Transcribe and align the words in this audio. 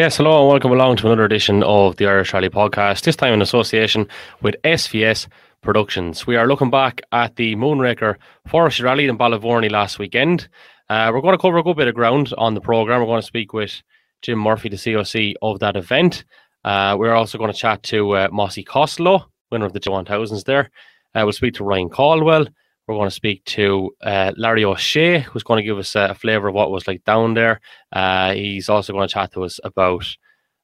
Yes, 0.00 0.16
hello 0.16 0.40
and 0.40 0.48
welcome 0.48 0.72
along 0.72 0.96
to 0.96 1.06
another 1.08 1.26
edition 1.26 1.62
of 1.62 1.96
the 1.96 2.06
Irish 2.06 2.32
Rally 2.32 2.48
Podcast, 2.48 3.02
this 3.02 3.16
time 3.16 3.34
in 3.34 3.42
association 3.42 4.08
with 4.40 4.56
SVS 4.64 5.28
Productions. 5.60 6.26
We 6.26 6.36
are 6.36 6.46
looking 6.46 6.70
back 6.70 7.02
at 7.12 7.36
the 7.36 7.54
Moonraker 7.54 8.16
Forest 8.48 8.80
Rally 8.80 9.08
in 9.08 9.18
Ballyvourney 9.18 9.70
last 9.70 9.98
weekend. 9.98 10.48
Uh, 10.88 11.10
we're 11.12 11.20
going 11.20 11.36
to 11.36 11.38
cover 11.38 11.58
a 11.58 11.62
good 11.62 11.76
bit 11.76 11.86
of 11.86 11.94
ground 11.94 12.32
on 12.38 12.54
the 12.54 12.62
programme. 12.62 13.00
We're 13.00 13.08
going 13.08 13.20
to 13.20 13.26
speak 13.26 13.52
with 13.52 13.82
Jim 14.22 14.38
Murphy, 14.38 14.70
the 14.70 14.76
COC 14.76 15.34
of 15.42 15.58
that 15.58 15.76
event. 15.76 16.24
Uh, 16.64 16.96
we're 16.98 17.12
also 17.12 17.36
going 17.36 17.52
to 17.52 17.58
chat 17.58 17.82
to 17.82 18.12
uh, 18.12 18.28
Mossie 18.32 18.64
Costello, 18.64 19.26
winner 19.52 19.66
of 19.66 19.74
the 19.74 19.80
1000s 19.80 20.44
there. 20.44 20.70
Uh, 21.14 21.24
we'll 21.24 21.32
speak 21.32 21.52
to 21.56 21.64
Ryan 21.64 21.90
Caldwell. 21.90 22.46
We're 22.90 22.96
going 22.96 23.06
to 23.06 23.14
speak 23.14 23.44
to 23.44 23.94
uh, 24.02 24.32
Larry 24.36 24.64
O'Shea, 24.64 25.20
who's 25.20 25.44
going 25.44 25.58
to 25.58 25.64
give 25.64 25.78
us 25.78 25.94
a 25.94 26.12
flavour 26.12 26.48
of 26.48 26.56
what 26.56 26.72
was 26.72 26.88
like 26.88 27.04
down 27.04 27.34
there. 27.34 27.60
Uh, 27.92 28.32
he's 28.32 28.68
also 28.68 28.92
going 28.92 29.06
to 29.06 29.14
chat 29.14 29.32
to 29.34 29.44
us 29.44 29.60
about, 29.62 30.04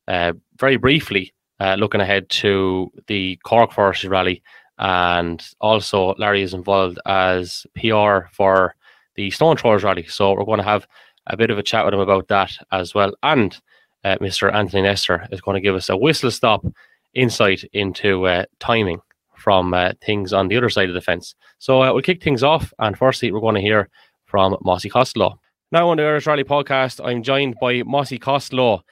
uh, 0.09 0.33
very 0.59 0.77
briefly, 0.77 1.33
uh, 1.61 1.77
looking 1.79 2.01
ahead 2.01 2.29
to 2.31 2.91
the 3.07 3.39
Cork 3.45 3.71
Forestry 3.71 4.09
Rally. 4.09 4.43
And 4.77 5.41
also, 5.61 6.17
Larry 6.19 6.43
is 6.43 6.53
involved 6.53 6.99
as 7.07 7.65
PR 7.77 8.27
for 8.33 8.75
the 9.15 9.31
Stone 9.31 9.59
Throwers 9.59 9.85
Rally. 9.85 10.05
So, 10.09 10.33
we're 10.33 10.45
going 10.45 10.59
to 10.59 10.65
have 10.65 10.85
a 11.29 11.37
bit 11.37 11.53
of 11.53 11.59
a 11.59 11.63
chat 11.63 11.85
with 11.85 11.95
him 11.95 12.01
about 12.01 12.27
that 12.27 12.51
as 12.73 12.93
well. 12.93 13.15
And 13.23 13.57
uh, 14.03 14.17
Mr. 14.21 14.53
Anthony 14.53 14.83
Nestor 14.83 15.29
is 15.31 15.41
going 15.41 15.55
to 15.55 15.61
give 15.61 15.77
us 15.77 15.91
a 15.91 15.97
whistle 15.97 16.33
stop 16.33 16.67
insight 17.15 17.63
into 17.73 18.27
uh, 18.27 18.47
timing 18.59 18.99
from 19.37 19.75
uh, 19.75 19.93
things 20.05 20.33
on 20.33 20.49
the 20.49 20.57
other 20.57 20.71
side 20.71 20.89
of 20.89 20.95
the 20.95 21.01
fence. 21.01 21.35
So 21.59 21.83
uh, 21.83 21.93
we'll 21.93 22.03
kick 22.03 22.23
things 22.23 22.43
off, 22.43 22.73
and 22.79 22.97
firstly, 22.97 23.31
we're 23.31 23.41
going 23.41 23.55
to 23.55 23.61
hear 23.61 23.89
from 24.25 24.57
Mossie 24.63 24.91
Costello. 24.91 25.41
Now 25.73 25.89
on 25.89 25.97
the 25.97 26.05
Irish 26.05 26.27
Rally 26.27 26.45
podcast, 26.45 27.05
I'm 27.05 27.23
joined 27.23 27.57
by 27.61 27.83
Mossie 27.83 28.21
Costello, 28.21 28.83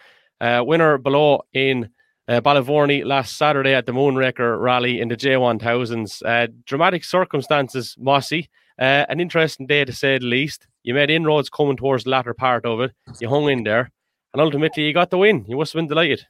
uh, 0.40 0.62
winner 0.66 0.98
below 0.98 1.42
in 1.52 1.90
uh, 2.28 2.40
last 2.44 3.36
Saturday 3.36 3.74
at 3.74 3.86
the 3.86 3.92
Moonraker 3.92 4.60
Rally 4.60 5.00
in 5.00 5.08
the 5.08 5.16
J1000s. 5.16 6.22
Uh, 6.24 6.48
dramatic 6.66 7.04
circumstances, 7.04 7.96
Mossie. 7.98 8.48
Uh, 8.78 9.06
an 9.08 9.20
interesting 9.20 9.66
day 9.66 9.84
to 9.84 9.92
say 9.92 10.18
the 10.18 10.26
least. 10.26 10.66
You 10.82 10.94
made 10.94 11.10
inroads 11.10 11.48
coming 11.48 11.76
towards 11.76 12.04
the 12.04 12.10
latter 12.10 12.34
part 12.34 12.66
of 12.66 12.80
it. 12.80 12.92
You 13.20 13.28
hung 13.28 13.48
in 13.48 13.62
there, 13.62 13.90
and 14.32 14.40
ultimately 14.40 14.84
you 14.84 14.92
got 14.92 15.10
the 15.10 15.18
win. 15.18 15.44
You 15.48 15.56
must 15.56 15.72
have 15.72 15.78
been 15.78 15.88
delighted. 15.88 16.26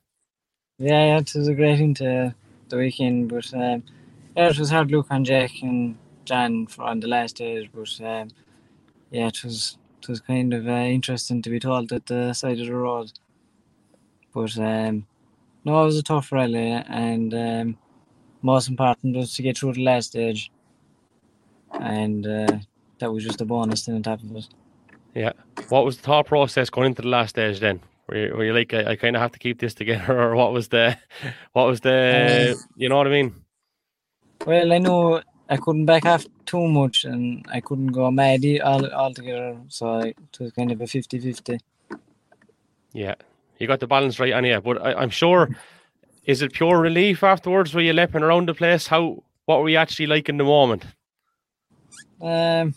Yeah, 0.79 1.07
yeah, 1.07 1.19
it 1.19 1.33
was 1.35 1.49
a 1.49 1.55
great 1.55 1.81
into 1.81 2.35
the 2.69 2.77
weekend, 2.77 3.29
but 3.29 3.53
um, 3.55 3.83
yeah, 4.37 4.49
it 4.49 4.59
was 4.59 4.71
hard 4.71 4.91
look 4.91 5.07
on 5.11 5.25
Jack 5.25 5.51
and 5.63 5.97
John 6.25 6.67
for 6.67 6.83
on 6.83 7.01
the 7.01 7.09
last 7.09 7.37
days, 7.37 7.69
but 7.73 8.01
um, 8.01 8.31
yeah, 9.11 9.29
it 9.29 9.43
was 9.45 9.79
it 10.03 10.09
was 10.09 10.21
kind 10.21 10.53
of 10.53 10.69
uh, 10.69 10.73
interesting 10.73 11.43
to 11.43 11.51
be 11.51 11.61
told 11.61 11.93
at 11.93 12.07
the 12.07 12.33
side 12.33 12.61
of 12.61 12.67
the 12.67 12.75
road. 12.75 13.13
But 14.33 14.59
um, 14.59 15.07
no, 15.65 15.83
it 15.83 15.87
was 15.87 15.99
a 15.99 16.03
tough 16.03 16.33
rally, 16.33 16.71
and 16.71 17.33
um, 17.35 17.79
most 18.43 18.69
important 18.69 19.17
was 19.17 19.35
to 19.35 19.43
get 19.43 19.57
through 19.57 19.75
the 19.75 19.85
last 19.85 20.09
stage, 20.09 20.51
and 21.73 22.27
uh, 22.27 22.59
that 22.99 23.13
was 23.13 23.25
just 23.25 23.41
a 23.41 23.45
bonus 23.45 23.87
thing 23.87 23.95
on 23.95 24.03
top 24.03 24.23
of 24.23 24.37
it. 24.37 24.49
Yeah. 25.15 25.33
What 25.69 25.85
was 25.85 25.97
the 25.97 26.03
thought 26.03 26.27
process 26.27 26.71
going 26.71 26.89
into 26.89 27.03
the 27.03 27.09
last 27.09 27.31
stage 27.31 27.61
then? 27.61 27.81
Were 28.09 28.17
you, 28.17 28.35
were 28.35 28.45
you 28.45 28.53
like, 28.53 28.75
I, 28.75 28.93
I 28.93 28.97
kind 28.97 29.17
of 29.17 29.23
have 29.23 29.33
to 29.33 29.39
keep 29.39 29.61
this 29.61 29.75
together, 29.75 30.21
or 30.21 30.35
what 30.35 30.53
was 30.53 30.69
the, 30.69 30.99
what 31.53 31.67
was 31.67 31.81
the, 31.81 32.57
uh, 32.57 32.63
you 32.77 32.89
know 32.89 32.97
what 32.97 33.07
I 33.07 33.11
mean? 33.11 33.44
Well, 34.47 34.73
I 34.73 34.79
know 34.79 35.23
I 35.49 35.57
couldn't 35.57 35.87
back 35.87 36.05
off 36.05 36.27
too 36.45 36.69
much 36.69 37.05
and 37.05 37.47
I 37.51 37.61
couldn't 37.61 37.89
go 37.89 38.11
mad 38.11 38.45
all 38.63 38.87
altogether. 38.93 39.57
So 39.69 40.01
it 40.01 40.17
was 40.39 40.53
kind 40.53 40.71
of 40.71 40.81
a 40.81 40.87
50 40.87 41.19
50. 41.19 41.61
Yeah, 42.93 43.15
you 43.59 43.67
got 43.67 43.81
the 43.81 43.87
balance 43.87 44.21
right 44.21 44.33
on 44.33 44.45
you. 44.45 44.61
But 44.61 44.83
I, 44.83 45.03
am 45.03 45.11
sure, 45.11 45.49
is 46.25 46.43
it 46.43 46.53
pure 46.53 46.79
relief 46.79 47.23
afterwards? 47.23 47.75
Were 47.75 47.81
you 47.81 47.93
leaping 47.93 48.23
around 48.23 48.49
the 48.49 48.55
place? 48.55 48.87
How, 48.87 49.23
what 49.47 49.61
were 49.61 49.69
you 49.69 49.79
actually 49.79 50.07
like 50.07 50.29
in 50.29 50.37
the 50.37 50.45
moment? 50.45 50.85
Um, 52.21 52.75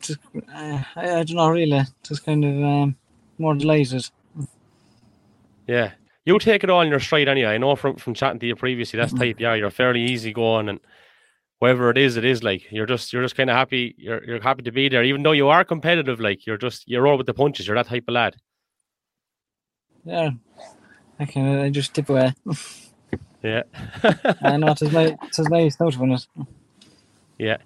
just, 0.00 0.18
uh, 0.34 0.82
I, 0.96 1.20
I 1.20 1.24
don't 1.24 1.36
know 1.36 1.50
really. 1.50 1.82
Just 2.02 2.24
kind 2.24 2.44
of 2.44 2.62
um, 2.62 2.96
more 3.38 3.54
delighted. 3.54 4.08
Yeah, 5.66 5.92
you 6.24 6.38
take 6.38 6.62
it 6.62 6.70
all 6.70 6.80
in 6.82 6.88
your 6.88 7.00
stride 7.00 7.28
anyway. 7.28 7.54
I 7.54 7.58
know 7.58 7.76
from 7.76 7.96
from 7.96 8.14
chatting 8.14 8.40
to 8.40 8.46
you 8.46 8.56
previously, 8.56 8.98
that's 8.98 9.12
type. 9.12 9.40
Yeah, 9.40 9.54
you're 9.54 9.70
fairly 9.70 10.02
easy 10.02 10.32
going, 10.32 10.68
and 10.68 10.80
whatever 11.58 11.90
it 11.90 11.98
is, 11.98 12.16
it 12.16 12.24
is 12.24 12.42
like 12.42 12.70
you're 12.70 12.86
just 12.86 13.12
you're 13.12 13.22
just 13.22 13.36
kind 13.36 13.50
of 13.50 13.56
happy. 13.56 13.94
You're 13.98 14.24
you're 14.24 14.40
happy 14.40 14.62
to 14.62 14.72
be 14.72 14.88
there, 14.88 15.04
even 15.04 15.22
though 15.22 15.32
you 15.32 15.48
are 15.48 15.64
competitive. 15.64 16.20
Like 16.20 16.46
you're 16.46 16.58
just 16.58 16.88
you're 16.88 17.06
all 17.06 17.18
with 17.18 17.26
the 17.26 17.34
punches. 17.34 17.66
You're 17.66 17.76
that 17.76 17.88
type 17.88 18.04
of 18.08 18.14
lad. 18.14 18.36
Yeah, 20.04 20.30
I 21.18 21.24
can. 21.24 21.58
I 21.60 21.70
just 21.70 21.94
tip 21.94 22.08
away. 22.08 22.34
yeah, 23.42 23.62
I 24.42 24.56
know 24.56 24.68
it's 24.72 24.82
nice. 24.82 25.14
It's 25.22 25.38
nice 25.38 25.80
out 25.80 25.94
of 25.94 26.02
it. 26.02 26.46
Yeah. 27.38 27.58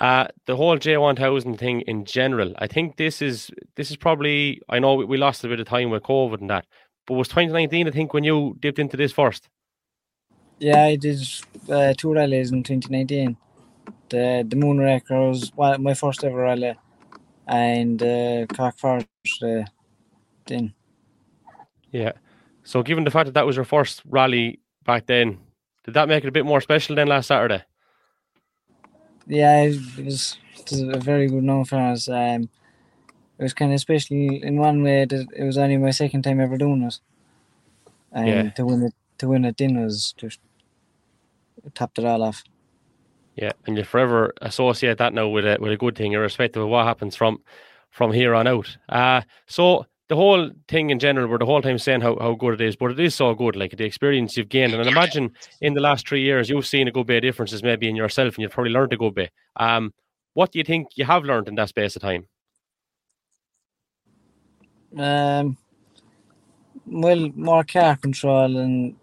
Uh, 0.00 0.26
the 0.46 0.56
whole 0.56 0.76
J1000 0.78 1.58
thing 1.58 1.82
in 1.82 2.04
general, 2.06 2.54
I 2.58 2.66
think 2.66 2.96
this 2.96 3.22
is 3.22 3.50
this 3.76 3.90
is 3.90 3.96
probably. 3.96 4.60
I 4.68 4.78
know 4.78 4.94
we 4.94 5.16
lost 5.16 5.44
a 5.44 5.48
bit 5.48 5.60
of 5.60 5.66
time 5.66 5.90
with 5.90 6.02
COVID 6.02 6.40
and 6.40 6.50
that, 6.50 6.66
but 7.06 7.14
was 7.14 7.28
2019, 7.28 7.88
I 7.88 7.90
think, 7.90 8.14
when 8.14 8.24
you 8.24 8.56
dipped 8.60 8.78
into 8.78 8.96
this 8.96 9.12
first? 9.12 9.48
Yeah, 10.58 10.84
I 10.84 10.96
did 10.96 11.20
uh, 11.68 11.94
two 11.96 12.12
rallies 12.12 12.52
in 12.52 12.62
2019. 12.62 13.36
The 14.10 14.44
the 14.46 14.56
Moonraker 14.56 15.28
was 15.28 15.52
my 15.56 15.94
first 15.94 16.22
ever 16.22 16.36
rally, 16.36 16.78
and 17.48 18.00
uh, 18.02 18.46
Cork 18.46 18.78
Forest 18.78 19.42
uh, 19.42 19.64
then. 20.46 20.74
Yeah. 21.90 22.12
So, 22.64 22.82
given 22.82 23.04
the 23.04 23.10
fact 23.10 23.26
that 23.26 23.34
that 23.34 23.46
was 23.46 23.56
your 23.56 23.64
first 23.64 24.02
rally 24.06 24.60
back 24.84 25.06
then, 25.06 25.38
did 25.84 25.94
that 25.94 26.08
make 26.08 26.22
it 26.24 26.28
a 26.28 26.32
bit 26.32 26.46
more 26.46 26.60
special 26.60 26.94
than 26.94 27.08
last 27.08 27.26
Saturday? 27.26 27.64
Yeah, 29.26 29.62
it 29.62 30.04
was, 30.04 30.38
it 30.58 30.70
was 30.70 30.80
a 30.80 30.98
very 30.98 31.28
good 31.28 31.42
known 31.42 31.64
for 31.64 31.76
us. 31.76 32.08
Um, 32.08 32.48
it 33.42 33.46
was 33.46 33.54
kind 33.54 33.72
of 33.72 33.80
special 33.80 34.16
in 34.16 34.56
one 34.56 34.84
way 34.84 35.04
that 35.04 35.26
it 35.34 35.42
was 35.42 35.58
only 35.58 35.76
my 35.76 35.90
second 35.90 36.22
time 36.22 36.38
ever 36.38 36.56
doing 36.56 36.84
it, 36.84 37.00
and 38.12 38.28
yeah. 38.28 38.50
to 38.50 38.64
win 38.64 38.84
it 38.84 38.94
to 39.18 39.26
win 39.26 39.44
it 39.44 39.56
then 39.56 39.82
was 39.82 40.14
just 40.16 40.38
it 41.64 41.74
topped 41.74 41.98
it 41.98 42.04
all 42.04 42.22
off. 42.22 42.44
Yeah, 43.34 43.50
and 43.66 43.76
you 43.76 43.82
forever 43.82 44.32
associate 44.42 44.98
that 44.98 45.12
now 45.12 45.26
with 45.26 45.44
a 45.44 45.56
with 45.58 45.72
a 45.72 45.76
good 45.76 45.96
thing, 45.96 46.12
irrespective 46.12 46.62
of 46.62 46.68
what 46.68 46.86
happens 46.86 47.16
from 47.16 47.42
from 47.90 48.12
here 48.12 48.32
on 48.32 48.46
out. 48.46 48.76
Uh 48.88 49.22
so 49.48 49.86
the 50.08 50.14
whole 50.14 50.50
thing 50.68 50.90
in 50.90 51.00
general, 51.00 51.26
we're 51.26 51.38
the 51.38 51.46
whole 51.46 51.62
time 51.62 51.78
saying 51.78 52.02
how, 52.02 52.16
how 52.20 52.34
good 52.34 52.60
it 52.60 52.64
is, 52.64 52.76
but 52.76 52.92
it 52.92 53.00
is 53.00 53.16
so 53.16 53.34
good, 53.34 53.56
like 53.56 53.76
the 53.76 53.84
experience 53.84 54.36
you've 54.36 54.50
gained. 54.50 54.72
And 54.72 54.84
I 54.84 54.88
imagine 54.88 55.32
in 55.60 55.74
the 55.74 55.80
last 55.80 56.06
three 56.06 56.22
years, 56.22 56.48
you've 56.48 56.66
seen 56.66 56.86
a 56.86 56.92
good 56.92 57.08
bit 57.08 57.16
of 57.16 57.22
differences 57.22 57.64
maybe 57.64 57.88
in 57.88 57.96
yourself, 57.96 58.34
and 58.34 58.42
you've 58.42 58.52
probably 58.52 58.72
learned 58.72 58.92
a 58.92 58.96
good 58.96 59.16
bit. 59.16 59.32
Um, 59.56 59.92
what 60.34 60.52
do 60.52 60.60
you 60.60 60.64
think 60.64 60.88
you 60.94 61.06
have 61.06 61.24
learned 61.24 61.48
in 61.48 61.56
that 61.56 61.70
space 61.70 61.96
of 61.96 62.02
time? 62.02 62.28
Um, 64.98 65.56
well, 66.86 67.30
more 67.34 67.64
car 67.64 67.96
control 67.96 68.56
and 68.58 68.96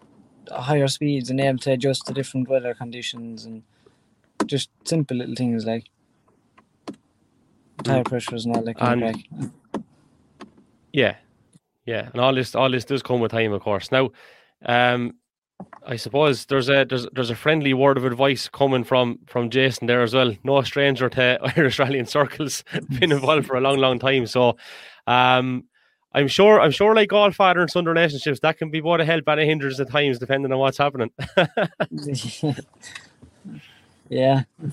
higher 0.50 0.88
speeds 0.88 1.30
and 1.30 1.40
able 1.40 1.58
to 1.58 1.72
adjust 1.72 2.06
to 2.06 2.12
different 2.12 2.48
weather 2.48 2.74
conditions 2.74 3.44
and 3.44 3.62
just 4.46 4.70
simple 4.84 5.16
little 5.16 5.34
things 5.34 5.64
like 5.64 5.86
tire 7.84 8.02
mm. 8.02 8.08
pressures 8.08 8.44
and 8.44 8.56
all 8.56 8.62
that 8.62 8.76
kind 8.76 9.02
and, 9.02 9.24
of 9.44 9.82
Yeah, 10.92 11.16
yeah, 11.86 12.08
and 12.12 12.20
all 12.20 12.34
this 12.34 12.54
all 12.54 12.70
this 12.70 12.84
does 12.84 13.02
come 13.02 13.20
with 13.20 13.32
time, 13.32 13.52
of 13.52 13.62
course. 13.62 13.90
Now, 13.90 14.10
um, 14.64 15.14
I 15.86 15.96
suppose 15.96 16.46
there's 16.46 16.68
a 16.68 16.84
there's 16.84 17.06
there's 17.12 17.30
a 17.30 17.36
friendly 17.36 17.74
word 17.74 17.96
of 17.96 18.04
advice 18.04 18.48
coming 18.48 18.84
from 18.84 19.18
from 19.26 19.50
Jason 19.50 19.86
there 19.86 20.02
as 20.02 20.14
well. 20.14 20.34
No 20.44 20.62
stranger 20.62 21.08
to 21.08 21.38
Irish 21.56 21.78
rallying 21.78 22.06
circles, 22.06 22.64
been 22.98 23.12
involved 23.12 23.46
for 23.46 23.56
a 23.56 23.60
long, 23.60 23.78
long 23.78 23.98
time. 23.98 24.26
So, 24.26 24.56
um, 25.06 25.64
I'm 26.12 26.28
sure 26.28 26.60
I'm 26.60 26.72
sure 26.72 26.94
like 26.94 27.12
all 27.12 27.30
father 27.30 27.60
and 27.60 27.70
son 27.70 27.84
relationships, 27.84 28.40
that 28.40 28.58
can 28.58 28.70
be 28.70 28.80
both 28.80 29.00
a 29.00 29.04
help 29.04 29.28
and 29.28 29.40
a 29.40 29.44
hindrance 29.44 29.78
at 29.78 29.90
times, 29.90 30.18
depending 30.18 30.52
on 30.52 30.58
what's 30.58 30.78
happening. 30.78 31.12
yeah. 34.08 34.42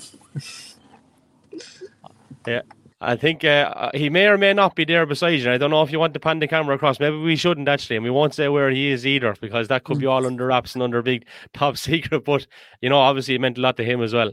yeah. 2.47 2.61
I 2.99 3.15
think 3.15 3.43
uh, 3.43 3.91
he 3.93 4.09
may 4.09 4.25
or 4.25 4.39
may 4.39 4.53
not 4.53 4.75
be 4.75 4.83
there 4.83 5.05
beside 5.05 5.39
you. 5.39 5.51
I 5.51 5.59
don't 5.59 5.69
know 5.69 5.83
if 5.83 5.91
you 5.91 5.99
want 5.99 6.15
to 6.15 6.19
pan 6.19 6.39
the 6.39 6.47
camera 6.47 6.75
across. 6.75 6.99
Maybe 6.99 7.15
we 7.15 7.35
shouldn't 7.35 7.69
actually, 7.69 7.97
and 7.97 8.03
we 8.03 8.09
won't 8.09 8.33
say 8.33 8.47
where 8.47 8.71
he 8.71 8.89
is 8.89 9.05
either, 9.05 9.35
because 9.39 9.67
that 9.67 9.83
could 9.83 9.99
be 9.99 10.07
all 10.07 10.25
under 10.25 10.47
wraps 10.47 10.73
and 10.73 10.81
under 10.81 11.03
big 11.03 11.27
top 11.53 11.77
secret. 11.77 12.25
But 12.25 12.47
you 12.81 12.89
know, 12.89 12.97
obviously, 12.97 13.35
it 13.35 13.41
meant 13.41 13.59
a 13.59 13.61
lot 13.61 13.77
to 13.77 13.83
him 13.83 14.01
as 14.01 14.15
well. 14.15 14.31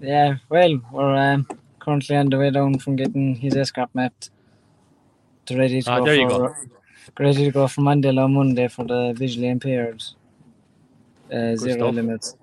Yeah, 0.00 0.36
well, 0.48 0.80
we're 0.90 1.14
um, 1.14 1.46
currently 1.80 2.16
on 2.16 2.30
the 2.30 2.38
way 2.38 2.50
down 2.50 2.78
from 2.78 2.96
getting 2.96 3.34
his 3.34 3.54
escort 3.54 3.90
mapped 3.92 4.30
to 5.46 5.56
ready 5.56 5.82
to 5.82 5.90
ah, 5.90 5.98
go 5.98 6.04
there 6.04 6.28
for, 6.28 6.38
go. 6.38 6.54
ready 7.18 7.44
to 7.44 7.50
go 7.50 7.68
for 7.68 7.80
Monday 7.80 8.16
on 8.16 8.34
Monday 8.34 8.68
for 8.68 8.84
the 8.84 9.12
visually 9.16 9.48
impaired 9.48 10.02
uh, 11.32 11.56
zero 11.56 11.76
stuff. 11.76 11.94
limits. 11.94 12.36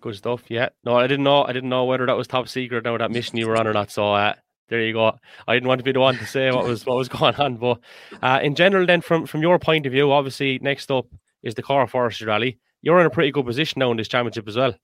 Good 0.00 0.16
stuff. 0.16 0.42
Yeah. 0.48 0.70
No, 0.84 0.96
I 0.96 1.06
didn't 1.06 1.24
know. 1.24 1.44
I 1.44 1.52
didn't 1.52 1.68
know 1.68 1.84
whether 1.84 2.06
that 2.06 2.16
was 2.16 2.26
top 2.26 2.48
secret 2.48 2.86
or 2.86 2.98
that 2.98 3.10
mission 3.10 3.36
you 3.36 3.46
were 3.46 3.56
on 3.56 3.66
or 3.66 3.72
not. 3.72 3.90
So 3.90 4.14
uh, 4.14 4.34
there 4.68 4.80
you 4.80 4.94
go. 4.94 5.18
I 5.46 5.54
didn't 5.54 5.68
want 5.68 5.80
to 5.80 5.84
be 5.84 5.92
the 5.92 6.00
one 6.00 6.16
to 6.16 6.26
say 6.26 6.50
what 6.50 6.64
was 6.64 6.86
what 6.86 6.96
was 6.96 7.08
going 7.18 7.34
on, 7.34 7.56
but 7.56 7.80
uh, 8.22 8.40
in 8.42 8.54
general, 8.54 8.86
then 8.86 9.00
from 9.00 9.26
from 9.26 9.42
your 9.42 9.58
point 9.58 9.84
of 9.86 9.92
view, 9.92 10.10
obviously 10.12 10.58
next 10.62 10.90
up 10.90 11.06
is 11.42 11.54
the 11.54 11.62
Cork 11.62 11.90
Forestry 11.90 12.26
Rally. 12.26 12.58
You're 12.82 13.00
in 13.00 13.06
a 13.06 13.10
pretty 13.10 13.30
good 13.30 13.44
position 13.44 13.80
now 13.80 13.90
in 13.90 13.98
this 13.98 14.08
championship 14.08 14.48
as 14.48 14.56
well. 14.56 14.74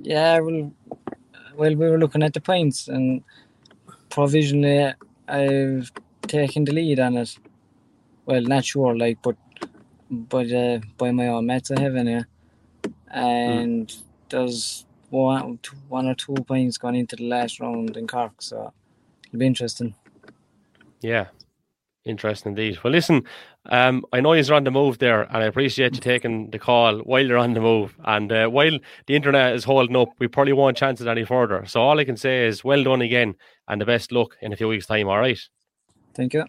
Yeah, 0.00 0.40
well, 0.40 0.72
well, 1.54 1.76
we 1.76 1.88
were 1.88 1.98
looking 1.98 2.22
at 2.22 2.32
the 2.32 2.40
points, 2.40 2.88
and 2.88 3.22
provisionally, 4.10 4.94
I've 5.28 5.92
taken 6.22 6.64
the 6.64 6.72
lead 6.72 7.00
on 7.00 7.16
it. 7.16 7.38
Well, 8.26 8.42
not 8.42 8.64
sure, 8.64 8.96
like, 8.96 9.18
but 9.22 9.36
but 10.10 10.50
uh, 10.52 10.80
by 10.96 11.10
my 11.10 11.28
own 11.28 11.46
maths, 11.46 11.70
I 11.70 11.80
have 11.80 11.96
anyway. 11.96 12.24
And 13.10 13.88
mm. 13.88 14.02
there's 14.28 14.86
one, 15.10 15.58
two, 15.62 15.76
one 15.88 16.06
or 16.06 16.14
two 16.14 16.34
points 16.34 16.78
going 16.78 16.96
into 16.96 17.16
the 17.16 17.28
last 17.28 17.60
round 17.60 17.96
in 17.96 18.06
Cork, 18.06 18.40
so 18.40 18.72
it'll 19.26 19.38
be 19.38 19.46
interesting. 19.46 19.94
Yeah, 21.00 21.26
interesting 22.04 22.50
indeed. 22.50 22.78
Well, 22.82 22.92
listen, 22.92 23.24
um, 23.70 24.04
I 24.12 24.20
know 24.20 24.34
you're 24.34 24.54
on 24.54 24.64
the 24.64 24.70
move 24.70 24.98
there, 24.98 25.22
and 25.22 25.38
I 25.38 25.44
appreciate 25.46 25.94
you 25.94 26.00
taking 26.00 26.50
the 26.50 26.58
call 26.58 26.98
while 26.98 27.24
you're 27.24 27.38
on 27.38 27.54
the 27.54 27.60
move. 27.60 27.96
And 28.04 28.30
uh, 28.30 28.48
while 28.48 28.78
the 29.06 29.16
internet 29.16 29.54
is 29.54 29.64
holding 29.64 29.96
up, 29.96 30.10
we 30.18 30.28
probably 30.28 30.52
won't 30.52 30.76
chance 30.76 31.00
it 31.00 31.08
any 31.08 31.24
further. 31.24 31.64
So 31.66 31.80
all 31.80 31.98
I 31.98 32.04
can 32.04 32.16
say 32.16 32.46
is 32.46 32.62
well 32.62 32.84
done 32.84 33.00
again, 33.00 33.36
and 33.68 33.80
the 33.80 33.86
best 33.86 34.12
luck 34.12 34.36
in 34.42 34.52
a 34.52 34.56
few 34.56 34.68
weeks' 34.68 34.86
time. 34.86 35.08
All 35.08 35.18
right. 35.18 35.38
Thank 36.14 36.34
you. 36.34 36.44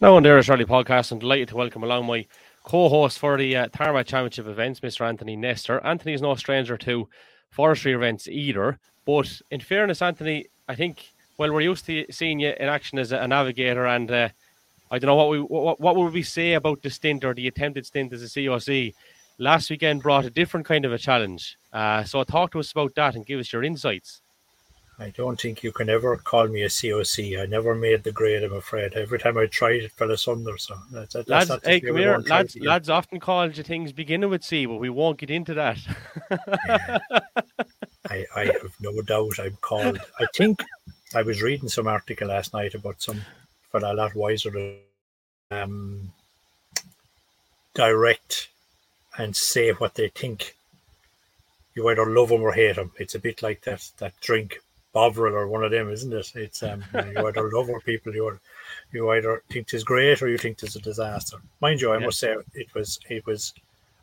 Now 0.00 0.16
on 0.16 0.22
the 0.22 0.30
Irish 0.30 0.48
Rally 0.48 0.64
podcast, 0.64 1.12
I'm 1.12 1.18
delighted 1.18 1.48
to 1.48 1.56
welcome 1.56 1.84
along 1.84 2.06
my 2.06 2.26
co-host 2.64 3.18
for 3.18 3.36
the 3.36 3.56
uh, 3.56 3.68
Tarmac 3.68 4.06
Championship 4.06 4.46
events, 4.46 4.80
Mr. 4.80 5.06
Anthony 5.06 5.36
Nestor. 5.36 5.84
Anthony 5.84 6.14
is 6.14 6.22
no 6.22 6.34
stranger 6.34 6.76
to 6.78 7.08
forestry 7.50 7.92
events 7.92 8.26
either, 8.28 8.78
but 9.06 9.40
in 9.50 9.60
fairness, 9.60 10.02
Anthony, 10.02 10.46
I 10.68 10.74
think 10.74 11.12
well 11.38 11.52
we're 11.52 11.60
used 11.60 11.86
to 11.86 12.06
seeing 12.10 12.40
you 12.40 12.52
in 12.58 12.68
action 12.68 12.98
as 12.98 13.12
a, 13.12 13.26
navigator, 13.28 13.86
and 13.86 14.10
uh, 14.10 14.28
I 14.92 14.98
don't 14.98 15.08
know 15.08 15.16
what 15.16 15.30
we 15.30 15.40
what, 15.40 15.80
what 15.80 15.96
would 15.96 16.12
we 16.12 16.22
say 16.22 16.52
about 16.52 16.82
the 16.82 16.90
stint 16.90 17.24
or 17.24 17.32
the 17.32 17.48
attempted 17.48 17.86
stint 17.86 18.12
as 18.12 18.22
a 18.22 18.26
COC. 18.26 18.94
Last 19.38 19.70
weekend 19.70 20.02
brought 20.02 20.26
a 20.26 20.30
different 20.30 20.66
kind 20.66 20.84
of 20.84 20.92
a 20.92 20.98
challenge. 20.98 21.56
Uh, 21.72 22.04
so 22.04 22.22
talk 22.24 22.52
to 22.52 22.60
us 22.60 22.70
about 22.70 22.94
that 22.96 23.14
and 23.14 23.24
give 23.24 23.40
us 23.40 23.50
your 23.52 23.64
insights. 23.64 24.20
I 24.98 25.08
don't 25.08 25.40
think 25.40 25.62
you 25.62 25.72
can 25.72 25.88
ever 25.88 26.16
call 26.18 26.46
me 26.46 26.62
a 26.62 26.68
COC. 26.68 27.40
I 27.40 27.46
never 27.46 27.74
made 27.74 28.04
the 28.04 28.12
grade, 28.12 28.44
I'm 28.44 28.52
afraid. 28.52 28.92
Every 28.92 29.18
time 29.18 29.38
I 29.38 29.46
tried, 29.46 29.82
it 29.82 29.92
fell 29.92 30.10
asunder. 30.10 30.58
So 30.58 30.76
that's, 30.92 31.14
that's 31.14 31.28
lads, 31.28 31.50
hey, 31.64 31.80
here. 31.80 32.18
Lads, 32.18 32.56
lads 32.60 32.90
often 32.90 33.18
call 33.18 33.50
you 33.50 33.62
things 33.62 33.92
beginning 33.92 34.28
with 34.28 34.44
C, 34.44 34.66
but 34.66 34.76
we 34.76 34.90
won't 34.90 35.18
get 35.18 35.30
into 35.30 35.54
that. 35.54 35.78
yeah. 36.68 36.98
I, 38.10 38.26
I 38.36 38.44
have 38.44 38.74
no 38.80 39.00
doubt 39.00 39.40
I'm 39.40 39.56
called. 39.62 39.98
I 40.20 40.26
think 40.34 40.62
I 41.14 41.22
was 41.22 41.40
reading 41.40 41.70
some 41.70 41.86
article 41.86 42.28
last 42.28 42.52
night 42.52 42.74
about 42.74 43.00
some 43.00 43.22
for 43.72 43.80
a 43.80 43.94
lot 43.94 44.14
wiser 44.14 44.50
to 44.50 44.76
um, 45.50 46.12
direct 47.74 48.48
and 49.18 49.34
say 49.34 49.72
what 49.72 49.94
they 49.94 50.08
think. 50.08 50.54
You 51.74 51.88
either 51.88 52.06
love 52.06 52.28
them 52.28 52.42
or 52.42 52.52
hate 52.52 52.76
them. 52.76 52.92
It's 52.98 53.14
a 53.14 53.18
bit 53.18 53.42
like 53.42 53.62
that 53.62 53.90
that 53.98 54.12
drink 54.20 54.60
Bovril 54.92 55.34
or 55.34 55.48
one 55.48 55.64
of 55.64 55.70
them, 55.70 55.90
isn't 55.90 56.12
it? 56.12 56.32
It's 56.34 56.62
um, 56.62 56.84
you 56.94 57.26
either 57.26 57.50
love 57.54 57.70
or 57.70 57.80
people 57.80 58.14
you 58.14 58.38
you 58.92 59.10
either 59.10 59.42
think 59.50 59.72
it's 59.72 59.82
great 59.82 60.20
or 60.20 60.28
you 60.28 60.36
think 60.36 60.62
it's 60.62 60.76
a 60.76 60.80
disaster. 60.80 61.38
Mind 61.62 61.80
you, 61.80 61.92
I 61.92 61.98
yeah. 61.98 62.04
must 62.04 62.18
say 62.18 62.36
it 62.54 62.74
was 62.74 63.00
it 63.08 63.24
was 63.26 63.54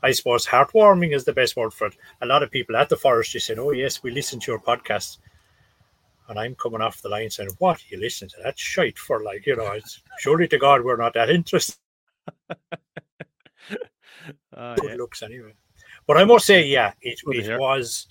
I 0.01 0.11
suppose 0.11 0.47
heartwarming 0.47 1.13
is 1.13 1.25
the 1.25 1.33
best 1.33 1.55
word 1.55 1.73
for 1.73 1.87
it. 1.87 1.93
A 2.21 2.25
lot 2.25 2.41
of 2.41 2.49
people 2.49 2.75
at 2.75 2.89
the 2.89 2.97
forestry 2.97 3.39
said, 3.39 3.59
"Oh 3.59 3.71
yes, 3.71 4.01
we 4.01 4.09
listen 4.09 4.39
to 4.39 4.51
your 4.51 4.59
podcast," 4.59 5.17
and 6.29 6.39
I'm 6.39 6.55
coming 6.55 6.81
off 6.81 7.01
the 7.01 7.09
line 7.09 7.29
saying, 7.29 7.49
"What 7.57 7.83
you 7.89 7.99
listen 7.99 8.29
to 8.29 8.37
that 8.43 8.57
shite 8.57 8.97
for?" 8.97 9.23
Like 9.23 9.45
you 9.45 9.55
know, 9.55 9.71
it's 9.71 10.01
surely 10.19 10.47
to 10.47 10.57
God 10.57 10.83
we're 10.83 10.95
not 10.95 11.13
that 11.15 11.29
interested. 11.29 11.75
uh, 12.49 12.55
Good 14.75 14.89
yeah. 14.89 14.95
looks 14.95 15.23
anyway. 15.23 15.53
But 16.07 16.17
I 16.17 16.23
must 16.23 16.45
say, 16.45 16.65
yeah, 16.65 16.93
it, 17.01 17.19
it 17.27 17.59
was 17.59 18.07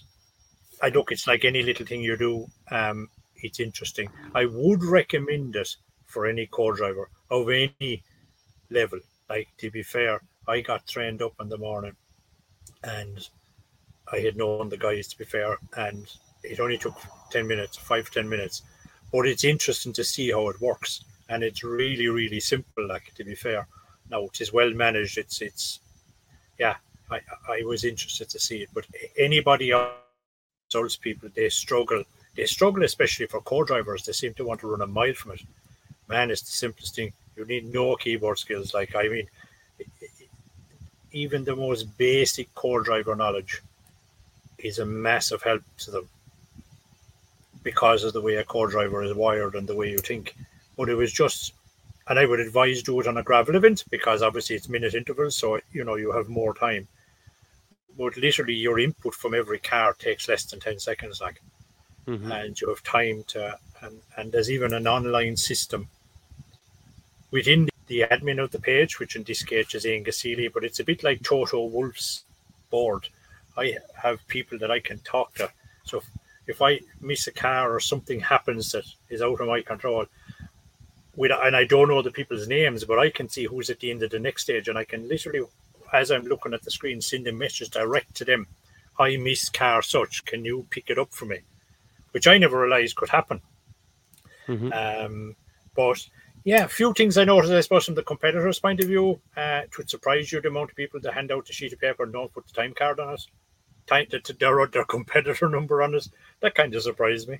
I 0.82 0.88
look, 0.88 1.12
it's 1.12 1.26
like 1.26 1.44
any 1.44 1.62
little 1.62 1.86
thing 1.86 2.00
you 2.00 2.16
do. 2.16 2.46
Um, 2.70 3.08
it's 3.36 3.60
interesting. 3.60 4.10
I 4.34 4.46
would 4.46 4.82
recommend 4.82 5.56
it 5.56 5.76
for 6.06 6.26
any 6.26 6.46
co-driver 6.46 7.10
of 7.30 7.48
any 7.48 8.02
level. 8.70 9.00
Like 9.28 9.48
to 9.58 9.70
be 9.70 9.82
fair, 9.82 10.20
I 10.46 10.60
got 10.60 10.86
trained 10.86 11.22
up 11.22 11.34
in 11.40 11.48
the 11.48 11.58
morning, 11.58 11.96
and 12.82 13.28
I 14.12 14.20
had 14.20 14.36
known 14.36 14.68
the 14.68 14.76
guys. 14.76 15.08
To 15.08 15.18
be 15.18 15.24
fair, 15.24 15.58
and 15.76 16.06
it 16.42 16.60
only 16.60 16.78
took 16.78 16.96
ten 17.30 17.46
minutes, 17.46 17.76
five 17.76 18.10
ten 18.10 18.28
minutes, 18.28 18.62
but 19.12 19.26
it's 19.26 19.44
interesting 19.44 19.92
to 19.94 20.04
see 20.04 20.30
how 20.30 20.48
it 20.48 20.60
works, 20.60 21.04
and 21.28 21.42
it's 21.42 21.64
really 21.64 22.08
really 22.08 22.40
simple. 22.40 22.86
Like 22.86 23.12
to 23.14 23.24
be 23.24 23.34
fair, 23.34 23.66
now 24.10 24.24
it 24.24 24.40
is 24.40 24.52
well 24.52 24.72
managed. 24.72 25.18
It's 25.18 25.40
it's 25.42 25.80
yeah. 26.58 26.76
I 27.10 27.20
I 27.48 27.62
was 27.64 27.84
interested 27.84 28.28
to 28.30 28.38
see 28.38 28.58
it, 28.58 28.68
but 28.74 28.86
anybody 29.16 29.70
else 29.70 29.92
results 30.66 30.96
people 30.96 31.30
they 31.34 31.48
struggle. 31.48 32.04
They 32.36 32.46
struggle 32.46 32.84
especially 32.84 33.26
for 33.26 33.40
co-drivers. 33.40 34.04
They 34.04 34.12
seem 34.12 34.34
to 34.34 34.44
want 34.44 34.60
to 34.60 34.68
run 34.68 34.82
a 34.82 34.86
mile 34.86 35.14
from 35.14 35.32
it. 35.32 35.42
Man, 36.08 36.30
it's 36.30 36.42
the 36.42 36.52
simplest 36.52 36.94
thing. 36.94 37.12
You 37.36 37.44
need 37.46 37.72
no 37.72 37.96
keyboard 37.96 38.38
skills. 38.38 38.74
Like 38.74 38.94
I 38.94 39.08
mean, 39.08 39.26
even 41.12 41.44
the 41.44 41.56
most 41.56 41.96
basic 41.96 42.54
co-driver 42.54 43.16
knowledge 43.16 43.62
is 44.58 44.78
a 44.78 44.86
massive 44.86 45.42
help 45.42 45.62
to 45.78 45.90
them 45.90 46.08
because 47.70 48.04
of 48.04 48.12
the 48.12 48.20
way 48.26 48.36
a 48.36 48.44
co-driver 48.44 49.02
is 49.02 49.14
wired 49.14 49.54
and 49.54 49.66
the 49.66 49.78
way 49.80 49.88
you 49.90 49.98
think. 49.98 50.34
But 50.76 50.88
it 50.88 50.94
was 50.94 51.12
just, 51.12 51.52
and 52.08 52.18
I 52.18 52.24
would 52.24 52.40
advise 52.40 52.82
do 52.82 53.00
it 53.00 53.06
on 53.06 53.18
a 53.18 53.22
gravel 53.22 53.56
event 53.56 53.84
because 53.90 54.22
obviously 54.22 54.56
it's 54.56 54.68
minute 54.68 54.94
intervals, 54.94 55.36
so 55.36 55.60
you 55.72 55.84
know 55.84 55.96
you 55.96 56.10
have 56.12 56.28
more 56.28 56.54
time 56.54 56.88
but 57.98 58.16
literally 58.16 58.54
your 58.54 58.78
input 58.78 59.14
from 59.14 59.34
every 59.34 59.58
car 59.58 59.92
takes 59.92 60.28
less 60.28 60.44
than 60.44 60.60
10 60.60 60.78
seconds 60.78 61.20
like 61.20 61.42
mm-hmm. 62.06 62.30
and 62.30 62.58
you 62.60 62.68
have 62.68 62.82
time 62.84 63.24
to 63.26 63.58
and, 63.82 64.00
and 64.16 64.32
there's 64.32 64.50
even 64.50 64.72
an 64.72 64.86
online 64.86 65.36
system 65.36 65.88
within 67.30 67.68
the 67.88 68.04
admin 68.10 68.42
of 68.42 68.50
the 68.52 68.60
page 68.60 68.98
which 68.98 69.16
in 69.16 69.24
this 69.24 69.42
case 69.42 69.74
is 69.74 69.84
Ian 69.84 70.04
but 70.54 70.64
it's 70.64 70.80
a 70.80 70.84
bit 70.84 71.02
like 71.02 71.22
Toto 71.22 71.64
Wolff's 71.66 72.24
board 72.70 73.08
I 73.56 73.76
have 73.96 74.26
people 74.28 74.58
that 74.58 74.70
I 74.70 74.78
can 74.78 75.00
talk 75.00 75.34
to 75.34 75.50
so 75.84 76.02
if, 76.48 76.60
I 76.62 76.80
miss 77.00 77.26
a 77.26 77.32
car 77.32 77.72
or 77.72 77.78
something 77.78 78.20
happens 78.20 78.72
that 78.72 78.84
is 79.08 79.22
out 79.22 79.40
of 79.40 79.46
my 79.46 79.62
control 79.62 80.06
with, 81.14 81.30
and 81.32 81.54
I 81.54 81.64
don't 81.64 81.88
know 81.88 82.02
the 82.02 82.10
people's 82.10 82.48
names, 82.48 82.84
but 82.84 82.98
I 82.98 83.10
can 83.10 83.28
see 83.28 83.44
who's 83.44 83.70
at 83.70 83.80
the 83.80 83.90
end 83.90 84.02
of 84.02 84.10
the 84.10 84.18
next 84.18 84.42
stage, 84.42 84.68
and 84.68 84.78
I 84.78 84.84
can 84.84 85.08
literally 85.08 85.42
as 85.92 86.10
I'm 86.10 86.24
looking 86.24 86.54
at 86.54 86.62
the 86.62 86.70
screen, 86.70 87.00
send 87.00 87.26
a 87.26 87.32
message 87.32 87.70
direct 87.70 88.14
to 88.16 88.24
them. 88.24 88.46
I 88.98 89.16
miss 89.16 89.48
car 89.48 89.82
such. 89.82 90.24
Can 90.24 90.44
you 90.44 90.66
pick 90.70 90.90
it 90.90 90.98
up 90.98 91.12
for 91.12 91.24
me? 91.24 91.40
Which 92.12 92.26
I 92.26 92.38
never 92.38 92.60
realised 92.60 92.96
could 92.96 93.08
happen. 93.08 93.40
Mm-hmm. 94.46 94.72
Um, 94.72 95.36
but 95.74 96.04
yeah, 96.44 96.64
a 96.64 96.68
few 96.68 96.92
things 96.92 97.16
I 97.16 97.24
noticed, 97.24 97.52
I 97.52 97.60
suppose, 97.60 97.84
from 97.84 97.94
the 97.94 98.02
competitor's 98.02 98.58
point 98.58 98.80
of 98.80 98.86
view. 98.86 99.20
Uh, 99.36 99.62
it 99.64 99.76
would 99.78 99.90
surprise 99.90 100.32
you 100.32 100.40
the 100.40 100.48
amount 100.48 100.70
of 100.70 100.76
people 100.76 101.00
that 101.00 101.14
hand 101.14 101.30
out 101.30 101.48
a 101.48 101.52
sheet 101.52 101.72
of 101.72 101.80
paper 101.80 102.02
and 102.02 102.12
don't 102.12 102.32
put 102.32 102.46
the 102.46 102.52
time 102.52 102.74
card 102.74 102.98
on 103.00 103.14
it. 103.14 103.26
Time 103.88 104.06
to, 104.10 104.32
their, 104.34 104.66
their 104.66 104.84
competitor 104.96 105.48
number 105.48 105.82
on 105.82 105.94
it. 105.94 106.08
That 106.40 106.54
kind 106.54 106.74
of 106.74 106.82
surprised 106.82 107.28
me. 107.28 107.38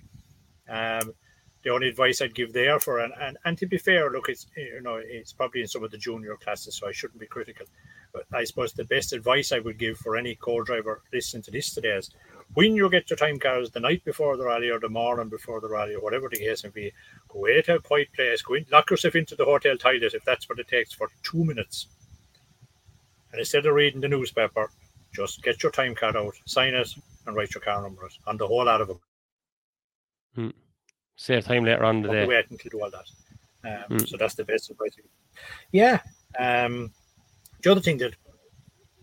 Um, 0.68 1.14
the 1.62 1.70
only 1.70 1.88
advice 1.88 2.22
I'd 2.22 2.34
give 2.34 2.52
there 2.52 2.78
for 2.78 3.00
and, 3.00 3.12
and 3.20 3.36
and 3.44 3.58
to 3.58 3.66
be 3.66 3.78
fair, 3.78 4.10
look, 4.10 4.28
it's 4.28 4.46
you 4.56 4.80
know 4.80 5.00
it's 5.02 5.32
probably 5.32 5.62
in 5.62 5.66
some 5.66 5.82
of 5.82 5.90
the 5.90 5.98
junior 5.98 6.36
classes, 6.36 6.76
so 6.76 6.88
I 6.88 6.92
shouldn't 6.92 7.20
be 7.20 7.26
critical. 7.26 7.66
But 8.12 8.24
I 8.32 8.44
suppose 8.44 8.72
the 8.72 8.84
best 8.84 9.12
advice 9.12 9.52
I 9.52 9.58
would 9.58 9.78
give 9.78 9.98
for 9.98 10.16
any 10.16 10.34
co-driver 10.36 11.02
listening 11.12 11.42
to 11.44 11.50
this 11.50 11.74
today 11.74 11.96
is 11.96 12.10
when 12.54 12.74
you 12.74 12.88
get 12.88 13.10
your 13.10 13.16
time 13.16 13.38
cards 13.38 13.70
the 13.70 13.80
night 13.80 14.04
before 14.04 14.36
the 14.36 14.44
rally 14.44 14.70
or 14.70 14.80
the 14.80 14.88
morning 14.88 15.28
before 15.28 15.60
the 15.60 15.68
rally 15.68 15.94
or 15.94 16.00
whatever 16.00 16.28
the 16.28 16.38
case 16.38 16.64
may 16.64 16.70
be, 16.70 16.92
go 17.28 17.44
to 17.46 17.74
a 17.74 17.80
quiet 17.80 18.12
place, 18.14 18.40
go 18.40 18.54
in, 18.54 18.64
lock 18.72 18.90
yourself 18.90 19.16
into 19.16 19.36
the 19.36 19.44
hotel 19.44 19.76
toilet 19.76 20.14
if 20.14 20.24
that's 20.24 20.48
what 20.48 20.58
it 20.58 20.68
takes 20.68 20.94
for 20.94 21.08
two 21.22 21.44
minutes. 21.44 21.88
And 23.32 23.40
instead 23.40 23.66
of 23.66 23.74
reading 23.74 24.00
the 24.00 24.08
newspaper, 24.08 24.70
just 25.18 25.42
get 25.42 25.62
your 25.62 25.72
time 25.72 25.94
card 25.94 26.16
out, 26.16 26.34
sign 26.46 26.74
it, 26.74 26.88
and 27.26 27.36
write 27.36 27.54
your 27.54 27.60
car 27.60 27.82
number 27.82 28.08
on 28.26 28.36
the 28.36 28.46
whole 28.46 28.64
lot 28.64 28.80
of 28.80 28.88
them. 28.88 29.00
Hmm. 30.34 30.50
Save 31.16 31.44
time 31.44 31.64
later 31.64 31.84
on 31.84 32.02
the 32.02 32.08
day. 32.08 32.26
Wait 32.26 32.46
until 32.50 32.70
do 32.70 32.82
all 32.82 32.90
that. 32.90 33.08
Um, 33.68 33.98
hmm. 33.98 34.04
So 34.06 34.16
that's 34.16 34.34
the 34.34 34.44
best 34.44 34.70
advice. 34.70 34.96
Yeah. 35.72 36.00
Um, 36.38 36.92
the 37.62 37.72
other 37.72 37.80
thing 37.80 37.98
that, 37.98 38.14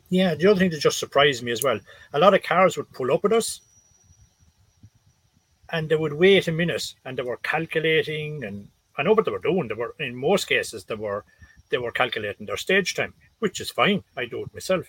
yeah, 0.10 0.36
the 0.36 0.50
other 0.50 0.60
thing 0.60 0.70
that 0.72 0.80
just 0.80 1.00
surprised 1.00 1.44
me 1.44 1.52
as 1.52 1.64
well, 1.64 1.80
a 2.14 2.20
lot 2.20 2.34
of 2.34 2.44
cars 2.44 2.78
would 2.78 2.92
pull 2.92 3.12
up 3.12 3.26
at 3.26 3.34
us 3.34 3.60
and 5.72 5.90
they 5.90 5.96
would 5.96 6.14
wait 6.14 6.48
a 6.48 6.52
minute 6.52 6.94
and 7.04 7.18
they 7.18 7.24
were 7.24 7.38
calculating 7.38 8.44
and 8.46 8.68
I 8.98 9.04
know 9.04 9.14
what 9.14 9.26
they 9.26 9.32
were 9.32 9.40
doing. 9.40 9.68
They 9.68 9.76
were 9.76 9.96
in 10.00 10.16
most 10.16 10.46
cases 10.46 10.86
they 10.86 10.96
were 10.96 11.26
they 11.70 11.78
were 11.78 11.92
calculating 11.92 12.46
their 12.46 12.58
stage 12.58 12.94
time, 12.96 13.14
which 13.40 13.60
is 13.60 13.72
fine. 13.72 14.04
I 14.16 14.26
do 14.26 14.44
it 14.44 14.54
myself. 14.54 14.86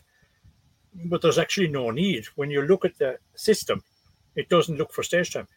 But 1.05 1.23
there's 1.23 1.39
actually 1.39 1.69
no 1.69 1.91
need. 1.91 2.25
When 2.37 2.51
you 2.51 2.63
look 2.63 2.85
at 2.85 2.99
the 2.99 3.19
system, 3.35 3.83
it 4.35 4.49
doesn't 4.49 4.77
look 4.77 4.93
for 4.93 5.03
stage 5.03 5.33
time. 5.33 5.49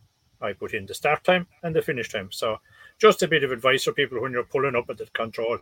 I 0.41 0.53
put 0.53 0.74
in 0.74 0.86
the 0.86 0.93
start 0.93 1.24
time 1.24 1.48
and 1.63 1.75
the 1.75 1.81
finish 1.81 2.10
time. 2.10 2.31
So 2.31 2.60
just 2.98 3.24
a 3.24 3.27
bit 3.27 3.43
of 3.43 3.51
advice 3.51 3.84
for 3.84 3.91
people 3.91 4.22
when 4.22 4.31
you're 4.31 4.43
pulling 4.43 4.75
up 4.75 4.89
at 4.89 4.98
the 4.98 5.05
control. 5.08 5.60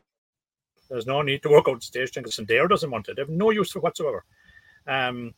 There's 0.89 1.07
no 1.07 1.21
need 1.21 1.43
to 1.43 1.49
work 1.49 1.67
out 1.67 1.79
the 1.79 1.85
stage 1.85 2.11
time 2.11 2.23
because 2.23 2.37
Dare 2.37 2.67
doesn't 2.67 2.89
want 2.89 3.09
it. 3.09 3.15
They 3.15 3.21
have 3.21 3.29
no 3.29 3.51
use 3.51 3.71
for 3.71 3.79
whatsoever. 3.79 4.23
Um, 4.87 5.33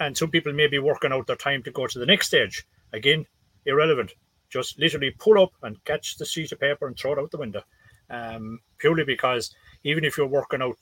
and 0.00 0.16
some 0.16 0.30
people 0.30 0.52
may 0.52 0.66
be 0.66 0.78
working 0.78 1.12
out 1.12 1.26
their 1.26 1.36
time 1.36 1.62
to 1.64 1.70
go 1.70 1.86
to 1.86 1.98
the 1.98 2.06
next 2.06 2.28
stage. 2.28 2.64
Again, 2.92 3.26
irrelevant. 3.66 4.14
Just 4.48 4.78
literally 4.78 5.10
pull 5.18 5.40
up 5.42 5.52
and 5.62 5.82
catch 5.84 6.16
the 6.16 6.24
sheet 6.24 6.52
of 6.52 6.60
paper 6.60 6.86
and 6.86 6.96
throw 6.96 7.12
it 7.12 7.18
out 7.18 7.30
the 7.30 7.38
window. 7.38 7.62
Um, 8.10 8.60
purely 8.78 9.04
because 9.04 9.54
even 9.84 10.04
if 10.04 10.16
you're 10.16 10.26
working 10.26 10.62
out, 10.62 10.78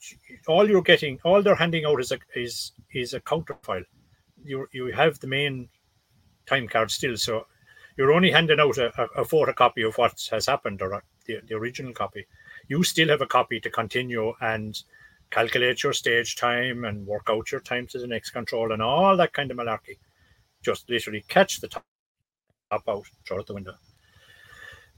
all 0.47 0.67
you're 0.67 0.81
getting, 0.81 1.19
all 1.23 1.43
they're 1.43 1.55
handing 1.55 1.85
out 1.85 1.99
is 1.99 2.11
a 2.11 2.19
is 2.35 2.71
is 2.93 3.13
a 3.13 3.19
counter 3.19 3.57
file. 3.61 3.83
You 4.43 4.67
you 4.71 4.87
have 4.87 5.19
the 5.19 5.27
main 5.27 5.69
time 6.45 6.67
card 6.67 6.89
still, 6.89 7.17
so 7.17 7.45
you're 7.97 8.13
only 8.13 8.31
handing 8.31 8.59
out 8.59 8.77
a, 8.77 8.87
a, 9.15 9.23
photocopy 9.23 9.87
of 9.87 9.95
what 9.97 10.27
has 10.31 10.47
happened 10.47 10.81
or 10.81 10.93
a, 10.93 11.01
the, 11.27 11.39
the 11.47 11.55
original 11.55 11.93
copy. 11.93 12.25
You 12.67 12.83
still 12.83 13.09
have 13.09 13.21
a 13.21 13.27
copy 13.27 13.59
to 13.59 13.69
continue 13.69 14.33
and 14.41 14.81
calculate 15.29 15.83
your 15.83 15.93
stage 15.93 16.35
time 16.35 16.85
and 16.85 17.05
work 17.05 17.27
out 17.29 17.51
your 17.51 17.61
time 17.61 17.87
to 17.87 17.99
the 17.99 18.07
next 18.07 18.31
control 18.31 18.71
and 18.71 18.81
all 18.81 19.15
that 19.17 19.33
kind 19.33 19.51
of 19.51 19.57
malarkey. 19.57 19.99
Just 20.63 20.89
literally 20.89 21.23
catch 21.27 21.59
the 21.59 21.67
top 21.67 21.85
out, 22.71 23.05
throw 23.27 23.37
it 23.37 23.41
out 23.41 23.47
the 23.47 23.53
window. 23.53 23.73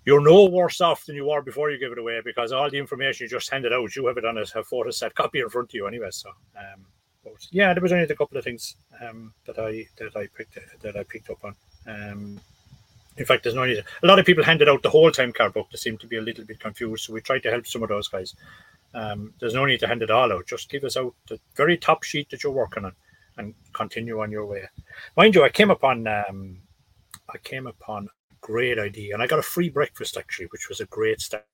You're 0.06 0.22
no 0.22 0.46
worse 0.46 0.82
off 0.82 1.06
than 1.06 1.16
you 1.16 1.26
were 1.26 1.42
before 1.42 1.72
you 1.72 1.80
give 1.80 1.92
it 1.92 1.98
away 1.98 2.22
because 2.24 2.52
all 2.52 2.70
the 2.70 2.78
information 2.78 3.26
you 3.26 3.30
just 3.30 3.50
handed 3.50 3.74
out, 3.74 3.96
you 3.96 4.06
have 4.06 4.18
it 4.18 4.26
on 4.26 4.38
a, 4.38 4.42
a 4.42 4.64
photo 4.64 4.92
set 4.92 5.16
copy 5.16 5.40
in 5.40 5.50
front 5.50 5.70
of 5.70 5.74
you 5.74 5.88
anyway. 5.88 6.10
So, 6.12 6.30
um, 6.56 6.86
but 7.24 7.34
yeah, 7.52 7.74
there 7.74 7.82
was 7.82 7.92
only 7.92 8.06
a 8.06 8.16
couple 8.16 8.38
of 8.38 8.44
things 8.44 8.76
um, 9.02 9.34
that 9.46 9.58
I 9.58 9.88
that 9.98 10.16
I 10.16 10.28
picked 10.28 10.60
that 10.82 10.96
I 10.96 11.04
picked 11.04 11.32
up 11.32 11.44
on. 11.44 11.56
Um, 11.88 12.40
in 13.18 13.26
fact, 13.26 13.44
there's 13.44 13.56
no 13.56 13.66
need. 13.66 13.84
A 14.04 14.08
lot 14.08 14.20
of 14.20 14.26
people 14.26 14.44
handed 14.44 14.70
out 14.70 14.84
the 14.84 14.90
whole 14.90 15.12
time 15.12 15.34
card 15.34 15.54
book. 15.54 15.68
They 15.72 15.78
seem 15.78 15.98
to 16.00 16.08
be 16.08 16.18
a 16.18 16.22
little 16.22 16.46
bit 16.46 16.60
confused, 16.60 17.06
so 17.06 17.14
we 17.14 17.22
tried 17.22 17.44
to 17.44 17.52
help 17.52 17.66
some 17.66 17.82
of 17.82 17.90
those 17.90 18.08
guys. 18.08 18.36
Um, 18.94 19.34
there's 19.40 19.54
no 19.54 19.66
need 19.66 19.80
to 19.80 19.88
hand 19.88 20.04
it 20.04 20.12
all 20.12 20.32
out. 20.32 20.46
Just 20.46 20.70
give 20.70 20.84
us 20.84 20.98
out 20.98 21.16
the 21.28 21.40
very 21.56 21.78
top 21.78 22.04
sheet 22.04 22.30
that 22.30 22.44
you're 22.44 22.52
working 22.52 22.86
on, 22.86 22.94
and 23.38 23.56
continue 23.74 24.22
on 24.22 24.32
your 24.32 24.46
way. 24.46 24.64
Mind 25.18 25.34
you, 25.34 25.44
I 25.44 25.50
came 25.50 25.72
upon 25.72 26.06
um, 26.08 26.60
I 27.30 27.38
came 27.40 27.68
upon 27.68 28.10
great 28.52 28.80
idea, 28.80 29.14
and 29.14 29.24
I 29.24 29.28
got 29.28 29.40
a 29.40 29.54
free 29.56 29.70
breakfast 29.70 30.18
actually, 30.18 30.48
which 30.54 30.70
was 30.70 30.80
a 30.80 30.86
great 30.98 31.20
start 31.20 31.46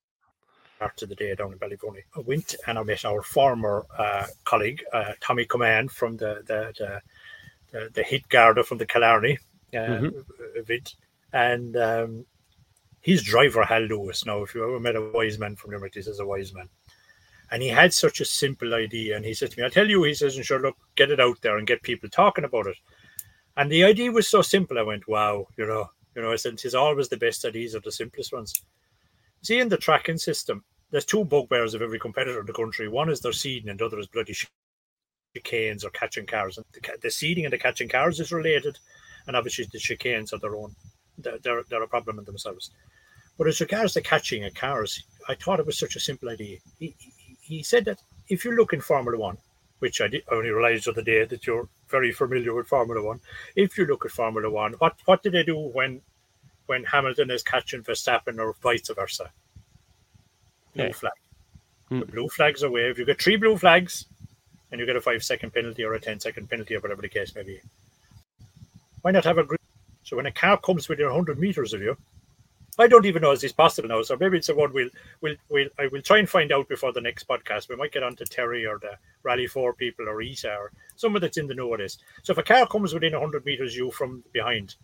to 0.98 1.06
the 1.06 1.16
day 1.16 1.34
down 1.36 1.54
in 1.54 1.60
Ballyvourney. 1.60 2.04
I 2.18 2.22
went 2.32 2.56
and 2.68 2.78
I 2.78 2.84
met 2.84 3.06
our 3.06 3.22
former 3.22 3.86
uh, 3.98 4.26
colleague 4.44 4.84
uh, 4.92 5.14
Tommy 5.22 5.46
Command 5.46 5.92
from 5.92 6.18
the 6.18 6.32
the 6.50 6.60
the, 6.80 7.02
the, 7.72 7.90
the 7.96 8.04
hit 8.04 8.28
Garda 8.30 8.64
from 8.64 8.78
the 8.78 8.92
Killarney 8.94 9.38
uh, 9.74 9.78
mm-hmm. 9.78 10.60
event 10.64 10.96
and 11.34 11.78
um, 11.78 12.26
his 13.02 13.24
driver, 13.24 13.64
Hal 13.64 13.84
Lewis. 13.84 14.26
Now, 14.26 14.44
if 14.44 14.54
you 14.54 14.64
ever 14.64 14.80
met 14.80 14.96
a 14.96 15.12
wise 15.12 15.40
man 15.40 15.56
from 15.56 15.72
Limerick, 15.72 15.94
this 15.94 16.08
is 16.08 16.20
a 16.20 16.26
wise 16.26 16.54
man. 16.54 16.70
And 17.52 17.62
he 17.64 17.70
had 17.70 17.94
such 17.94 18.22
a 18.22 18.26
simple 18.26 18.74
idea. 18.74 19.16
And 19.16 19.26
he 19.26 19.34
said 19.34 19.52
to 19.52 19.60
me, 19.60 19.66
I 19.66 19.70
tell 19.70 19.90
you, 19.90 20.04
he 20.04 20.14
says, 20.14 20.36
and 20.36 20.46
sure, 20.46 20.62
look, 20.62 20.78
get 20.96 21.12
it 21.12 21.20
out 21.20 21.42
there 21.42 21.58
and 21.58 21.68
get 21.68 21.82
people 21.82 22.10
talking 22.10 22.46
about 22.46 22.68
it. 22.68 22.78
And 23.58 23.72
the 23.72 23.84
idea 23.84 24.12
was 24.12 24.28
so 24.30 24.42
simple. 24.42 24.78
I 24.78 24.84
went, 24.84 25.08
wow, 25.08 25.48
you 25.58 25.66
know, 25.66 25.90
you 26.16 26.22
know, 26.22 26.36
since 26.36 26.66
it's 26.66 26.76
always 26.76 27.10
the 27.10 27.18
best 27.18 27.46
ideas 27.46 27.76
are 27.76 27.80
the 27.80 27.92
simplest 27.92 28.34
ones. 28.34 28.54
See, 29.44 29.60
in 29.60 29.70
the 29.70 29.78
tracking 29.78 30.18
system, 30.18 30.64
there's 30.92 31.06
two 31.06 31.26
bugbears 31.26 31.74
of 31.74 31.82
every 31.82 32.00
competitor 32.00 32.42
in 32.42 32.46
the 32.46 32.54
country. 32.54 32.88
One 32.88 33.10
is 33.10 33.22
their 33.22 33.32
seeding, 33.32 33.70
and 33.70 33.80
the 33.80 33.86
other 33.86 34.00
is 34.00 34.08
bloody 34.08 34.36
chicanes 35.36 35.86
or 35.86 35.90
catching 35.92 36.26
cars. 36.26 36.58
And 36.58 36.66
the, 36.74 36.82
the 37.02 37.12
seeding 37.12 37.46
and 37.46 37.54
the 37.54 37.58
catching 37.58 37.90
cars 37.90 38.20
is 38.20 38.32
related, 38.32 38.78
and 39.28 39.36
obviously 39.36 39.66
the 39.72 39.80
chicanes 39.80 40.34
are 40.34 40.40
their 40.40 40.56
own 40.56 40.76
they're, 41.18 41.64
they're 41.70 41.84
a 41.84 41.88
problem 41.88 42.20
in 42.20 42.26
themselves. 42.26 42.72
But 43.38 43.48
as 43.48 43.62
regards 43.62 43.94
the 43.94 44.02
catching 44.02 44.44
of 44.46 44.54
cars, 44.54 45.04
I 45.28 45.36
thought 45.36 45.60
it 45.60 45.66
was 45.66 45.80
such 45.80 45.96
a 45.96 46.00
simple 46.00 46.30
idea. 46.30 46.58
He, 46.78 46.96
he, 46.98 47.38
he 47.42 47.64
said 47.64 47.86
that 47.86 48.00
if 48.28 48.46
you 48.46 48.56
look 48.56 48.74
in 48.74 48.82
Formula 48.82 49.18
One, 49.18 49.38
which 49.80 50.02
I 50.02 50.08
did, 50.08 50.24
only 50.32 50.50
realized 50.50 50.86
the 50.86 50.92
other 50.92 51.02
day 51.02 51.26
that 51.26 51.48
you're 51.48 51.68
very 51.92 52.12
familiar 52.12 52.54
with 52.54 52.68
Formula 52.68 53.04
One. 53.04 53.20
If 53.56 53.78
you 53.78 53.86
look 53.86 54.06
at 54.06 54.12
Formula 54.12 54.50
One, 54.50 54.74
what 54.74 54.96
what 55.06 55.22
do 55.22 55.30
they 55.30 55.44
do 55.44 55.58
when 55.58 56.02
when 56.66 56.84
Hamilton 56.86 57.30
is 57.30 57.44
catching 57.44 57.84
Verstappen 57.84 58.40
or 58.40 58.56
vice 58.64 58.90
versa? 58.90 59.30
Blue 60.74 60.86
yeah. 60.86 60.92
flag. 60.94 61.14
Mm. 61.92 62.00
The 62.00 62.06
blue 62.06 62.30
flags 62.30 62.64
are 62.64 62.72
waved. 62.72 62.98
You 62.98 63.06
get 63.06 63.22
three 63.22 63.36
blue 63.36 63.58
flags, 63.58 64.06
and 64.72 64.80
you 64.80 64.86
get 64.86 64.96
a 64.96 65.02
five 65.02 65.24
second 65.24 65.54
penalty 65.54 65.84
or 65.84 65.94
a 65.94 66.00
10 66.00 66.20
second 66.22 66.50
penalty 66.50 66.76
or 66.76 66.80
whatever 66.80 67.02
the 67.02 67.10
case 67.10 67.36
may 67.36 67.44
be. 67.44 67.60
Why 69.02 69.12
not 69.12 69.26
have 69.26 69.38
a 69.38 69.44
green 69.44 69.58
so 70.04 70.18
when 70.18 70.26
a 70.26 70.32
car 70.32 70.58
comes 70.58 70.90
within 70.90 71.06
100 71.06 71.40
meters 71.40 71.74
of 71.74 71.82
you, 71.82 71.96
I 72.80 72.88
don't 72.88 73.06
even 73.06 73.22
know 73.22 73.32
if 73.32 73.42
this 73.42 73.52
possible 73.52 73.90
now. 73.90 74.02
So 74.02 74.16
maybe 74.20 74.38
it's 74.38 74.50
a 74.50 74.56
one 74.56 74.74
we'll 74.74 74.90
we'll 75.20 75.36
we'll 75.50 75.68
I 75.78 75.88
will 75.88 76.02
try 76.02 76.20
and 76.20 76.30
find 76.30 76.52
out 76.52 76.70
before 76.70 76.94
the 76.94 77.02
next 77.02 77.28
podcast. 77.28 77.70
We 77.70 77.76
might 77.76 77.92
get 77.92 78.04
on 78.04 78.16
to 78.16 78.26
Terry 78.26 78.66
or 78.66 78.80
the 78.80 78.98
Rally 79.24 79.48
Four 79.48 79.74
people 79.74 80.08
or 80.08 80.22
Isa 80.22 80.54
or 80.54 80.72
someone 80.96 81.22
that's 81.22 81.38
in 81.38 81.48
the 81.48 81.54
know 81.54 81.74
of 81.74 81.80
this. 81.80 81.98
So 82.24 82.32
if 82.32 82.38
a 82.38 82.44
car 82.44 82.66
comes 82.68 82.94
within 82.94 83.14
100 83.14 83.46
meters 83.46 83.74
of 83.74 83.78
you 83.78 83.92
from 83.92 84.24
behind, 84.32 84.76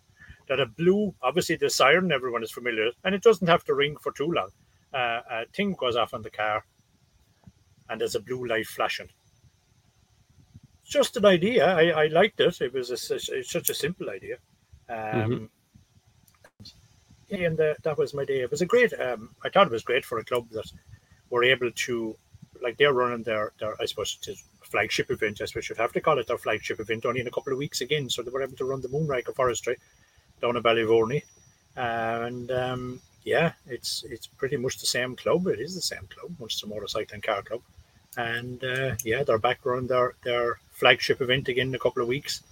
that 0.48 0.60
a 0.60 0.66
blue, 0.66 1.14
obviously 1.22 1.56
the 1.56 1.70
siren 1.70 2.12
everyone 2.12 2.42
is 2.42 2.50
familiar, 2.50 2.90
and 3.04 3.14
it 3.14 3.22
doesn't 3.22 3.48
have 3.48 3.64
to 3.64 3.74
ring 3.74 3.96
for 3.96 4.12
too 4.12 4.30
long. 4.32 4.50
Uh, 4.92 5.20
a 5.30 5.46
thing 5.54 5.74
goes 5.74 5.96
off 5.96 6.14
on 6.14 6.22
the 6.22 6.30
car, 6.30 6.64
and 7.88 8.00
there's 8.00 8.14
a 8.14 8.20
blue 8.20 8.46
light 8.46 8.66
flashing. 8.66 9.08
Just 10.84 11.16
an 11.18 11.26
idea. 11.26 11.66
I, 11.66 12.04
I 12.04 12.06
liked 12.06 12.40
it. 12.40 12.60
It 12.62 12.72
was 12.72 12.90
a, 12.90 13.14
it's 13.14 13.50
such 13.50 13.68
a 13.68 13.74
simple 13.74 14.08
idea. 14.08 14.36
Mm-hmm. 14.90 15.20
Um, 15.20 15.30
mm-hmm. 15.30 15.44
And 17.30 17.60
uh, 17.60 17.74
that 17.82 17.98
was 17.98 18.14
my 18.14 18.24
day. 18.24 18.40
It 18.40 18.50
was 18.50 18.62
a 18.62 18.66
great. 18.66 18.92
Um, 18.98 19.30
I 19.44 19.48
thought 19.48 19.66
it 19.66 19.72
was 19.72 19.82
great 19.82 20.04
for 20.04 20.18
a 20.18 20.24
club 20.24 20.48
that 20.50 20.70
were 21.30 21.44
able 21.44 21.70
to, 21.70 22.16
like, 22.62 22.78
they're 22.78 22.94
running 22.94 23.22
their, 23.22 23.52
their 23.60 23.80
I 23.80 23.84
suppose, 23.84 24.18
it's 24.20 24.42
a 24.62 24.66
flagship 24.66 25.10
event. 25.10 25.40
I 25.40 25.44
suppose 25.44 25.66
should 25.66 25.76
have 25.76 25.92
to 25.92 26.00
call 26.00 26.18
it 26.18 26.26
their 26.26 26.38
flagship 26.38 26.80
event 26.80 27.04
only 27.04 27.20
in 27.20 27.26
a 27.26 27.30
couple 27.30 27.52
of 27.52 27.58
weeks 27.58 27.82
again. 27.82 28.08
So 28.08 28.22
they 28.22 28.30
were 28.30 28.42
able 28.42 28.56
to 28.56 28.64
run 28.64 28.80
the 28.80 28.88
Moonraker 28.88 29.34
Forestry 29.34 29.76
down 30.40 30.56
in 30.56 30.62
Ballyvourney, 30.62 31.22
and 31.76 32.50
um, 32.50 33.00
yeah, 33.24 33.52
it's 33.66 34.04
it's 34.08 34.26
pretty 34.26 34.56
much 34.56 34.78
the 34.78 34.86
same 34.86 35.16
club. 35.16 35.46
It 35.48 35.60
is 35.60 35.74
the 35.74 35.82
same 35.82 36.06
club, 36.08 36.34
Munster 36.40 36.66
Motorcycle 36.66 37.14
and 37.14 37.22
Car 37.22 37.42
Club, 37.42 37.60
and 38.16 38.62
uh, 38.64 38.94
yeah, 39.04 39.24
they're 39.24 39.38
back 39.38 39.60
running 39.64 39.88
their 39.88 40.14
their 40.22 40.60
flagship 40.70 41.20
event 41.20 41.48
again 41.48 41.68
in 41.68 41.74
a 41.74 41.78
couple 41.78 42.02
of 42.02 42.08
weeks 42.08 42.42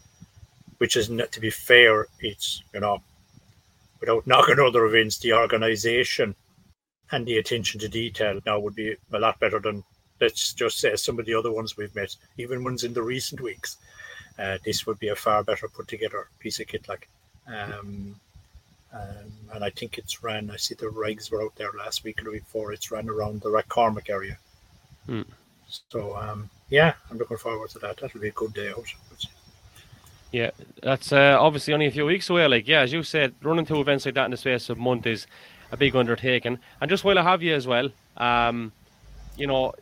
which 0.79 0.97
is 0.97 1.09
not 1.09 1.33
to 1.33 1.41
be 1.41 1.51
fair, 1.51 2.07
it's 2.21 2.63
you 2.75 2.81
know, 2.81 3.03
without 4.01 4.27
knocking 4.27 4.59
other 4.59 4.87
events, 4.87 5.19
the 5.19 5.33
organisation 5.33 6.35
and 7.13 7.27
the 7.27 7.39
attention 7.39 7.81
to 7.81 7.89
detail 7.89 8.41
now 8.47 8.59
would 8.59 8.75
be 8.75 8.97
a 9.13 9.19
lot 9.19 9.39
better 9.39 9.59
than 9.59 9.85
let's 10.21 10.53
just 10.53 10.79
say 10.79 10.97
some 10.97 11.19
of 11.19 11.27
the 11.27 11.35
other 11.35 11.53
ones 11.53 11.77
we've 11.77 11.95
met, 11.95 12.17
even 12.39 12.65
ones 12.65 12.85
in 12.85 12.95
the 12.95 13.03
recent 13.03 13.41
weeks. 13.41 13.77
Uh, 14.39 14.59
this 14.65 14.87
would 14.87 14.99
be 14.99 15.09
a 15.09 15.17
far 15.17 15.43
better 15.43 15.69
put 15.69 15.89
together 15.89 16.29
piece 16.39 16.61
of 16.61 16.67
kit, 16.67 16.89
like. 16.89 17.09
Um, 17.47 18.17
um, 18.93 19.33
and 19.53 19.65
I 19.65 19.71
think 19.71 19.99
it's 19.99 20.23
ran. 20.23 20.51
I 20.51 20.57
see 20.57 20.75
the 20.75 20.89
rigs 20.89 21.31
were 21.31 21.43
out 21.43 21.55
there 21.57 21.73
last 21.77 22.05
week 22.05 22.21
or 22.21 22.25
the 22.25 22.31
week 22.31 22.45
before. 22.45 22.73
It's 22.73 22.91
ran 22.91 23.09
around 23.09 23.41
the 23.41 23.51
Rathcormac 23.51 24.09
area. 24.09 24.39
Hmm. 25.07 25.23
So 25.91 26.17
um, 26.17 26.49
yeah, 26.71 26.95
I'm 27.11 27.19
looking 27.19 27.37
forward 27.37 27.71
to 27.71 27.79
that. 27.81 27.99
That'll 27.99 28.21
be 28.21 28.29
a 28.29 28.33
good 28.33 28.55
day 28.55 28.71
out. 28.71 28.87
Yeah, 30.33 30.51
that's 30.83 31.13
uh, 31.13 31.37
obviously 31.41 31.73
only 31.73 31.87
a 31.87 31.91
few 31.91 32.05
weeks 32.05 32.29
away. 32.29 32.47
Like, 32.49 32.67
yeah, 32.67 32.81
as 32.81 32.93
you 32.93 33.03
said, 33.03 33.35
running 33.43 33.65
two 33.65 33.81
events 33.81 34.05
like 34.05 34.15
that 34.15 34.25
in 34.25 34.33
the 34.33 34.37
space 34.37 34.69
of 34.69 34.79
a 34.79 34.81
month 34.81 35.07
is 35.07 35.27
a 35.73 35.77
big 35.77 35.95
undertaking. 35.95 36.59
And 36.81 36.89
just 36.91 37.05
while 37.05 37.19
I 37.19 37.23
have 37.23 37.43
you 37.43 37.55
as 37.55 37.67
well, 37.67 37.91
um, 38.17 38.73
you 39.37 39.47
know, 39.47 39.73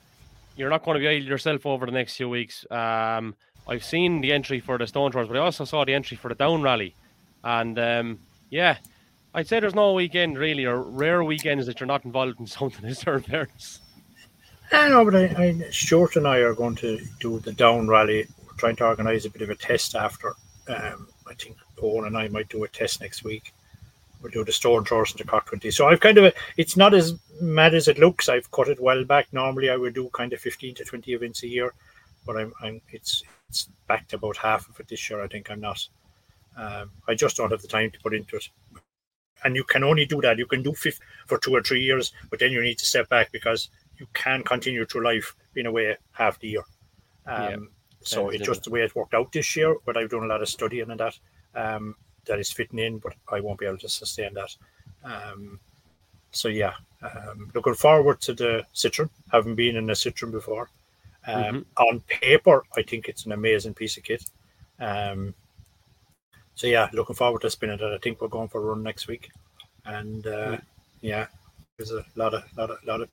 you're 0.57 0.71
not 0.71 0.85
going 0.85 0.95
to 0.95 1.01
be 1.01 1.09
idle 1.09 1.29
yourself 1.29 1.67
over 1.67 1.87
the 1.87 1.93
next 1.93 2.17
few 2.17 2.29
weeks. 2.29 2.67
Um, 2.71 3.35
I've 3.67 3.85
seen 3.85 4.21
the 4.21 4.33
entry 4.33 4.61
for 4.61 4.79
the 4.79 4.87
Stone 4.87 5.13
Throwers, 5.13 5.29
but 5.29 5.37
I 5.37 5.41
also 5.41 5.65
saw 5.65 5.85
the 5.85 5.95
entry 5.95 6.17
for 6.17 6.29
the 6.29 6.35
Down 6.35 6.63
Rally. 6.63 6.95
And 7.43 7.79
um, 7.79 8.19
yeah, 8.51 8.77
I'd 9.35 9.49
say 9.49 9.61
there's 9.61 9.75
no 9.75 9.93
weekend 9.93 10.39
really, 10.39 10.65
or 10.65 10.81
rare 10.81 11.25
weekends 11.25 11.67
that 11.67 11.81
you're 11.81 11.87
not 11.87 12.05
involved 12.05 12.39
in 12.39 12.47
something. 12.59 12.85
Is 12.85 13.01
there, 13.01 13.19
fairness? 13.21 13.81
I 14.73 14.89
know, 14.89 15.05
but 15.05 15.15
I, 15.15 15.25
I, 15.25 15.71
Stuart 15.71 16.17
and 16.17 16.27
I 16.27 16.39
are 16.39 16.55
going 16.55 16.75
to 16.77 17.01
do 17.21 17.39
the 17.41 17.53
Down 17.53 17.89
Rally. 17.89 18.27
Trying 18.57 18.77
to 18.77 18.87
organise 18.87 19.25
a 19.25 19.31
bit 19.31 19.43
of 19.43 19.51
a 19.51 19.57
test 19.57 19.95
after 19.95 20.35
um, 20.69 21.09
I 21.27 21.35
think 21.35 21.57
Owen 21.83 22.07
and 22.07 22.17
I 22.17 22.29
might 22.29 22.49
do 22.49 22.65
a 22.65 22.69
test 22.69 23.01
next 23.01 23.25
week. 23.25 23.53
We'll 24.21 24.31
do 24.31 24.45
the 24.45 24.53
Stone 24.53 24.87
and 24.91 25.07
the 25.19 25.25
Cork 25.25 25.47
20. 25.47 25.71
So 25.71 25.87
I've 25.89 26.01
kind 26.01 26.17
of, 26.17 26.25
a, 26.25 26.33
it's 26.57 26.77
not 26.77 26.95
as 26.95 27.19
mad 27.41 27.75
as 27.75 27.89
it 27.89 27.99
looks. 27.99 28.29
I've 28.29 28.51
cut 28.51 28.69
it 28.69 28.81
well 28.81 29.05
back. 29.05 29.27
Normally 29.33 29.69
I 29.69 29.77
would 29.77 29.95
do 29.95 30.09
kind 30.15 30.33
of 30.33 30.41
15 30.41 30.77
to 30.77 30.85
20 30.85 31.13
events 31.13 31.43
a 31.43 31.49
year, 31.49 31.75
but 32.25 32.37
I'm, 32.37 32.53
I'm 32.63 32.81
it's, 32.91 33.23
it's 33.51 33.69
back 33.87 34.09
to 34.09 34.17
about 34.17 34.39
half 34.39 34.69
of 34.69 34.81
it 34.81 34.89
this 34.89 35.11
year. 35.11 35.23
I 35.23 35.29
think 35.29 35.51
I'm 35.51 35.61
not. 35.61 35.87
Um, 36.57 36.91
I 37.07 37.15
just 37.15 37.37
don't 37.37 37.51
have 37.51 37.61
the 37.61 37.69
time 37.69 37.91
to 37.91 38.01
put 38.01 38.15
into 38.15 38.37
it. 38.37 38.49
And 39.45 39.55
you 39.55 39.65
can 39.65 39.85
only 39.85 40.07
do 40.07 40.23
that. 40.23 40.39
You 40.39 40.47
can 40.47 40.63
do 40.63 40.73
fifth 40.73 41.01
for 41.27 41.37
two 41.37 41.55
or 41.55 41.63
three 41.63 41.83
years, 41.83 42.13
but 42.31 42.39
then 42.39 42.51
you 42.51 42.63
need 42.63 42.79
to 42.79 42.87
step 42.87 43.11
back 43.11 43.31
because 43.31 43.69
you 43.99 44.07
can 44.15 44.43
continue 44.43 44.87
through 44.87 45.05
life 45.05 45.37
being 45.53 45.67
away 45.67 45.99
half 46.13 46.39
the 46.41 46.49
year. 46.49 46.65
Um, 47.27 47.51
yeah. 47.51 47.57
So 48.05 48.29
it's 48.29 48.45
just 48.45 48.65
the 48.65 48.71
way 48.71 48.83
it 48.83 48.95
worked 48.95 49.15
out 49.15 49.33
this 49.33 49.57
year, 49.57 49.77
but 49.85 49.97
I've 49.97 50.11
done 50.11 50.25
a 50.25 50.27
lot 50.27 50.43
of 50.43 50.49
studying 50.49 50.91
and 50.91 51.01
that. 51.01 51.19
Um, 51.55 51.97
that 52.27 52.39
is 52.39 52.51
fitting 52.51 52.79
in, 52.79 52.99
but 52.99 53.15
I 53.31 53.41
won't 53.41 53.59
be 53.59 53.67
able 53.67 53.79
to 53.79 53.89
sustain 53.89 54.35
that. 54.35 54.57
Um, 55.05 55.61
so 56.31 56.49
yeah, 56.49 56.75
um, 57.03 57.51
looking 57.55 57.75
forward 57.75 58.21
to 58.23 58.35
the 58.35 58.65
Citroen. 58.75 59.11
Haven't 59.31 59.55
been 59.55 59.77
in 59.77 59.91
a 59.91 59.93
Citroen 59.93 60.33
before. 60.33 60.71
Um, 61.27 61.43
mm-hmm. 61.45 61.85
On 61.85 62.01
paper, 62.01 62.65
I 62.77 62.83
think 62.83 63.09
it's 63.09 63.27
an 63.27 63.33
amazing 63.33 63.75
piece 63.75 63.97
of 63.97 64.05
kit. 64.05 64.25
Um, 64.81 65.35
so 66.55 66.67
yeah, 66.67 66.89
looking 66.93 67.17
forward 67.17 67.43
to 67.43 67.51
spinning 67.51 67.79
it. 67.81 67.83
I 67.83 67.99
think 67.99 68.21
we're 68.21 68.29
going 68.29 68.49
for 68.49 68.61
a 68.61 68.65
run 68.65 68.83
next 68.83 69.09
week, 69.09 69.31
and 69.85 70.27
uh, 70.27 70.53
mm. 70.53 70.63
yeah, 71.01 71.27
there's 71.77 71.91
a 71.91 72.05
lot 72.15 72.35
of 72.35 72.45
lot 72.57 72.71
of 72.71 72.79
lot 72.85 73.01
of 73.01 73.09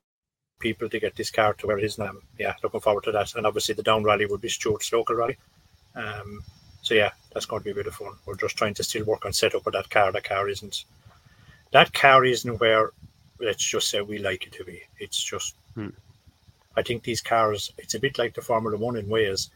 people 0.61 0.87
to 0.89 0.99
get 0.99 1.15
this 1.15 1.31
car 1.31 1.53
to 1.53 1.67
where 1.67 1.77
it 1.77 1.83
is 1.83 1.97
now. 1.97 2.13
Yeah, 2.39 2.55
looking 2.63 2.79
forward 2.79 3.03
to 3.05 3.11
that. 3.11 3.35
And 3.35 3.45
obviously 3.45 3.75
the 3.75 3.83
down 3.83 4.03
rally 4.03 4.25
would 4.25 4.41
be 4.41 4.49
Stuart's 4.49 4.93
local 4.93 5.15
rally. 5.15 5.37
Um, 5.95 6.43
so 6.81 6.93
yeah, 6.93 7.11
that's 7.33 7.45
going 7.45 7.61
to 7.61 7.63
be 7.65 7.71
a 7.71 7.75
bit 7.75 7.87
of 7.87 7.95
fun. 7.95 8.13
We're 8.25 8.35
just 8.35 8.57
trying 8.57 8.73
to 8.75 8.83
still 8.83 9.05
work 9.05 9.25
on 9.25 9.33
setup 9.33 9.67
of 9.67 9.73
that 9.73 9.89
car. 9.89 10.11
That 10.11 10.23
car 10.23 10.49
isn't 10.49 10.85
that 11.71 11.93
car 11.93 12.25
isn't 12.25 12.59
where 12.59 12.91
let's 13.39 13.63
just 13.63 13.89
say 13.89 14.01
we 14.01 14.17
like 14.17 14.45
it 14.45 14.53
to 14.53 14.63
be. 14.63 14.81
It's 14.99 15.21
just 15.21 15.55
hmm. 15.75 15.89
I 16.75 16.81
think 16.81 17.03
these 17.03 17.21
cars 17.21 17.73
it's 17.77 17.95
a 17.95 17.99
bit 17.99 18.17
like 18.17 18.33
the 18.33 18.41
Formula 18.41 18.77
One 18.77 18.97
in 18.97 19.09
ways. 19.09 19.49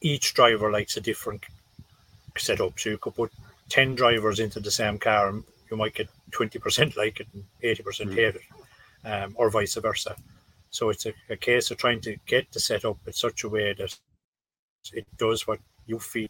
Each 0.00 0.34
driver 0.34 0.70
likes 0.70 0.96
a 0.96 1.00
different 1.00 1.44
setup. 2.36 2.78
So 2.78 2.90
you 2.90 2.98
could 2.98 3.14
put 3.14 3.32
ten 3.68 3.94
drivers 3.94 4.40
into 4.40 4.60
the 4.60 4.70
same 4.70 4.98
car 4.98 5.28
and 5.28 5.44
you 5.70 5.76
might 5.76 5.94
get 5.94 6.08
twenty 6.30 6.58
percent 6.58 6.96
like 6.96 7.20
it 7.20 7.28
and 7.34 7.44
eighty 7.62 7.82
percent 7.82 8.10
hmm. 8.10 8.16
hate 8.16 8.36
it. 8.36 8.42
Um, 9.04 9.34
or 9.36 9.50
vice 9.50 9.74
versa. 9.74 10.16
So 10.70 10.88
it's 10.88 11.06
a, 11.06 11.12
a 11.30 11.36
case 11.36 11.70
of 11.70 11.76
trying 11.76 12.00
to 12.00 12.16
get 12.26 12.50
the 12.52 12.60
setup 12.60 12.96
in 13.06 13.12
such 13.12 13.44
a 13.44 13.48
way 13.48 13.74
that 13.74 13.96
it 14.92 15.06
does 15.18 15.46
what 15.46 15.60
you 15.86 15.98
feel. 15.98 16.28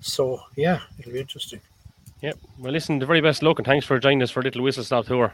So 0.00 0.40
yeah, 0.56 0.80
it'll 0.98 1.12
be 1.12 1.20
interesting. 1.20 1.60
Yep. 2.22 2.38
Well, 2.58 2.72
listen, 2.72 3.00
the 3.00 3.06
very 3.06 3.20
best 3.20 3.42
luck 3.42 3.58
and 3.58 3.66
thanks 3.66 3.84
for 3.84 3.98
joining 3.98 4.22
us 4.22 4.30
for 4.30 4.40
a 4.40 4.44
little 4.44 4.62
whistle 4.62 4.84
stop 4.84 5.06
tour. 5.06 5.32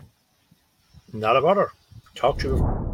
Not 1.13 1.37
a 1.37 1.41
bother. 1.41 1.71
Talk 2.15 2.39
to 2.41 2.49
you. 2.49 2.88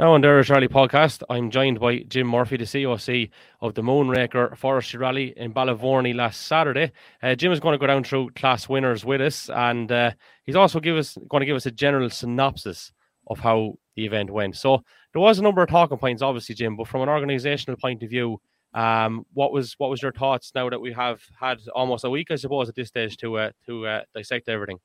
Now 0.00 0.14
on 0.14 0.22
the 0.22 0.28
Irish 0.28 0.48
Rally 0.48 0.66
podcast, 0.66 1.22
I'm 1.28 1.50
joined 1.50 1.78
by 1.78 1.98
Jim 1.98 2.26
Murphy, 2.26 2.56
the 2.56 2.64
COC 2.64 3.28
of 3.60 3.74
the 3.74 3.82
Moonraker 3.82 4.56
Forestry 4.56 4.98
Rally 4.98 5.34
in 5.36 5.52
Ballyvourney 5.52 6.14
last 6.14 6.46
Saturday. 6.46 6.92
Uh, 7.22 7.34
Jim 7.34 7.52
is 7.52 7.60
going 7.60 7.74
to 7.74 7.78
go 7.78 7.86
down 7.86 8.02
through 8.02 8.30
class 8.30 8.66
winners 8.66 9.04
with 9.04 9.20
us, 9.20 9.50
and 9.50 9.92
uh, 9.92 10.12
he's 10.44 10.56
also 10.56 10.80
give 10.80 10.96
us 10.96 11.18
going 11.28 11.42
to 11.42 11.44
give 11.44 11.54
us 11.54 11.66
a 11.66 11.70
general 11.70 12.08
synopsis 12.08 12.92
of 13.26 13.40
how 13.40 13.74
the 13.94 14.06
event 14.06 14.30
went. 14.30 14.56
So 14.56 14.82
there 15.12 15.20
was 15.20 15.38
a 15.38 15.42
number 15.42 15.62
of 15.62 15.68
talking 15.68 15.98
points, 15.98 16.22
obviously, 16.22 16.54
Jim, 16.54 16.78
but 16.78 16.88
from 16.88 17.02
an 17.02 17.10
organisational 17.10 17.78
point 17.78 18.02
of 18.02 18.08
view, 18.08 18.40
um, 18.72 19.26
what 19.34 19.52
was 19.52 19.74
what 19.76 19.90
was 19.90 20.00
your 20.00 20.12
thoughts 20.12 20.50
now 20.54 20.70
that 20.70 20.80
we 20.80 20.94
have 20.94 21.20
had 21.38 21.58
almost 21.74 22.04
a 22.04 22.10
week, 22.10 22.30
I 22.30 22.36
suppose, 22.36 22.70
at 22.70 22.74
this 22.74 22.88
stage 22.88 23.18
to 23.18 23.36
uh, 23.36 23.50
to 23.66 23.86
uh, 23.86 24.00
dissect 24.14 24.48
everything? 24.48 24.78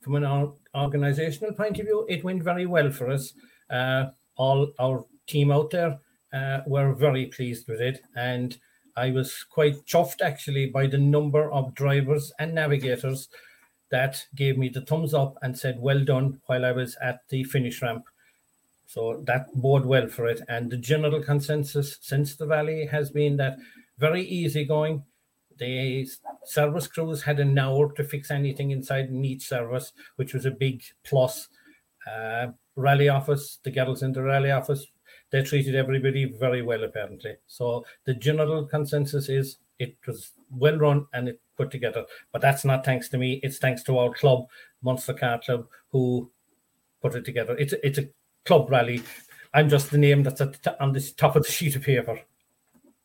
From 0.00 0.16
an 0.16 0.52
organisational 0.74 1.56
point 1.56 1.78
of 1.78 1.86
view, 1.86 2.04
it 2.08 2.24
went 2.24 2.42
very 2.42 2.66
well 2.66 2.90
for 2.90 3.08
us. 3.08 3.32
Uh, 3.72 4.10
all 4.36 4.70
our 4.78 5.04
team 5.26 5.50
out 5.50 5.70
there 5.70 5.98
uh, 6.32 6.60
were 6.66 6.92
very 6.92 7.26
pleased 7.26 7.66
with 7.66 7.80
it, 7.80 8.02
and 8.14 8.58
I 8.96 9.10
was 9.10 9.44
quite 9.48 9.86
chuffed 9.86 10.20
actually 10.22 10.66
by 10.66 10.86
the 10.86 10.98
number 10.98 11.50
of 11.50 11.74
drivers 11.74 12.32
and 12.38 12.54
navigators 12.54 13.28
that 13.90 14.26
gave 14.34 14.58
me 14.58 14.68
the 14.68 14.80
thumbs 14.80 15.14
up 15.14 15.36
and 15.42 15.58
said 15.58 15.78
well 15.80 16.04
done 16.04 16.40
while 16.46 16.64
I 16.64 16.72
was 16.72 16.96
at 17.02 17.20
the 17.28 17.44
finish 17.44 17.80
ramp. 17.82 18.04
So 18.86 19.22
that 19.26 19.46
bode 19.54 19.86
well 19.86 20.08
for 20.08 20.26
it. 20.26 20.42
And 20.48 20.70
the 20.70 20.76
general 20.76 21.22
consensus 21.22 21.98
since 22.00 22.36
the 22.36 22.46
valley 22.46 22.86
has 22.86 23.10
been 23.10 23.36
that 23.36 23.58
very 23.98 24.22
easy 24.22 24.64
going. 24.64 25.04
The 25.58 26.08
service 26.44 26.86
crews 26.86 27.22
had 27.22 27.38
an 27.38 27.58
hour 27.58 27.92
to 27.92 28.04
fix 28.04 28.30
anything 28.30 28.70
inside 28.70 29.10
in 29.10 29.24
each 29.24 29.46
service, 29.46 29.92
which 30.16 30.34
was 30.34 30.44
a 30.44 30.50
big 30.50 30.82
plus. 31.04 31.48
Uh, 32.10 32.48
rally 32.76 33.08
office, 33.08 33.58
the 33.62 33.70
girls 33.70 34.02
in 34.02 34.12
the 34.12 34.22
rally 34.22 34.50
office, 34.50 34.86
they 35.30 35.42
treated 35.42 35.74
everybody 35.74 36.24
very 36.24 36.62
well, 36.62 36.84
apparently. 36.84 37.36
So 37.46 37.84
the 38.04 38.14
general 38.14 38.64
consensus 38.66 39.28
is 39.28 39.58
it 39.78 39.96
was 40.06 40.30
well 40.50 40.78
run 40.78 41.06
and 41.12 41.28
it 41.28 41.40
put 41.56 41.70
together. 41.70 42.04
But 42.32 42.42
that's 42.42 42.64
not 42.64 42.84
thanks 42.84 43.08
to 43.10 43.18
me. 43.18 43.40
It's 43.42 43.58
thanks 43.58 43.82
to 43.84 43.98
our 43.98 44.12
club, 44.12 44.46
Munster 44.82 45.14
Car 45.14 45.40
Club, 45.40 45.66
who 45.90 46.30
put 47.00 47.14
it 47.14 47.24
together. 47.24 47.56
It's 47.56 47.72
a, 47.72 47.86
it's 47.86 47.98
a 47.98 48.08
club 48.44 48.70
rally. 48.70 49.02
I'm 49.54 49.68
just 49.68 49.90
the 49.90 49.98
name 49.98 50.22
that's 50.22 50.40
at 50.40 50.62
the, 50.62 50.82
on 50.82 50.92
the 50.92 51.00
top 51.16 51.36
of 51.36 51.44
the 51.44 51.52
sheet 51.52 51.76
of 51.76 51.82
paper. 51.82 52.20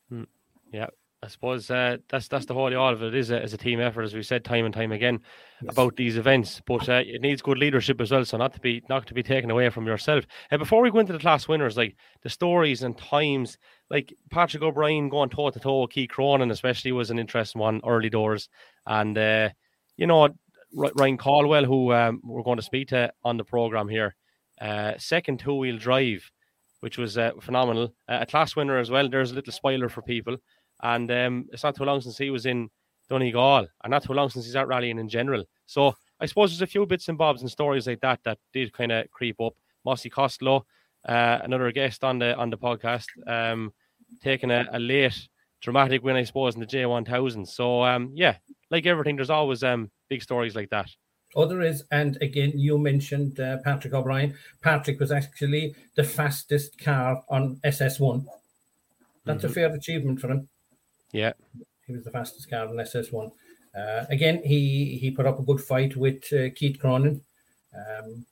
Hmm. 0.08 0.24
Yeah, 0.72 0.88
I 1.20 1.26
suppose 1.26 1.68
uh, 1.68 1.96
that's 2.08 2.28
that's 2.28 2.46
the 2.46 2.54
whole 2.54 2.74
all 2.76 2.92
of 2.92 3.02
it 3.02 3.14
is 3.14 3.30
a, 3.30 3.42
is 3.42 3.52
a 3.52 3.58
team 3.58 3.80
effort, 3.80 4.02
as 4.02 4.14
we 4.14 4.22
said 4.22 4.44
time 4.44 4.64
and 4.64 4.72
time 4.72 4.92
again 4.92 5.18
yes. 5.60 5.72
about 5.72 5.96
these 5.96 6.16
events. 6.16 6.62
But 6.64 6.88
uh, 6.88 7.02
it 7.04 7.20
needs 7.20 7.42
good 7.42 7.58
leadership 7.58 8.00
as 8.00 8.12
well, 8.12 8.24
so 8.24 8.36
not 8.36 8.52
to 8.54 8.60
be 8.60 8.84
not 8.88 9.04
to 9.08 9.14
be 9.14 9.24
taken 9.24 9.50
away 9.50 9.68
from 9.70 9.84
yourself. 9.84 10.24
And 10.52 10.60
uh, 10.60 10.62
before 10.62 10.80
we 10.80 10.92
go 10.92 11.00
into 11.00 11.12
the 11.12 11.18
class 11.18 11.48
winners, 11.48 11.76
like 11.76 11.96
the 12.22 12.28
stories 12.28 12.84
and 12.84 12.96
times, 12.96 13.58
like 13.90 14.14
Patrick 14.30 14.62
O'Brien 14.62 15.08
going 15.08 15.28
toe 15.28 15.50
to 15.50 15.58
toe, 15.58 15.88
Keith 15.88 16.10
Cronin 16.10 16.52
especially 16.52 16.92
was 16.92 17.10
an 17.10 17.18
interesting 17.18 17.60
one 17.60 17.80
early 17.84 18.10
doors, 18.10 18.48
and 18.86 19.18
uh, 19.18 19.48
you 19.96 20.06
know 20.06 20.28
Ryan 20.72 21.18
Caldwell, 21.18 21.64
who 21.64 21.92
um, 21.92 22.20
we're 22.22 22.42
going 22.44 22.58
to 22.58 22.62
speak 22.62 22.88
to 22.88 23.12
on 23.24 23.38
the 23.38 23.44
program 23.44 23.88
here, 23.88 24.14
uh, 24.60 24.92
second 24.98 25.40
two 25.40 25.54
wheel 25.54 25.78
drive, 25.78 26.30
which 26.78 26.96
was 26.96 27.18
uh, 27.18 27.32
phenomenal, 27.40 27.92
a 28.06 28.24
class 28.24 28.54
winner 28.54 28.78
as 28.78 28.88
well. 28.88 29.08
There's 29.08 29.32
a 29.32 29.34
little 29.34 29.52
spoiler 29.52 29.88
for 29.88 30.02
people. 30.02 30.36
And 30.82 31.10
um, 31.10 31.46
it's 31.52 31.64
not 31.64 31.76
too 31.76 31.84
long 31.84 32.00
since 32.00 32.18
he 32.18 32.30
was 32.30 32.46
in 32.46 32.70
Donegal, 33.08 33.66
and 33.82 33.90
not 33.90 34.04
too 34.04 34.12
long 34.12 34.28
since 34.28 34.44
he's 34.44 34.56
out 34.56 34.68
rallying 34.68 34.98
in 34.98 35.08
general. 35.08 35.44
So 35.66 35.94
I 36.20 36.26
suppose 36.26 36.50
there's 36.50 36.62
a 36.62 36.66
few 36.66 36.84
bits 36.86 37.08
and 37.08 37.18
bobs 37.18 37.42
and 37.42 37.50
stories 37.50 37.86
like 37.86 38.00
that 38.00 38.20
that 38.24 38.38
did 38.52 38.72
kind 38.72 38.92
of 38.92 39.10
creep 39.10 39.40
up. 39.40 39.54
Mossie 39.84 40.10
Costello, 40.10 40.66
uh, 41.08 41.38
another 41.42 41.70
guest 41.72 42.04
on 42.04 42.18
the 42.18 42.36
on 42.36 42.50
the 42.50 42.58
podcast, 42.58 43.06
um, 43.26 43.72
taking 44.22 44.50
a, 44.50 44.66
a, 44.72 44.78
late 44.78 45.28
dramatic 45.60 46.02
win, 46.02 46.16
I 46.16 46.24
suppose, 46.24 46.54
in 46.54 46.60
the 46.60 46.66
J1000. 46.66 47.48
So 47.48 47.84
um, 47.84 48.10
yeah, 48.14 48.36
like 48.70 48.86
everything, 48.86 49.16
there's 49.16 49.30
always 49.30 49.62
um, 49.62 49.90
big 50.08 50.22
stories 50.22 50.54
like 50.54 50.70
that. 50.70 50.90
Oh, 51.34 51.46
there 51.46 51.60
is. 51.60 51.84
And 51.90 52.16
again, 52.22 52.52
you 52.54 52.78
mentioned 52.78 53.38
uh, 53.38 53.58
Patrick 53.58 53.94
O'Brien. 53.94 54.34
Patrick 54.62 54.98
was 54.98 55.12
actually 55.12 55.74
the 55.94 56.04
fastest 56.04 56.78
car 56.78 57.22
on 57.28 57.60
SS1. 57.64 58.24
That's 59.24 59.44
mm-hmm. 59.44 59.46
a 59.46 59.54
fair 59.54 59.74
achievement 59.74 60.20
for 60.20 60.30
him. 60.30 60.48
Yeah. 61.12 61.32
He 61.86 61.92
was 61.92 62.04
the 62.04 62.10
fastest 62.10 62.50
car 62.50 62.66
in 62.66 62.76
SS1. 62.76 63.32
Uh, 63.76 64.04
again, 64.08 64.42
he 64.42 64.98
he 65.00 65.10
put 65.10 65.26
up 65.26 65.38
a 65.38 65.42
good 65.42 65.60
fight 65.60 65.96
with 65.96 66.24
uh, 66.32 66.50
Keith 66.54 66.78
Cronin. 66.78 67.22
Um, 67.74 68.26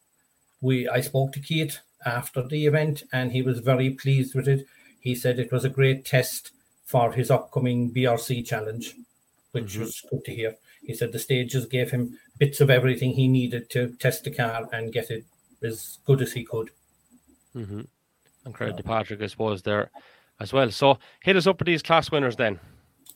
we 0.61 0.89
I 0.89 1.01
spoke 1.01 1.33
to 1.33 1.41
Keith 1.41 1.79
after 2.05 2.47
the 2.47 2.67
event, 2.67 3.05
and 3.13 3.33
he 3.33 3.43
was 3.43 3.61
very 3.61 3.91
pleased 3.91 4.35
with 4.35 4.49
it. 4.49 4.67
He 5.01 5.15
said 5.15 5.39
it 5.39 5.53
was 5.53 5.65
a 5.65 5.71
great 5.71 6.05
test 6.05 6.53
for 6.85 7.13
his 7.13 7.31
upcoming 7.31 7.93
BRC 7.93 8.47
challenge, 8.47 8.95
which 9.53 9.73
mm-hmm. 9.73 9.83
was 9.83 10.03
good 10.11 10.25
to 10.25 10.35
hear. 10.35 10.57
He 10.83 10.95
said 10.95 11.13
the 11.13 11.19
stages 11.19 11.67
gave 11.67 11.91
him 11.91 12.19
bits 12.39 12.61
of 12.61 12.71
everything 12.71 13.13
he 13.13 13.29
needed 13.29 13.71
to 13.71 13.97
test 13.99 14.25
the 14.25 14.31
car 14.31 14.69
and 14.73 14.93
get 14.93 15.11
it 15.11 15.25
as 15.63 15.99
good 16.05 16.23
as 16.23 16.33
he 16.33 16.45
could. 16.45 16.71
Mm-hmm. 17.55 17.83
And 18.45 18.55
credit 18.55 18.77
to 18.77 18.83
Patrick, 18.83 19.23
I 19.23 19.27
suppose, 19.27 19.63
there 19.63 19.91
as 20.41 20.53
well. 20.53 20.71
So 20.71 20.99
hit 21.23 21.37
us 21.37 21.47
up 21.47 21.59
with 21.59 21.67
these 21.67 21.83
class 21.83 22.11
winners 22.11 22.37
then. 22.37 22.59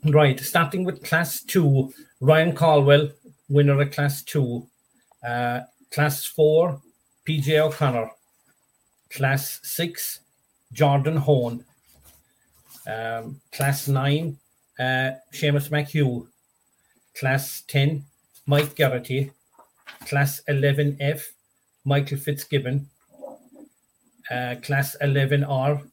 Right, 0.04 0.40
starting 0.40 0.84
with 0.84 1.04
class 1.04 1.42
two, 1.42 1.92
Ryan 2.20 2.54
Caldwell, 2.54 3.10
winner 3.48 3.80
of 3.80 3.90
class 3.90 4.22
two. 4.22 4.66
Uh, 5.26 5.60
class 5.90 6.24
four, 6.24 6.80
PJ 7.28 7.58
O'Connor. 7.58 8.10
Class 9.10 9.60
six, 9.62 10.20
Jordan 10.72 11.16
Hone. 11.16 11.64
Um, 12.86 13.40
class 13.52 13.88
nine, 13.88 14.38
uh, 14.78 15.12
Seamus 15.32 15.68
McHugh. 15.68 16.26
Class 17.14 17.62
10, 17.68 18.04
Mike 18.46 18.74
Garrity. 18.74 19.30
Class 20.06 20.40
11F, 20.48 21.22
Michael 21.84 22.16
Fitzgibbon. 22.16 22.88
Uh, 24.30 24.54
class 24.62 24.96
11R, 25.02 25.86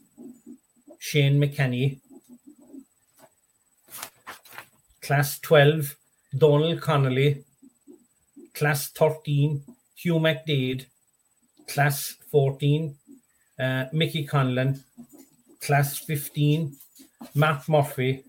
Shane 1.00 1.40
McKenney. 1.40 2.00
Class 5.02 5.40
12, 5.40 5.96
Donald 6.38 6.82
Connolly. 6.82 7.44
Class 8.54 8.90
13, 8.90 9.64
Hugh 9.96 10.16
McDade. 10.16 10.86
Class 11.68 12.16
14, 12.32 12.96
uh, 13.60 13.86
Mickey 13.94 14.26
Conlon. 14.26 14.84
Class 15.62 15.98
15, 16.00 16.76
Matt 17.36 17.70
Murphy. 17.70 18.24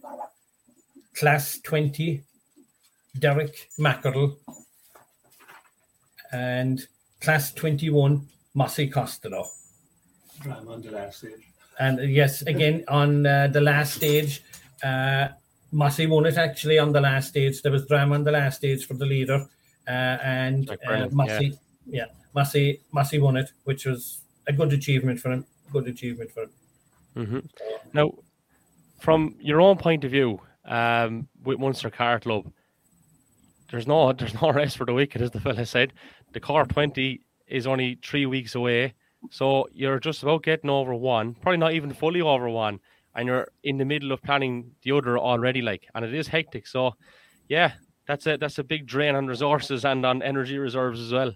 Class 1.15 1.59
20, 1.65 2.23
Derek 3.19 3.71
Mackerel. 3.79 4.39
And 6.31 6.87
Class 7.21 7.53
21, 7.55 8.29
Mossie 8.55 8.89
Costello. 8.89 9.47
I'm 10.45 10.83
the 10.83 10.91
last 10.93 11.19
stage. 11.19 11.53
And 11.79 12.11
yes, 12.11 12.43
again 12.43 12.85
on 12.89 13.27
uh, 13.27 13.49
the 13.49 13.61
last 13.61 13.95
stage, 13.95 14.43
uh, 14.83 15.29
Mossie 15.73 16.07
won 16.07 16.27
it 16.27 16.37
actually 16.37 16.79
on 16.79 16.93
the 16.93 17.01
last 17.01 17.29
stage. 17.29 17.63
There 17.63 17.73
was 17.73 17.87
drama 17.87 18.15
on 18.15 18.25
the 18.25 18.33
last 18.33 18.57
stage 18.57 18.87
for 18.87 18.95
the 18.95 19.07
leader, 19.07 19.47
uh, 19.87 19.91
and 19.91 20.71
uh, 20.71 21.09
Mossie, 21.11 21.59
yeah. 21.87 22.07
yeah, 22.07 22.07
Mossie, 22.35 22.81
Mossie 22.93 23.21
won 23.21 23.37
it, 23.37 23.53
which 23.65 23.87
was 23.87 24.23
a 24.47 24.53
good 24.53 24.73
achievement 24.73 25.21
for 25.21 25.31
him. 25.31 25.47
Good 25.71 25.87
achievement 25.87 26.33
for 26.33 26.45
him. 26.45 26.51
Mm-hmm. 27.17 27.39
Now, 27.93 28.13
from 29.01 29.37
your 29.41 29.61
own 29.61 29.77
point 29.77 30.05
of 30.05 30.11
view, 30.11 30.41
um, 30.65 31.29
with 31.45 31.59
Munster 31.59 31.91
Car 31.91 32.19
Club, 32.21 32.51
there's 33.71 33.87
no 33.87 34.13
there's 34.19 34.41
no 34.41 34.53
rest 34.53 34.77
for 34.77 34.87
the 34.87 34.95
wicked, 34.95 35.23
as 35.23 35.31
the 35.31 35.41
fella 35.41 35.67
said. 35.67 35.93
The 36.33 36.41
Cork 36.41 36.69
twenty 36.69 37.23
is 37.47 37.67
only 37.67 37.99
three 38.03 38.27
weeks 38.27 38.55
away, 38.55 38.95
so 39.31 39.69
you're 39.73 39.99
just 39.99 40.23
about 40.23 40.43
getting 40.43 40.71
over 40.71 40.95
one, 40.95 41.35
probably 41.35 41.59
not 41.59 41.75
even 41.75 41.93
fully 41.93 42.21
over 42.21 42.49
one, 42.49 42.81
and 43.15 43.27
you're 43.27 43.49
in 43.65 43.79
the 43.79 43.85
middle 43.85 44.13
of 44.13 44.23
planning 44.23 44.71
the 44.83 44.93
other 44.93 45.19
already. 45.19 45.63
Like, 45.63 45.89
and 45.95 46.05
it 46.05 46.15
is 46.15 46.29
hectic. 46.29 46.67
So, 46.67 46.95
yeah, 47.49 47.73
that's 48.07 48.27
a 48.27 48.37
that's 48.37 48.59
a 48.59 48.65
big 48.65 48.87
drain 48.87 49.15
on 49.15 49.27
resources 49.27 49.85
and 49.85 50.05
on 50.07 50.23
energy 50.23 50.59
reserves 50.59 51.01
as 51.01 51.13
well. 51.13 51.29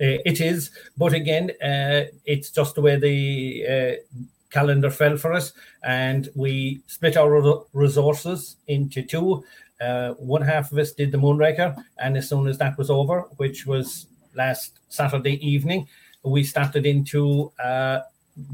Uh, 0.00 0.18
it 0.24 0.40
is, 0.40 0.70
but 0.96 1.12
again, 1.12 1.50
uh, 1.62 2.04
it's 2.24 2.50
just 2.50 2.74
the 2.74 2.80
way 2.80 2.96
the 2.96 3.66
uh, 3.66 4.18
calendar 4.50 4.90
fell 4.90 5.16
for 5.16 5.32
us, 5.32 5.52
and 5.82 6.28
we 6.34 6.80
split 6.86 7.16
our 7.16 7.64
resources 7.72 8.56
into 8.66 9.02
two. 9.02 9.44
Uh, 9.80 10.14
one 10.14 10.42
half 10.42 10.72
of 10.72 10.78
us 10.78 10.92
did 10.92 11.12
the 11.12 11.18
Moonraker, 11.18 11.76
and 11.98 12.16
as 12.16 12.28
soon 12.28 12.48
as 12.48 12.58
that 12.58 12.76
was 12.76 12.90
over, 12.90 13.22
which 13.36 13.66
was 13.66 14.06
last 14.34 14.80
Saturday 14.88 15.44
evening, 15.46 15.86
we 16.24 16.44
started 16.44 16.86
into 16.86 17.52
uh, 17.62 18.00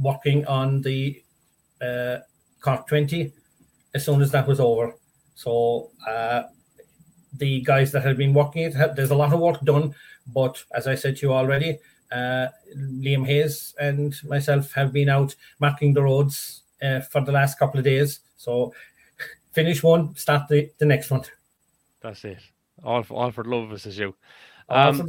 working 0.00 0.46
on 0.46 0.82
the 0.82 1.22
uh, 1.80 2.18
Cork 2.60 2.86
20 2.88 3.32
as 3.94 4.04
soon 4.04 4.20
as 4.22 4.30
that 4.32 4.46
was 4.46 4.60
over. 4.60 4.94
So 5.34 5.90
uh, 6.08 6.44
the 7.36 7.60
guys 7.62 7.92
that 7.92 8.02
had 8.02 8.16
been 8.16 8.34
working 8.34 8.62
it, 8.62 8.96
there's 8.96 9.10
a 9.10 9.16
lot 9.16 9.32
of 9.32 9.40
work 9.40 9.60
done, 9.62 9.94
but 10.26 10.62
as 10.74 10.86
I 10.86 10.94
said 10.94 11.16
to 11.16 11.26
you 11.26 11.32
already, 11.32 11.78
uh, 12.12 12.48
Liam 12.76 13.26
Hayes 13.26 13.74
and 13.80 14.14
myself 14.24 14.72
have 14.72 14.92
been 14.92 15.08
out 15.08 15.34
marking 15.58 15.92
the 15.92 16.02
roads 16.02 16.62
uh, 16.82 17.00
for 17.00 17.22
the 17.22 17.32
last 17.32 17.58
couple 17.58 17.78
of 17.78 17.84
days. 17.84 18.20
So 18.36 18.72
finish 19.52 19.82
one, 19.82 20.14
start 20.16 20.48
the, 20.48 20.70
the 20.78 20.86
next 20.86 21.10
one. 21.10 21.24
That's 22.00 22.24
it. 22.24 22.38
All 22.82 23.02
for, 23.02 23.14
all 23.14 23.30
for 23.30 23.44
the 23.44 23.50
love 23.50 23.64
of 23.64 23.72
us 23.72 23.86
as 23.86 23.98
you. 23.98 24.14
Um, 24.68 25.08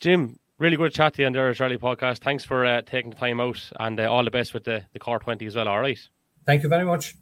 Jim, 0.00 0.38
really 0.58 0.76
good 0.76 0.92
chat 0.92 1.14
to 1.14 1.22
you 1.22 1.26
on 1.26 1.32
the 1.32 1.38
Irish 1.38 1.60
Rally 1.60 1.78
podcast. 1.78 2.18
Thanks 2.18 2.44
for 2.44 2.64
uh, 2.64 2.82
taking 2.82 3.10
the 3.10 3.16
time 3.16 3.40
out 3.40 3.62
and 3.78 3.98
uh, 4.00 4.10
all 4.10 4.24
the 4.24 4.30
best 4.30 4.54
with 4.54 4.64
the, 4.64 4.84
the 4.92 4.98
Cork 4.98 5.24
20 5.24 5.46
as 5.46 5.56
well. 5.56 5.68
All 5.68 5.80
right. 5.80 5.98
Thank 6.46 6.62
you 6.62 6.68
very 6.68 6.84
much. 6.84 7.14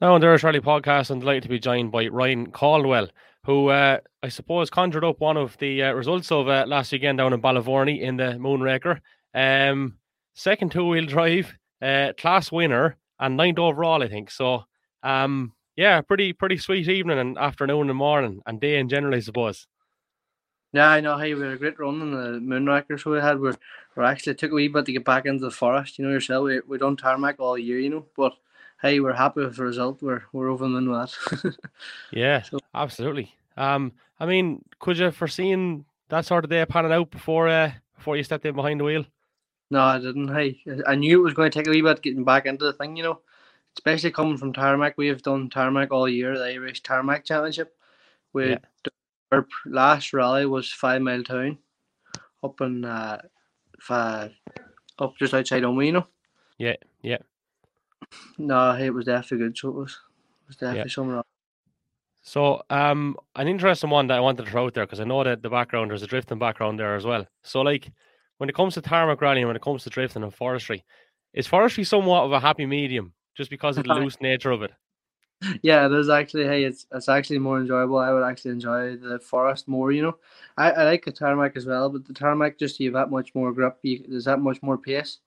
Now 0.00 0.14
on 0.14 0.20
the 0.20 0.26
Irish 0.26 0.44
Rally 0.44 0.60
podcast, 0.60 1.10
I'm 1.10 1.20
delighted 1.20 1.44
to 1.44 1.48
be 1.48 1.58
joined 1.58 1.90
by 1.90 2.06
Ryan 2.08 2.50
Caldwell 2.50 3.08
who 3.48 3.68
uh, 3.68 3.98
I 4.22 4.28
suppose 4.28 4.68
conjured 4.68 5.04
up 5.04 5.20
one 5.20 5.38
of 5.38 5.56
the 5.56 5.82
uh, 5.82 5.92
results 5.92 6.30
of 6.30 6.48
uh, 6.48 6.64
last 6.66 6.92
weekend 6.92 7.16
down 7.16 7.32
in 7.32 7.40
Ballyvourney 7.40 7.98
in 7.98 8.18
the 8.18 8.36
Moonraker. 8.38 9.00
Um, 9.32 9.96
second 10.34 10.70
two 10.70 10.86
wheel 10.86 11.06
drive, 11.06 11.54
uh, 11.80 12.12
class 12.18 12.52
winner, 12.52 12.98
and 13.18 13.38
ninth 13.38 13.58
overall, 13.58 14.02
I 14.02 14.08
think. 14.08 14.30
So, 14.30 14.64
um, 15.02 15.54
yeah, 15.76 16.02
pretty 16.02 16.34
pretty 16.34 16.58
sweet 16.58 16.88
evening 16.88 17.18
and 17.18 17.38
afternoon 17.38 17.88
and 17.88 17.96
morning 17.96 18.42
and 18.44 18.60
day 18.60 18.78
in 18.78 18.90
general, 18.90 19.14
I 19.14 19.20
suppose. 19.20 19.66
Yeah, 20.72 20.88
I 20.88 21.00
know. 21.00 21.16
Hey, 21.16 21.34
we 21.34 21.42
had 21.42 21.52
a 21.52 21.56
great 21.56 21.78
run 21.78 22.02
in 22.02 22.10
the 22.10 22.40
Moonraker. 22.40 23.00
So 23.00 23.10
we 23.10 23.20
had 23.20 23.38
we 23.40 23.52
we 23.96 24.04
actually 24.04 24.34
took 24.34 24.52
a 24.52 24.54
wee 24.54 24.68
bit 24.68 24.84
to 24.86 24.92
get 24.92 25.04
back 25.04 25.26
into 25.26 25.44
the 25.44 25.50
forest. 25.50 25.98
You 25.98 26.04
know 26.04 26.12
yourself, 26.12 26.44
we 26.44 26.60
we 26.66 26.78
done 26.78 26.96
tarmac 26.96 27.36
all 27.38 27.56
year, 27.56 27.78
you 27.78 27.90
know, 27.90 28.06
but 28.16 28.34
hey, 28.82 29.00
we're 29.00 29.12
happy 29.12 29.40
with 29.40 29.56
the 29.56 29.64
result. 29.64 30.02
We're 30.02 30.22
we're 30.32 30.50
over 30.50 30.66
with 30.68 30.84
that. 30.84 31.56
yeah, 32.12 32.42
so, 32.42 32.58
absolutely. 32.74 33.34
Um, 33.56 33.92
I 34.20 34.26
mean, 34.26 34.64
could 34.78 34.98
you 34.98 35.06
have 35.06 35.16
foreseen 35.16 35.84
that 36.08 36.26
sort 36.26 36.44
of 36.44 36.50
day 36.50 36.64
panning 36.66 36.92
out 36.92 37.10
before 37.10 37.48
uh, 37.48 37.72
before 37.96 38.16
you 38.16 38.22
stepped 38.22 38.44
in 38.44 38.54
behind 38.54 38.80
the 38.80 38.84
wheel? 38.84 39.04
No, 39.70 39.80
I 39.80 39.98
didn't. 39.98 40.28
Hey, 40.28 40.60
I 40.86 40.94
knew 40.94 41.20
it 41.20 41.24
was 41.24 41.34
going 41.34 41.50
to 41.50 41.58
take 41.58 41.66
a 41.66 41.70
wee 41.70 41.82
bit 41.82 42.02
getting 42.02 42.24
back 42.24 42.46
into 42.46 42.64
the 42.64 42.72
thing, 42.72 42.96
you 42.96 43.02
know, 43.02 43.20
especially 43.76 44.10
coming 44.10 44.38
from 44.38 44.52
tarmac. 44.52 44.96
We 44.96 45.08
have 45.08 45.22
done 45.22 45.50
tarmac 45.50 45.92
all 45.92 46.08
year, 46.08 46.38
the 46.38 46.44
Irish 46.44 46.82
Tarmac 46.82 47.24
Championship. 47.24 47.74
We 48.32 48.50
yeah. 48.50 48.58
Our 49.30 49.46
last 49.66 50.12
rally 50.12 50.46
was 50.46 50.66
Fivemiletown, 50.66 51.58
up 52.42 52.60
in 52.60 52.84
uh, 52.84 53.20
five, 53.80 54.32
up 54.98 55.16
just 55.18 55.34
outside 55.34 55.62
know. 55.62 56.06
Yeah, 56.58 56.76
yeah. 57.02 57.18
No, 58.38 58.72
it 58.72 58.90
was 58.90 59.04
definitely 59.04 59.46
good. 59.46 59.58
So 59.58 59.68
it 59.68 59.74
was, 59.74 59.90
it 59.92 60.48
was 60.48 60.56
definitely 60.56 60.90
yeah. 60.90 60.94
somewhere. 60.94 61.22
So, 62.22 62.62
um, 62.68 63.16
an 63.36 63.48
interesting 63.48 63.90
one 63.90 64.06
that 64.08 64.18
I 64.18 64.20
wanted 64.20 64.44
to 64.44 64.50
throw 64.50 64.66
out 64.66 64.74
there 64.74 64.84
because 64.84 65.00
I 65.00 65.04
know 65.04 65.24
that 65.24 65.42
the 65.42 65.50
background 65.50 65.90
there's 65.90 66.02
a 66.02 66.06
drifting 66.06 66.38
background 66.38 66.78
there 66.78 66.94
as 66.94 67.04
well. 67.04 67.26
So, 67.42 67.60
like 67.60 67.90
when 68.38 68.48
it 68.48 68.54
comes 68.54 68.74
to 68.74 68.82
tarmac 68.82 69.20
rallying, 69.20 69.46
when 69.46 69.56
it 69.56 69.62
comes 69.62 69.84
to 69.84 69.90
drifting 69.90 70.22
and 70.22 70.34
forestry, 70.34 70.84
is 71.32 71.46
forestry 71.46 71.84
somewhat 71.84 72.24
of 72.24 72.32
a 72.32 72.40
happy 72.40 72.66
medium 72.66 73.12
just 73.36 73.50
because 73.50 73.78
of 73.78 73.84
the 73.84 73.94
loose 73.94 74.20
nature 74.20 74.50
of 74.50 74.62
it? 74.62 74.72
Yeah, 75.62 75.86
it 75.86 75.92
is 75.92 76.08
actually. 76.08 76.44
Hey, 76.44 76.64
it's 76.64 76.86
it's 76.92 77.08
actually 77.08 77.38
more 77.38 77.60
enjoyable. 77.60 77.98
I 77.98 78.12
would 78.12 78.24
actually 78.24 78.52
enjoy 78.52 78.96
the 78.96 79.20
forest 79.20 79.68
more. 79.68 79.92
You 79.92 80.02
know, 80.02 80.18
I, 80.56 80.70
I 80.72 80.84
like 80.84 81.04
the 81.04 81.12
tarmac 81.12 81.56
as 81.56 81.66
well, 81.66 81.88
but 81.90 82.04
the 82.04 82.12
tarmac 82.12 82.58
just 82.58 82.80
you 82.80 82.88
have 82.88 82.94
that 82.94 83.10
much 83.10 83.34
more 83.34 83.52
grip. 83.52 83.78
You, 83.82 84.04
there's 84.08 84.24
that 84.24 84.40
much 84.40 84.62
more 84.62 84.76
pace, 84.76 85.18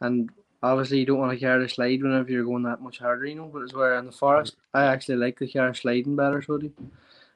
and 0.00 0.30
obviously 0.62 0.98
you 0.98 1.06
don't 1.06 1.18
want 1.18 1.32
to 1.32 1.38
carry 1.38 1.62
the 1.62 1.68
slide 1.68 2.02
whenever 2.02 2.30
you're 2.30 2.44
going 2.44 2.64
that 2.64 2.82
much 2.82 2.98
harder, 2.98 3.26
you 3.26 3.34
know. 3.34 3.50
But 3.52 3.62
it's 3.62 3.74
where 3.74 3.96
in 3.96 4.06
the 4.06 4.12
forest, 4.12 4.56
I 4.74 4.84
actually 4.84 5.16
like 5.16 5.38
the 5.38 5.50
car 5.50 5.72
sliding 5.72 6.16
better, 6.16 6.42
so 6.42 6.58
do. 6.58 6.66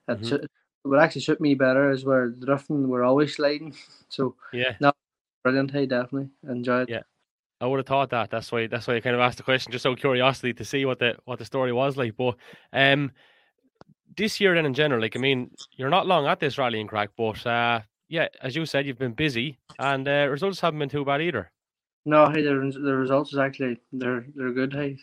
It, 0.08 0.20
mm-hmm. 0.20 0.34
it 0.34 0.50
would 0.84 0.98
actually 0.98 1.22
suit 1.22 1.40
me 1.40 1.54
better 1.54 1.90
as 1.90 2.04
where 2.04 2.28
the 2.28 2.44
drifting 2.44 2.88
we're 2.88 3.04
always 3.04 3.34
sliding. 3.34 3.74
So 4.10 4.34
yeah, 4.52 4.74
no, 4.80 4.92
brilliant. 5.44 5.70
Hey, 5.70 5.86
definitely 5.86 6.30
enjoyed. 6.48 6.88
Yeah, 6.88 7.02
I 7.60 7.66
would 7.66 7.78
have 7.78 7.86
thought 7.86 8.10
that. 8.10 8.30
That's 8.30 8.50
why. 8.50 8.66
That's 8.66 8.86
why 8.86 8.96
I 8.96 9.00
kind 9.00 9.14
of 9.14 9.20
asked 9.20 9.36
the 9.36 9.42
question, 9.42 9.72
just 9.72 9.84
out 9.86 9.92
of 9.92 9.98
curiosity 9.98 10.54
to 10.54 10.64
see 10.64 10.84
what 10.84 10.98
the 10.98 11.16
what 11.24 11.38
the 11.38 11.44
story 11.44 11.72
was 11.72 11.96
like. 11.96 12.16
But 12.16 12.36
um, 12.72 13.12
this 14.16 14.40
year 14.40 14.54
then 14.54 14.66
in 14.66 14.74
general, 14.74 15.00
like 15.00 15.16
I 15.16 15.20
mean, 15.20 15.50
you're 15.76 15.90
not 15.90 16.06
long 16.06 16.26
at 16.26 16.40
this 16.40 16.58
rallying 16.58 16.86
crack, 16.86 17.10
but 17.16 17.44
uh, 17.46 17.80
yeah, 18.08 18.28
as 18.42 18.56
you 18.56 18.64
said, 18.64 18.86
you've 18.86 18.98
been 18.98 19.12
busy, 19.12 19.58
and 19.78 20.08
uh, 20.08 20.26
results 20.30 20.60
haven't 20.60 20.78
been 20.78 20.88
too 20.88 21.04
bad 21.04 21.20
either. 21.20 21.50
No, 22.06 22.30
hey, 22.30 22.42
the, 22.42 22.50
the 22.82 22.96
results 22.96 23.32
is 23.32 23.38
actually 23.38 23.78
they're 23.92 24.24
they're 24.34 24.52
good. 24.52 24.72
Hey, 24.72 24.96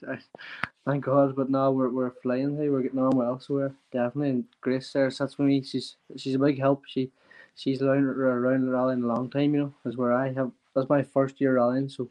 thank 0.86 1.06
God. 1.06 1.36
But 1.36 1.52
now 1.52 1.70
we're 1.70 1.90
we're 1.90 2.14
flying. 2.24 2.58
Hey, 2.58 2.70
we're 2.70 2.82
getting 2.82 3.00
on 3.00 3.16
well. 3.16 3.40
So 3.40 3.54
we're 3.54 3.76
definitely. 3.92 4.32
And 4.32 4.44
Grace 4.62 4.92
there 4.94 5.12
sits 5.12 5.38
with 5.38 5.48
me. 5.48 5.62
She's 5.62 5.98
she's 6.16 6.34
a 6.34 6.40
big 6.40 6.60
help. 6.60 6.86
She 6.88 7.12
she's 7.56 7.84
around 7.84 8.06
around 8.06 8.70
rallying 8.70 9.04
a 9.04 9.08
long 9.08 9.30
time. 9.30 9.54
You 9.54 9.60
know, 9.62 9.74
is 9.86 9.96
where 9.96 10.14
I 10.14 10.34
have 10.34 10.52
that's 10.76 10.90
my 10.90 11.04
first 11.04 11.40
year 11.40 11.56
rallying. 11.56 11.88
So 11.88 12.10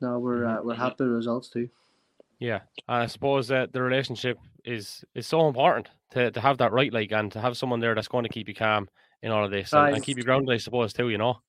now 0.00 0.18
we're 0.18 0.44
uh, 0.44 0.62
we're 0.62 0.74
happy 0.74 0.96
with 0.98 1.08
the 1.08 1.14
results 1.14 1.48
too. 1.48 1.68
Yeah, 2.38 2.60
and 2.88 3.02
I 3.02 3.06
suppose 3.06 3.48
that 3.48 3.72
the 3.72 3.82
relationship 3.82 4.38
is 4.64 5.04
is 5.14 5.26
so 5.26 5.48
important 5.48 5.88
to, 6.10 6.30
to 6.30 6.40
have 6.40 6.58
that 6.58 6.72
right, 6.72 6.92
like, 6.92 7.12
and 7.12 7.32
to 7.32 7.40
have 7.40 7.56
someone 7.56 7.80
there 7.80 7.94
that's 7.94 8.08
going 8.08 8.24
to 8.24 8.30
keep 8.30 8.48
you 8.48 8.54
calm 8.54 8.88
in 9.22 9.32
all 9.32 9.44
of 9.44 9.50
this 9.50 9.72
and, 9.72 9.96
and 9.96 10.04
keep 10.04 10.16
you 10.16 10.22
grounded. 10.22 10.54
I 10.54 10.58
suppose 10.58 10.92
too. 10.92 11.08
You 11.08 11.18
know. 11.18 11.40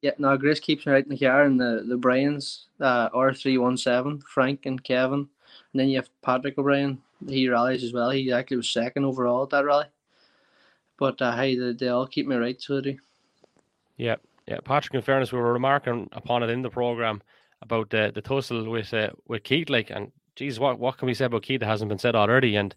Yeah, 0.00 0.12
no, 0.18 0.36
Grace 0.36 0.60
keeps 0.60 0.84
me 0.84 0.92
right 0.92 1.02
in 1.02 1.08
the 1.10 1.18
car, 1.18 1.44
and 1.44 1.58
the 1.58 1.84
the 1.88 1.96
Bryans, 1.96 2.66
uh, 2.80 3.08
R 3.14 3.32
three 3.32 3.56
one 3.56 3.76
seven, 3.76 4.20
Frank 4.28 4.66
and 4.66 4.82
Kevin, 4.82 5.20
and 5.20 5.80
then 5.80 5.88
you 5.88 5.96
have 5.96 6.10
Patrick 6.20 6.58
O'Brien. 6.58 7.00
He 7.26 7.48
rallies 7.48 7.82
as 7.82 7.94
well. 7.94 8.10
He 8.10 8.30
actually 8.30 8.58
was 8.58 8.68
second 8.68 9.06
overall 9.06 9.44
at 9.44 9.50
that 9.50 9.64
rally. 9.64 9.86
But 10.98 11.22
uh, 11.22 11.34
hey, 11.34 11.56
they, 11.56 11.72
they 11.72 11.88
all 11.88 12.06
keep 12.06 12.26
me 12.26 12.36
right, 12.36 12.60
so 12.60 12.82
they. 12.82 12.98
Yeah, 13.96 14.16
yeah. 14.46 14.58
Patrick, 14.64 14.94
in 14.94 15.02
fairness, 15.02 15.32
we 15.32 15.38
were 15.38 15.52
remarking 15.52 16.08
upon 16.12 16.42
it 16.42 16.50
in 16.50 16.62
the 16.62 16.70
program 16.70 17.22
about 17.62 17.90
the 17.90 18.12
the 18.14 18.22
tussle 18.22 18.68
with 18.70 18.92
uh, 18.92 19.10
with 19.26 19.42
Keith, 19.44 19.70
like, 19.70 19.90
and 19.90 20.12
geez, 20.36 20.58
what 20.58 20.78
what 20.78 20.98
can 20.98 21.06
we 21.06 21.14
say 21.14 21.26
about 21.26 21.42
Keith 21.42 21.60
that 21.60 21.66
hasn't 21.66 21.88
been 21.88 21.98
said 21.98 22.14
already? 22.14 22.56
And 22.56 22.74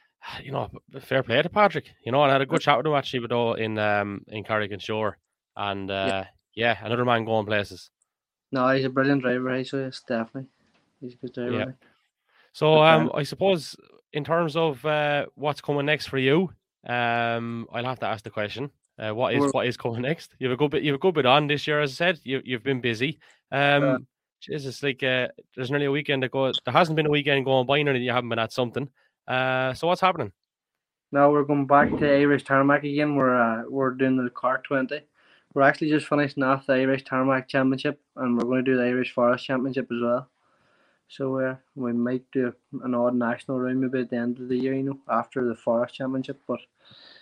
you 0.42 0.52
know, 0.52 0.70
fair 1.00 1.22
play 1.22 1.42
to 1.42 1.48
Patrick. 1.48 1.90
You 2.04 2.12
know, 2.12 2.22
I 2.22 2.30
had 2.30 2.40
a 2.40 2.46
good 2.46 2.60
chat 2.60 2.76
with 2.76 2.86
him 2.86 2.94
actually, 2.94 3.20
but 3.20 3.32
all 3.32 3.54
in 3.54 3.78
um 3.78 4.22
in 4.28 4.44
Carrick-on-Suir, 4.44 5.16
and 5.56 5.90
uh, 5.90 6.06
yeah 6.08 6.24
yeah, 6.54 6.76
another 6.82 7.04
man 7.04 7.24
going 7.24 7.46
places. 7.46 7.90
No, 8.52 8.68
he's 8.68 8.84
a 8.84 8.90
brilliant 8.90 9.22
driver. 9.22 9.56
He 9.56 9.64
so 9.64 9.78
yes, 9.78 10.02
definitely, 10.06 10.50
he's 11.00 11.14
a 11.14 11.16
good 11.16 11.32
driver. 11.32 11.52
Yeah. 11.52 11.88
So 12.52 12.82
um, 12.82 13.10
I 13.14 13.22
suppose 13.22 13.76
in 14.12 14.24
terms 14.24 14.56
of 14.56 14.84
uh, 14.84 15.26
what's 15.34 15.60
coming 15.60 15.86
next 15.86 16.06
for 16.06 16.18
you, 16.18 16.50
um, 16.86 17.66
I'll 17.72 17.84
have 17.84 18.00
to 18.00 18.06
ask 18.06 18.24
the 18.24 18.30
question. 18.30 18.70
Uh, 19.00 19.14
what 19.14 19.34
is 19.34 19.52
what 19.52 19.66
is 19.66 19.76
coming 19.76 20.02
next? 20.02 20.34
You 20.38 20.48
have 20.48 20.54
a 20.54 20.56
good 20.58 20.72
bit. 20.72 20.82
You 20.82 20.92
have 20.92 20.98
a 20.98 21.02
good 21.02 21.14
bit 21.14 21.26
on 21.26 21.46
this 21.46 21.66
year, 21.66 21.80
as 21.80 21.92
I 21.92 21.94
said. 21.94 22.20
You 22.24 22.42
you've 22.44 22.62
been 22.62 22.80
busy. 22.80 23.18
Um, 23.50 23.82
uh, 23.82 23.98
Jesus, 24.40 24.82
like 24.82 25.02
uh, 25.02 25.28
there's 25.54 25.70
nearly 25.70 25.86
a 25.86 25.90
weekend 25.90 26.24
ago. 26.24 26.52
There 26.64 26.72
hasn't 26.72 26.96
been 26.96 27.06
a 27.06 27.10
weekend 27.10 27.44
going 27.44 27.66
by 27.66 27.78
and 27.78 28.04
you 28.04 28.10
haven't 28.10 28.28
been 28.28 28.38
at 28.38 28.52
something. 28.52 28.88
Uh, 29.26 29.74
so 29.74 29.86
what's 29.86 30.00
happening? 30.00 30.32
Now 31.12 31.30
we're 31.30 31.44
going 31.44 31.66
back 31.66 31.90
to 31.90 32.20
Irish 32.20 32.44
Tarmac 32.44 32.84
again. 32.84 33.16
We're 33.16 33.36
uh, 33.36 33.62
we're 33.68 33.90
doing 33.90 34.16
the 34.16 34.30
Cork 34.30 34.64
twenty 34.64 35.00
we're 35.54 35.62
actually 35.62 35.90
just 35.90 36.06
finishing 36.06 36.42
off 36.42 36.66
the 36.66 36.74
Irish 36.74 37.04
Tarmac 37.04 37.48
Championship 37.48 38.00
and 38.16 38.36
we're 38.36 38.44
going 38.44 38.64
to 38.64 38.70
do 38.70 38.76
the 38.76 38.84
Irish 38.84 39.12
Forest 39.12 39.44
Championship 39.44 39.88
as 39.90 39.98
well. 40.00 40.28
So 41.08 41.40
uh, 41.40 41.56
we 41.74 41.92
might 41.92 42.22
do 42.30 42.54
an 42.84 42.94
odd 42.94 43.16
national 43.16 43.58
round 43.58 43.80
maybe 43.80 44.00
at 44.00 44.10
the 44.10 44.16
end 44.16 44.38
of 44.38 44.48
the 44.48 44.56
year, 44.56 44.74
you 44.74 44.84
know, 44.84 44.98
after 45.08 45.44
the 45.44 45.56
Forest 45.56 45.96
Championship. 45.96 46.40
But 46.46 46.60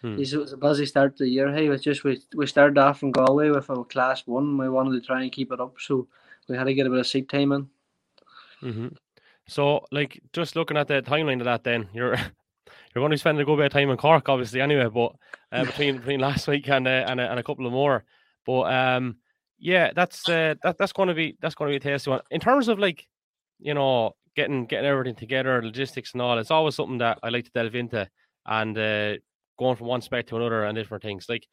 Hmm. 0.03 0.19
it 0.19 0.33
was 0.33 0.53
a 0.53 0.57
busy 0.57 0.87
start 0.87 1.17
to 1.17 1.25
the 1.25 1.31
year. 1.31 1.53
Hey, 1.53 1.69
was 1.69 1.83
just 1.83 2.05
we 2.05 2.21
we 2.35 2.47
started 2.47 2.79
off 2.79 3.01
from 3.01 3.11
Galway 3.11 3.51
with 3.51 3.69
a 3.69 3.85
class 3.85 4.27
one. 4.27 4.57
We 4.57 4.69
wanted 4.69 5.01
to 5.01 5.07
try 5.07 5.23
and 5.23 5.33
keep 5.33 5.51
it 5.51 5.61
up, 5.61 5.75
so 5.79 6.07
we 6.49 6.57
had 6.57 6.65
to 6.65 6.75
get 6.75 6.87
a 6.87 6.91
bit 6.91 7.01
of 7.01 7.07
seat 7.07 7.29
time 7.29 7.53
in. 7.53 7.69
hmm 8.61 8.89
So, 9.47 9.85
like, 9.91 10.21
just 10.33 10.57
looking 10.57 10.77
at 10.77 10.89
the 10.89 11.03
timeline 11.03 11.41
of 11.41 11.47
that, 11.47 11.65
then 11.65 11.89
you're 11.93 12.15
you're 12.95 13.03
going 13.03 13.11
to 13.11 13.15
be 13.15 13.19
spending 13.19 13.43
a 13.43 13.45
good 13.45 13.57
bit 13.57 13.67
of 13.67 13.73
time 13.73 13.91
in 13.91 13.97
Cork, 13.97 14.29
obviously, 14.29 14.61
anyway. 14.61 14.89
But 14.89 15.13
uh, 15.51 15.65
between 15.67 15.99
between 15.99 16.21
last 16.21 16.47
week 16.47 16.69
and 16.69 16.87
uh, 16.87 17.05
and, 17.09 17.21
a, 17.21 17.31
and 17.31 17.41
a 17.41 17.43
couple 17.43 17.67
of 17.67 17.73
more, 17.73 18.05
but 18.47 18.73
um, 18.73 19.17
yeah, 19.59 19.93
that's 19.95 20.29
uh, 20.29 20.55
that 20.63 20.79
that's 20.79 20.93
going 20.93 21.09
to 21.09 21.15
be 21.15 21.37
that's 21.41 21.55
going 21.55 21.71
to 21.71 21.73
be 21.73 21.89
a 21.89 21.93
tasty 21.93 22.11
one. 22.11 22.21
In 22.31 22.41
terms 22.41 22.69
of 22.69 22.79
like, 22.79 23.07
you 23.59 23.75
know, 23.75 24.15
getting 24.37 24.67
getting 24.67 24.87
everything 24.87 25.17
together, 25.17 25.61
logistics 25.61 26.13
and 26.13 26.23
all, 26.23 26.39
it's 26.39 26.53
always 26.53 26.77
something 26.77 26.99
that 26.99 27.19
I 27.23 27.31
like 27.31 27.47
to 27.47 27.51
delve 27.51 27.75
into, 27.75 28.09
and 28.47 28.79
uh, 28.79 29.15
going 29.59 29.77
from 29.77 29.87
one 29.87 30.01
spec 30.01 30.27
to 30.29 30.37
another 30.37 30.65
and 30.65 30.77
different 30.77 31.03
things 31.03 31.27
like 31.29 31.47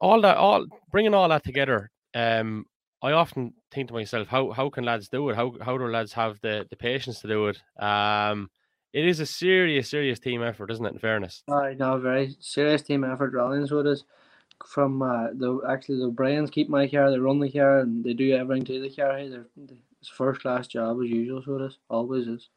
all 0.00 0.20
that, 0.22 0.36
all 0.36 0.66
bringing 0.90 1.14
all 1.14 1.28
that 1.28 1.44
together. 1.44 1.90
Um, 2.14 2.64
I 3.02 3.12
often 3.12 3.54
think 3.70 3.88
to 3.88 3.94
myself, 3.94 4.28
how 4.28 4.50
how 4.50 4.70
can 4.70 4.84
lads 4.84 5.08
do 5.08 5.28
it? 5.30 5.36
How 5.36 5.54
how 5.60 5.78
do 5.78 5.86
lads 5.86 6.12
have 6.14 6.38
the 6.40 6.66
the 6.70 6.76
patience 6.76 7.20
to 7.20 7.28
do 7.28 7.48
it? 7.48 7.62
Um, 7.82 8.50
it 8.92 9.06
is 9.06 9.20
a 9.20 9.26
serious 9.26 9.88
serious 9.88 10.18
team 10.18 10.42
effort, 10.42 10.70
isn't 10.70 10.84
it? 10.84 10.92
In 10.92 10.98
fairness, 10.98 11.42
I 11.48 11.74
know, 11.74 11.98
very 11.98 12.36
serious 12.40 12.82
team 12.82 13.04
effort. 13.04 13.32
Rollins 13.32 13.70
with 13.70 13.86
us 13.86 14.04
from 14.66 15.00
uh, 15.02 15.28
the 15.32 15.60
actually 15.68 16.00
the 16.00 16.08
Brian's 16.08 16.50
keep 16.50 16.68
my 16.68 16.88
car, 16.88 17.10
they 17.10 17.18
run 17.18 17.40
the 17.40 17.50
car, 17.50 17.80
and 17.80 18.04
they 18.04 18.12
do 18.12 18.34
everything 18.34 18.64
to 18.66 18.80
the 18.80 18.90
car. 18.90 19.16
Hey, 19.16 19.28
they're, 19.28 19.46
it's 20.00 20.08
first 20.08 20.40
class 20.42 20.66
job 20.66 20.98
as 21.02 21.08
usual. 21.08 21.42
So 21.42 21.56
it 21.56 21.66
is 21.66 21.78
always 21.88 22.26
is. 22.26 22.48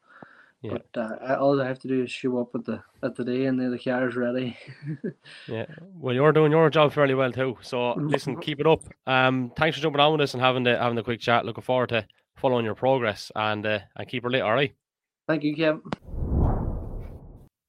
Yeah. 0.64 0.78
But 0.94 0.98
uh, 0.98 1.36
all 1.38 1.60
I 1.60 1.68
have 1.68 1.78
to 1.80 1.88
do 1.88 2.04
is 2.04 2.10
show 2.10 2.40
up 2.40 2.54
at 2.54 2.64
the 2.64 2.82
at 3.02 3.14
the 3.16 3.22
day, 3.22 3.44
and 3.44 3.60
then 3.60 3.70
the 3.70 3.78
car 3.78 4.08
is 4.08 4.16
ready. 4.16 4.56
yeah. 5.46 5.66
Well, 5.94 6.14
you're 6.14 6.32
doing 6.32 6.52
your 6.52 6.70
job 6.70 6.94
fairly 6.94 7.12
well 7.12 7.30
too. 7.30 7.58
So 7.60 7.92
listen, 7.96 8.36
keep 8.40 8.60
it 8.60 8.66
up. 8.66 8.82
Um, 9.06 9.52
thanks 9.58 9.76
for 9.76 9.82
jumping 9.82 10.00
on 10.00 10.12
with 10.12 10.22
us 10.22 10.32
and 10.32 10.42
having 10.42 10.62
the 10.62 10.78
having 10.78 10.96
the 10.96 11.02
quick 11.02 11.20
chat. 11.20 11.44
Looking 11.44 11.64
forward 11.64 11.90
to 11.90 12.06
following 12.38 12.64
your 12.64 12.74
progress 12.74 13.30
and 13.36 13.66
uh, 13.66 13.80
and 13.94 14.08
keep 14.08 14.22
her 14.22 14.30
lit. 14.30 14.40
All 14.40 14.54
right. 14.54 14.74
Thank 15.28 15.42
you, 15.42 15.54
Kevin. 15.54 15.82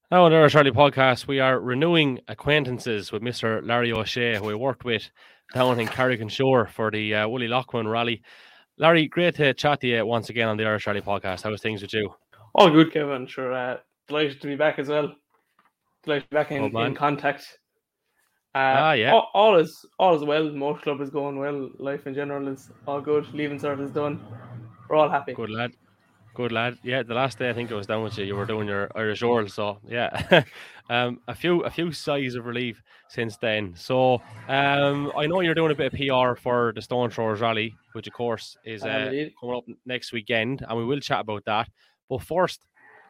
Now 0.10 0.24
on 0.24 0.32
the 0.32 0.38
Irish 0.38 0.56
Rally 0.56 0.72
podcast, 0.72 1.28
we 1.28 1.42
are 1.42 1.60
renewing 1.60 2.22
acquaintances 2.30 3.12
with 3.12 3.22
Mr. 3.22 3.60
Larry 3.62 3.92
O'Shea, 3.92 4.38
who 4.38 4.46
we 4.46 4.56
worked 4.56 4.86
with 4.86 5.10
down 5.54 5.82
in 5.82 5.88
Carrick-on-Suir 5.88 6.70
for 6.70 6.92
the 6.92 7.14
uh, 7.14 7.28
Willie 7.28 7.50
Loughman 7.50 7.90
Rally. 7.90 8.22
Larry, 8.78 9.08
great 9.08 9.36
to 9.36 9.54
chat 9.54 9.82
to 9.82 9.88
you 9.88 10.06
once 10.06 10.30
again 10.30 10.48
on 10.48 10.56
the 10.56 10.66
Irish 10.66 10.88
Rally 10.88 11.02
podcast. 11.02 11.44
How's 11.44 11.62
things 11.62 11.82
with 11.82 11.94
you? 11.94 12.14
All 12.56 12.70
good, 12.70 12.94
Kevin. 12.94 13.28
Sure. 13.28 13.54
Uh, 13.54 13.78
delighted 14.08 14.40
to 14.42 14.48
be 14.48 14.56
back 14.56 14.80
as 14.80 14.88
well. 14.88 15.14
Delighted 16.04 16.24
to 16.24 16.30
be 16.30 16.36
back 16.36 16.52
in, 16.52 16.72
Oh, 16.74 16.84
in 16.84 16.96
contact. 16.96 17.60
Uh, 18.56 18.58
Ah, 18.58 18.92
yeah. 18.94 19.12
All, 19.12 19.30
all 19.34 19.58
is 19.58 19.86
all 20.00 20.16
is 20.16 20.24
well. 20.24 20.50
Motor 20.50 20.80
club 20.80 21.02
is 21.02 21.10
going 21.10 21.38
well. 21.38 21.70
Life 21.78 22.08
in 22.08 22.14
general 22.16 22.48
is 22.48 22.72
all 22.88 23.02
good. 23.02 23.32
Leaving 23.34 23.60
cert 23.60 23.84
is 23.84 23.92
done. 23.92 24.26
We're 24.90 24.96
all 24.96 25.10
happy. 25.10 25.34
Good 25.34 25.50
lad. 25.50 25.74
Good 26.34 26.54
lad. 26.54 26.78
Yeah, 26.82 27.04
the 27.04 27.14
last 27.14 27.38
day 27.40 27.50
I 27.50 27.54
think 27.54 27.72
I 27.72 27.76
was 27.76 27.88
down 27.88 28.04
with 28.04 28.18
you. 28.18 28.24
You 28.24 28.36
were 28.36 28.46
doing 28.46 28.68
your 28.68 28.90
Irish 28.96 29.22
Oral, 29.24 29.48
so 29.50 29.80
yeah, 29.88 30.44
um, 30.90 31.20
a 31.28 31.36
few 31.36 31.62
a 31.62 31.70
few 31.70 31.92
sighs 31.92 32.36
of 32.36 32.46
relief 32.46 32.82
since 33.10 33.36
then. 33.38 33.74
So 33.76 34.22
um, 34.48 35.12
I 35.18 35.28
know 35.28 35.42
you're 35.42 35.54
doing 35.54 35.72
a 35.72 35.76
bit 35.76 35.94
of 35.94 36.00
PR 36.00 36.40
for 36.40 36.72
the 36.76 36.82
Stone 36.82 37.10
Throwers 37.10 37.42
Rally, 37.42 37.74
which 37.94 38.08
of 38.08 38.14
course 38.14 38.58
is 38.66 38.84
uh, 38.84 39.12
coming 39.40 39.56
up 39.56 39.64
next 39.86 40.14
weekend, 40.14 40.66
and 40.68 40.78
we 40.78 40.86
will 40.86 41.00
chat 41.00 41.22
about 41.22 41.44
that. 41.46 41.70
But 42.10 42.22
first, 42.22 42.66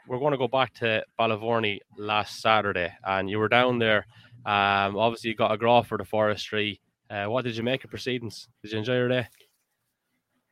we're 0.08 0.20
going 0.20 0.32
to 0.32 0.38
go 0.38 0.48
back 0.48 0.74
to 0.76 1.04
Ballyvourney 1.20 1.80
last 1.98 2.42
Saturday, 2.42 2.94
and 3.04 3.30
you 3.30 3.40
were 3.40 3.50
down 3.50 3.80
there. 3.80 4.06
Um, 4.46 4.96
obviously, 4.98 5.32
you 5.32 5.36
got 5.36 5.54
a 5.54 5.58
draw 5.58 5.82
for 5.82 5.98
the 5.98 6.06
forestry. 6.06 6.80
Uh, 7.10 7.26
what 7.26 7.44
did 7.44 7.58
you 7.58 7.64
make 7.64 7.84
of 7.84 7.90
proceedings? 7.90 8.48
Did 8.62 8.72
you 8.72 8.80
enjoy 8.80 8.96
your 8.96 9.10
day? 9.10 9.28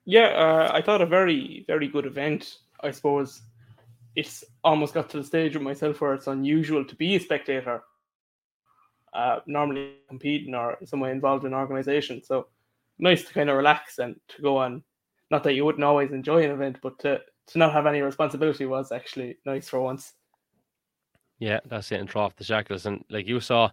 Yeah, 0.06 0.28
uh, 0.28 0.72
I 0.74 0.82
thought 0.82 1.02
a 1.02 1.06
very 1.06 1.64
very 1.68 1.88
good 1.88 2.06
event. 2.06 2.58
I 2.82 2.92
suppose 2.92 3.42
it's 4.16 4.44
almost 4.64 4.94
got 4.94 5.10
to 5.12 5.18
the 5.18 5.24
stage 5.24 5.54
with 5.54 5.64
myself 5.64 6.02
where 6.02 6.14
it's 6.14 6.28
unusual 6.28 6.84
to 6.86 6.96
be 6.96 7.16
a 7.16 7.20
spectator. 7.20 7.84
Uh, 9.14 9.40
normally 9.46 9.94
competing 10.10 10.56
or 10.56 10.78
some 10.86 11.00
way 11.00 11.12
involved 11.12 11.46
in 11.46 11.54
organisation, 11.54 12.24
so 12.24 12.48
nice 12.98 13.24
to 13.24 13.34
kind 13.34 13.50
of 13.50 13.56
relax 13.56 14.00
and 14.00 14.16
to 14.28 14.42
go 14.42 14.58
on. 14.58 14.84
Not 15.30 15.44
that 15.44 15.54
you 15.54 15.66
wouldn't 15.66 15.84
always 15.84 16.12
enjoy 16.12 16.44
an 16.44 16.50
event, 16.50 16.80
but 16.82 16.98
to 17.00 17.22
to 17.48 17.60
not 17.60 17.74
have 17.74 17.86
any 17.86 18.02
responsibility 18.02 18.66
was 18.66 18.92
actually 18.92 19.38
nice 19.46 19.70
for 19.70 19.82
once. 19.82 20.14
Yeah, 21.40 21.60
that's 21.66 21.92
it. 21.92 22.00
And 22.00 22.10
throw 22.10 22.24
off 22.24 22.36
the 22.36 22.44
shackles. 22.44 22.86
And 22.86 23.04
like 23.10 23.28
you 23.28 23.40
saw 23.40 23.70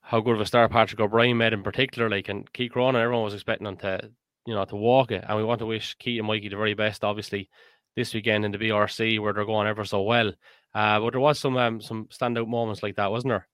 how 0.00 0.20
good 0.20 0.34
of 0.34 0.40
a 0.40 0.46
star 0.46 0.68
Patrick 0.68 1.00
O'Brien 1.00 1.36
made 1.36 1.52
in 1.52 1.62
particular, 1.62 2.10
like 2.10 2.28
and 2.28 2.50
Keith 2.52 2.72
Cronin, 2.72 3.00
everyone 3.00 3.24
was 3.24 3.34
expecting 3.34 3.66
him 3.66 3.76
to, 3.78 4.10
you 4.46 4.54
know, 4.54 4.64
to 4.64 4.76
walk 4.76 5.12
it. 5.12 5.24
And 5.26 5.36
we 5.36 5.44
want 5.44 5.60
to 5.60 5.66
wish 5.66 5.94
Keith 5.98 6.18
and 6.18 6.26
Mikey 6.26 6.48
the 6.48 6.56
very 6.56 6.74
best, 6.74 7.04
obviously, 7.04 7.48
this 7.96 8.12
weekend 8.12 8.44
in 8.44 8.52
the 8.52 8.58
BRC 8.58 9.20
where 9.20 9.32
they're 9.32 9.44
going 9.44 9.68
ever 9.68 9.84
so 9.84 10.02
well. 10.02 10.32
Uh, 10.74 10.98
but 11.00 11.10
there 11.10 11.20
was 11.20 11.38
some 11.38 11.56
um, 11.56 11.80
some 11.80 12.06
standout 12.06 12.48
moments 12.48 12.82
like 12.82 12.96
that, 12.96 13.10
wasn't 13.10 13.30
there? 13.30 13.46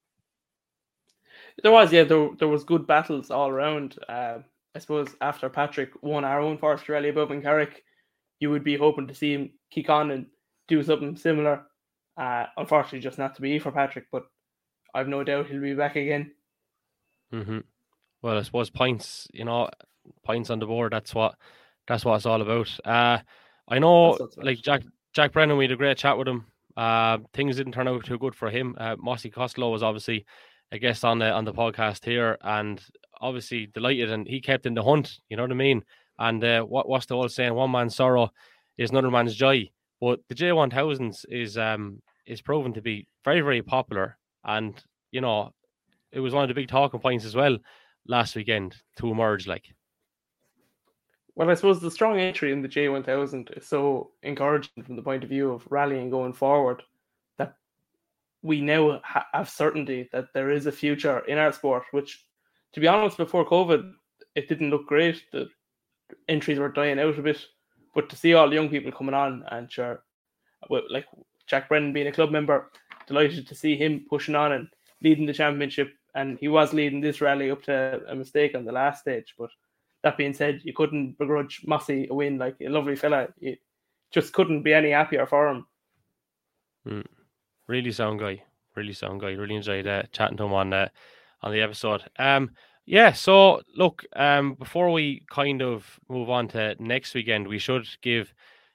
There 1.62 1.72
was, 1.72 1.92
yeah, 1.92 2.04
there, 2.04 2.30
there 2.38 2.48
was 2.48 2.64
good 2.64 2.86
battles 2.86 3.30
all 3.30 3.50
around. 3.50 3.98
Uh, 4.08 4.38
I 4.74 4.78
suppose 4.78 5.08
after 5.20 5.48
Patrick 5.48 5.90
won 6.02 6.24
our 6.24 6.40
own 6.40 6.56
first 6.56 6.88
rally 6.88 7.10
above 7.10 7.30
in 7.30 7.42
Carrick, 7.42 7.84
you 8.40 8.50
would 8.50 8.64
be 8.64 8.76
hoping 8.76 9.06
to 9.08 9.14
see 9.14 9.34
him 9.34 9.52
kick 9.70 9.90
on 9.90 10.10
and 10.10 10.26
do 10.68 10.82
something 10.82 11.16
similar. 11.16 11.66
Uh, 12.16 12.46
unfortunately, 12.56 13.00
just 13.00 13.18
not 13.18 13.36
to 13.36 13.42
be 13.42 13.58
for 13.58 13.72
Patrick, 13.72 14.06
but 14.12 14.26
I've 14.94 15.08
no 15.08 15.24
doubt 15.24 15.46
he'll 15.46 15.60
be 15.62 15.74
back 15.74 15.96
again. 15.96 16.32
hmm 17.32 17.58
Well, 18.22 18.38
I 18.38 18.42
suppose 18.42 18.70
points, 18.70 19.28
you 19.32 19.44
know, 19.44 19.70
points 20.24 20.50
on 20.50 20.58
the 20.58 20.66
board. 20.66 20.92
That's 20.92 21.14
what 21.14 21.36
that's 21.86 22.04
what 22.04 22.16
it's 22.16 22.26
all 22.26 22.42
about. 22.42 22.68
Uh, 22.84 23.18
I 23.68 23.78
know, 23.78 24.12
That's 24.12 24.20
what's 24.20 24.36
right. 24.36 24.46
like 24.46 24.62
Jack 24.62 24.82
Jack 25.14 25.32
Brennan, 25.32 25.56
we 25.56 25.64
had 25.64 25.72
a 25.72 25.76
great 25.76 25.98
chat 25.98 26.18
with 26.18 26.28
him. 26.28 26.46
Uh, 26.76 27.18
things 27.34 27.56
didn't 27.56 27.72
turn 27.72 27.88
out 27.88 28.04
too 28.04 28.18
good 28.18 28.34
for 28.34 28.50
him. 28.50 28.76
Uh, 28.78 28.96
Mossie 28.96 29.30
Costello 29.32 29.70
was 29.70 29.82
obviously 29.82 30.24
a 30.72 30.78
guest 30.78 31.04
on 31.04 31.18
the 31.18 31.30
on 31.30 31.44
the 31.44 31.52
podcast 31.54 32.04
here, 32.04 32.38
and 32.42 32.82
obviously 33.20 33.66
delighted, 33.66 34.10
and 34.10 34.26
he 34.28 34.40
kept 34.40 34.66
in 34.66 34.74
the 34.74 34.82
hunt. 34.84 35.18
You 35.28 35.36
know 35.36 35.44
what 35.44 35.52
I 35.52 35.54
mean? 35.56 35.84
And 36.20 36.44
uh, 36.44 36.62
what 36.62 36.88
what's 36.88 37.06
the 37.06 37.16
old 37.16 37.32
saying? 37.32 37.54
One 37.54 37.72
man's 37.72 37.96
sorrow 37.96 38.30
is 38.76 38.90
another 38.90 39.10
man's 39.10 39.34
joy. 39.34 39.70
But 40.00 40.20
the 40.28 40.34
J 40.34 40.52
one 40.52 40.70
thousands 40.70 41.26
is 41.28 41.58
um 41.58 42.00
is 42.26 42.42
proven 42.42 42.74
to 42.74 42.82
be 42.82 43.08
very 43.24 43.40
very 43.40 43.62
popular, 43.62 44.18
and 44.44 44.80
you 45.10 45.22
know 45.22 45.52
it 46.12 46.20
was 46.20 46.34
one 46.34 46.44
of 46.44 46.48
the 46.48 46.54
big 46.54 46.68
talking 46.68 47.00
points 47.00 47.24
as 47.24 47.34
well 47.34 47.58
last 48.06 48.36
weekend 48.36 48.76
to 48.98 49.10
emerge. 49.10 49.46
Like, 49.46 49.64
Well, 51.34 51.50
I 51.50 51.54
suppose 51.54 51.80
the 51.80 51.90
strong 51.90 52.18
entry 52.18 52.52
in 52.52 52.62
the 52.62 52.68
J1000 52.68 53.56
is 53.56 53.66
so 53.66 54.10
encouraging 54.22 54.82
from 54.84 54.96
the 54.96 55.02
point 55.02 55.22
of 55.22 55.30
view 55.30 55.52
of 55.52 55.66
rallying 55.70 56.10
going 56.10 56.32
forward 56.32 56.82
that 57.38 57.54
we 58.42 58.60
now 58.60 59.00
ha- 59.04 59.26
have 59.32 59.48
certainty 59.48 60.08
that 60.12 60.26
there 60.34 60.50
is 60.50 60.66
a 60.66 60.72
future 60.72 61.20
in 61.20 61.38
our 61.38 61.52
sport, 61.52 61.84
which, 61.92 62.26
to 62.74 62.80
be 62.80 62.88
honest, 62.88 63.16
before 63.16 63.48
COVID, 63.48 63.92
it 64.34 64.48
didn't 64.48 64.70
look 64.70 64.86
great. 64.86 65.22
The 65.32 65.48
entries 66.28 66.58
were 66.58 66.68
dying 66.68 66.98
out 66.98 67.18
a 67.18 67.22
bit. 67.22 67.38
But 67.94 68.08
to 68.10 68.16
see 68.16 68.34
all 68.34 68.48
the 68.48 68.54
young 68.54 68.68
people 68.68 68.92
coming 68.92 69.14
on 69.14 69.44
and 69.50 69.70
sure, 69.70 70.04
like 70.68 71.06
Jack 71.46 71.68
Brennan 71.68 71.92
being 71.92 72.06
a 72.06 72.12
club 72.12 72.30
member, 72.30 72.70
delighted 73.06 73.46
to 73.48 73.54
see 73.54 73.76
him 73.76 74.06
pushing 74.08 74.34
on 74.34 74.52
and 74.52 74.68
leading 75.02 75.26
the 75.26 75.32
championship. 75.32 75.92
And 76.14 76.38
he 76.38 76.48
was 76.48 76.72
leading 76.72 77.00
this 77.00 77.20
rally 77.20 77.50
up 77.50 77.62
to 77.64 78.02
a 78.08 78.14
mistake 78.14 78.54
on 78.54 78.64
the 78.64 78.72
last 78.72 79.00
stage. 79.00 79.34
But 79.38 79.50
that 80.02 80.16
being 80.16 80.34
said, 80.34 80.60
you 80.64 80.72
couldn't 80.72 81.18
begrudge 81.18 81.62
Mossie 81.66 82.08
a 82.08 82.14
win. 82.14 82.38
Like 82.38 82.56
a 82.60 82.68
lovely 82.68 82.96
fella, 82.96 83.28
you 83.38 83.56
just 84.10 84.32
couldn't 84.32 84.62
be 84.62 84.74
any 84.74 84.90
happier 84.90 85.26
for 85.26 85.48
him. 85.48 85.66
really 87.66 87.92
sound 87.92 88.20
guy, 88.20 88.42
really 88.74 88.92
sound 88.92 89.20
guy. 89.20 89.32
Really 89.32 89.56
enjoyed 89.56 89.86
uh, 89.86 90.02
chatting 90.12 90.36
to 90.38 90.44
him 90.44 90.52
on 90.52 90.72
uh, 90.72 90.88
on 91.42 91.52
the 91.52 91.60
episode. 91.60 92.02
Um, 92.18 92.50
yeah. 92.90 93.12
So 93.12 93.62
look, 93.76 94.04
um, 94.16 94.54
before 94.54 94.90
we 94.90 95.22
kind 95.30 95.62
of 95.62 96.00
move 96.08 96.28
on 96.28 96.48
to 96.48 96.74
next 96.80 97.14
weekend, 97.14 97.46
we 97.46 97.58
should 97.58 97.86
give, 98.02 98.34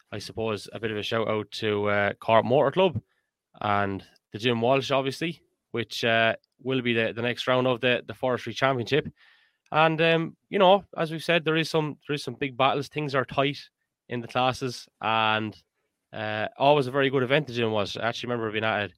I 0.10 0.20
suppose, 0.20 0.70
a 0.72 0.80
bit 0.80 0.92
of 0.92 0.96
a 0.98 1.04
shout 1.04 1.28
out 1.28 1.52
to 1.60 1.90
uh, 1.90 2.14
Cork 2.14 2.46
Motor 2.46 2.72
Club 2.72 3.02
and 3.60 4.02
the 4.32 4.40
Jim 4.40 4.62
Walsh, 4.62 4.90
obviously, 4.90 5.42
which 5.72 6.06
uh, 6.06 6.34
will 6.64 6.82
be 6.82 6.94
the, 6.94 7.12
the 7.14 7.22
next 7.22 7.46
round 7.46 7.68
of 7.68 7.82
the 7.82 8.04
the 8.08 8.14
Forestry 8.14 8.54
Championship. 8.54 9.06
And 9.74 10.00
um, 10.02 10.38
you 10.50 10.60
know, 10.60 10.86
as 10.98 11.12
we've 11.12 11.22
said, 11.22 11.44
there 11.44 11.58
is 11.58 11.70
some 11.70 11.98
there 12.08 12.16
is 12.16 12.24
some 12.24 12.36
big 12.36 12.56
battles. 12.56 12.88
Things 12.88 13.16
are 13.16 13.26
tight 13.26 13.60
in 14.08 14.22
the 14.22 14.30
classes, 14.30 14.88
and 15.02 15.62
uh, 16.14 16.48
always 16.58 16.88
a 16.88 16.92
very 16.92 17.10
good 17.10 17.24
event. 17.24 17.48
The 17.48 17.54
Jim 17.54 17.72
was. 17.72 17.98
I 17.98 18.08
actually 18.08 18.30
remember 18.30 18.50
being 18.50 18.64
at 18.64 18.86
it 18.86 18.94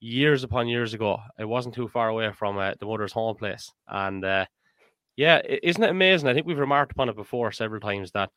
years 0.00 0.44
upon 0.44 0.66
years 0.66 0.94
ago. 0.94 1.18
It 1.38 1.44
wasn't 1.44 1.74
too 1.74 1.88
far 1.88 2.08
away 2.08 2.32
from 2.32 2.56
uh, 2.56 2.72
the 2.80 2.86
mother's 2.86 3.12
home 3.12 3.36
place, 3.36 3.70
and 3.86 4.24
uh, 4.24 4.46
yeah, 5.22 5.40
isn't 5.62 5.82
it 5.82 5.90
amazing? 5.90 6.28
I 6.28 6.34
think 6.34 6.46
we've 6.46 6.58
remarked 6.68 6.92
upon 6.92 7.08
it 7.08 7.16
before 7.16 7.52
several 7.52 7.80
times 7.80 8.10
that 8.12 8.30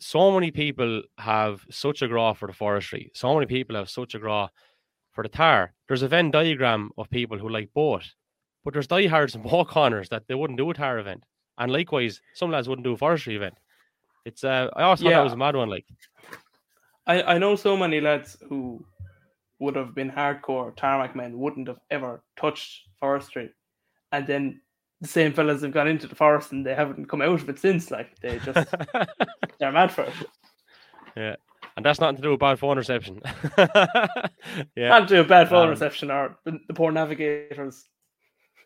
so 0.00 0.30
many 0.30 0.50
people 0.50 1.02
have 1.18 1.64
such 1.70 2.02
a 2.02 2.08
graw 2.08 2.34
for 2.34 2.46
the 2.46 2.52
forestry. 2.52 3.10
So 3.14 3.32
many 3.34 3.46
people 3.46 3.74
have 3.76 3.88
such 3.88 4.14
a 4.14 4.18
graw 4.18 4.48
for 5.12 5.22
the 5.24 5.30
tar. 5.30 5.72
There's 5.86 6.02
a 6.02 6.08
Venn 6.08 6.30
diagram 6.30 6.90
of 6.98 7.08
people 7.10 7.38
who 7.38 7.48
like 7.48 7.70
both, 7.74 8.06
but 8.64 8.72
there's 8.74 8.86
diehards 8.86 9.34
and 9.34 9.44
both 9.50 9.68
corners 9.68 10.08
that 10.10 10.24
they 10.28 10.34
wouldn't 10.34 10.58
do 10.58 10.70
a 10.70 10.74
tar 10.74 10.98
event, 10.98 11.24
and 11.56 11.72
likewise, 11.72 12.20
some 12.34 12.50
lads 12.50 12.68
wouldn't 12.68 12.84
do 12.84 12.92
a 12.92 12.96
forestry 12.98 13.34
event. 13.36 13.54
It's 14.26 14.44
uh, 14.44 14.68
I 14.76 14.82
also 14.82 15.04
thought 15.04 15.10
Yeah. 15.10 15.18
that 15.18 15.24
was 15.24 15.32
a 15.32 15.44
mad 15.44 15.56
one. 15.56 15.70
Like, 15.70 15.86
I, 17.06 17.22
I 17.34 17.38
know 17.38 17.56
so 17.56 17.76
many 17.76 18.00
lads 18.00 18.36
who 18.48 18.84
would 19.58 19.74
have 19.74 19.94
been 19.94 20.10
hardcore 20.10 20.76
tarmac 20.76 21.16
men 21.16 21.38
wouldn't 21.38 21.66
have 21.68 21.80
ever 21.90 22.22
touched 22.36 22.82
forestry, 23.00 23.50
and 24.12 24.26
then 24.26 24.60
the 25.00 25.08
same 25.08 25.32
fellas 25.32 25.62
have 25.62 25.72
gone 25.72 25.88
into 25.88 26.06
the 26.06 26.14
forest 26.14 26.52
and 26.52 26.66
they 26.66 26.74
haven't 26.74 27.08
come 27.08 27.22
out 27.22 27.40
of 27.40 27.48
it 27.48 27.58
since. 27.58 27.90
Like 27.90 28.18
they 28.20 28.38
just 28.40 28.74
they're 29.60 29.72
mad 29.72 29.92
for 29.92 30.02
it. 30.02 30.12
yeah, 31.16 31.36
and 31.76 31.84
that's 31.86 32.00
nothing 32.00 32.16
to 32.16 32.22
do 32.22 32.30
with 32.30 32.40
bad 32.40 32.58
phone 32.58 32.76
reception. 32.76 33.20
yeah, 33.58 34.88
Not 34.88 35.08
do 35.08 35.20
a 35.20 35.24
bad 35.24 35.48
phone 35.48 35.64
Um, 35.64 35.70
reception 35.70 36.10
or 36.10 36.36
the, 36.44 36.58
the 36.66 36.74
poor 36.74 36.90
navigators. 36.92 37.84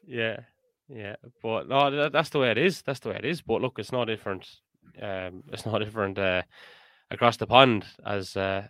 Yeah, 0.07 0.41
yeah, 0.89 1.17
but 1.43 1.69
no, 1.69 1.91
that, 1.91 2.13
that's 2.13 2.31
the 2.31 2.39
way 2.39 2.51
it 2.51 2.59
is. 2.59 2.83
That's 2.83 3.01
the 3.01 3.11
way 3.11 3.17
it 3.17 3.25
is. 3.25 3.43
But 3.43 3.61
look, 3.61 3.79
it's 3.79 3.93
not 3.93 4.07
different. 4.07 4.49
Um, 5.01 5.45
it's 5.53 5.65
not 5.67 5.79
different 5.79 6.19
uh, 6.19 6.43
across 7.11 7.37
the 7.37 7.47
pond, 7.47 7.85
as 8.05 8.37
uh, 8.37 8.67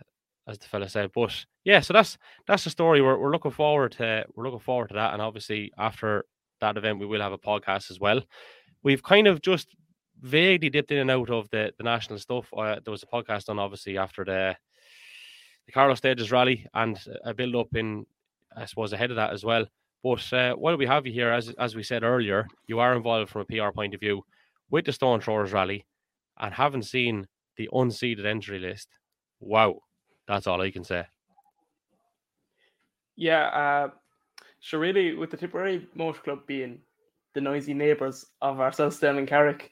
as 0.47 0.59
the 0.59 0.67
fella 0.67 0.89
said. 0.89 1.11
But 1.15 1.45
yeah, 1.63 1.79
so 1.79 1.93
that's 1.93 2.17
that's 2.45 2.65
the 2.65 2.69
story. 2.69 3.01
We're 3.01 3.17
we're 3.17 3.31
looking 3.31 3.51
forward 3.51 3.93
to 3.93 4.25
we're 4.35 4.43
looking 4.45 4.59
forward 4.59 4.89
to 4.89 4.95
that, 4.95 5.13
and 5.13 5.21
obviously 5.21 5.71
after 5.77 6.25
that 6.63 6.77
event, 6.77 6.99
we 6.99 7.05
will 7.05 7.21
have 7.21 7.33
a 7.33 7.37
podcast 7.37 7.91
as 7.91 7.99
well. 7.99 8.21
We've 8.83 9.03
kind 9.03 9.27
of 9.27 9.41
just 9.41 9.75
vaguely 10.21 10.69
dipped 10.69 10.91
in 10.91 10.99
and 10.99 11.11
out 11.11 11.29
of 11.29 11.49
the 11.49 11.73
the 11.77 11.83
national 11.83 12.19
stuff. 12.19 12.47
Uh, 12.55 12.79
there 12.83 12.91
was 12.91 13.03
a 13.03 13.07
podcast 13.07 13.49
on 13.49 13.59
obviously 13.59 13.97
after 13.97 14.23
the 14.25 14.55
the 15.65 15.71
Carlow 15.71 15.95
Stages 15.95 16.31
rally 16.31 16.65
and 16.73 16.99
a 17.23 17.33
build 17.33 17.55
up 17.55 17.75
in, 17.75 18.05
I 18.55 18.65
suppose, 18.65 18.91
ahead 18.91 19.11
of 19.11 19.15
that 19.15 19.31
as 19.31 19.45
well. 19.45 19.65
But 20.03 20.33
uh, 20.33 20.53
while 20.55 20.75
we 20.75 20.85
have 20.85 21.05
you 21.05 21.13
here, 21.13 21.31
as 21.31 21.49
as 21.57 21.75
we 21.75 21.83
said 21.83 22.03
earlier, 22.03 22.47
you 22.67 22.79
are 22.79 22.95
involved 22.95 23.29
from 23.29 23.41
a 23.41 23.45
PR 23.45 23.71
point 23.73 23.93
of 23.93 23.99
view 23.99 24.23
with 24.69 24.85
the 24.85 24.91
Stone 24.91 25.21
Throwers 25.21 25.53
Rally, 25.53 25.85
and 26.39 26.53
haven't 26.53 26.83
seen 26.83 27.27
the 27.57 27.69
unseeded 27.73 28.25
entry 28.25 28.59
list. 28.59 28.89
Wow, 29.39 29.79
that's 30.27 30.47
all 30.47 30.61
I 30.61 30.71
can 30.71 30.83
say. 30.83 31.05
Yeah, 33.15 33.45
uh, 33.45 33.89
so 34.63 34.77
really, 34.77 35.13
with 35.13 35.29
the 35.29 35.35
Tipperary 35.35 35.85
Motor 35.93 36.21
Club 36.21 36.39
being 36.47 36.79
the 37.33 37.41
noisy 37.41 37.73
neighbours 37.73 38.25
of 38.41 38.61
ourselves 38.61 38.97
down 38.97 39.17
in 39.17 39.25
Carrick, 39.25 39.71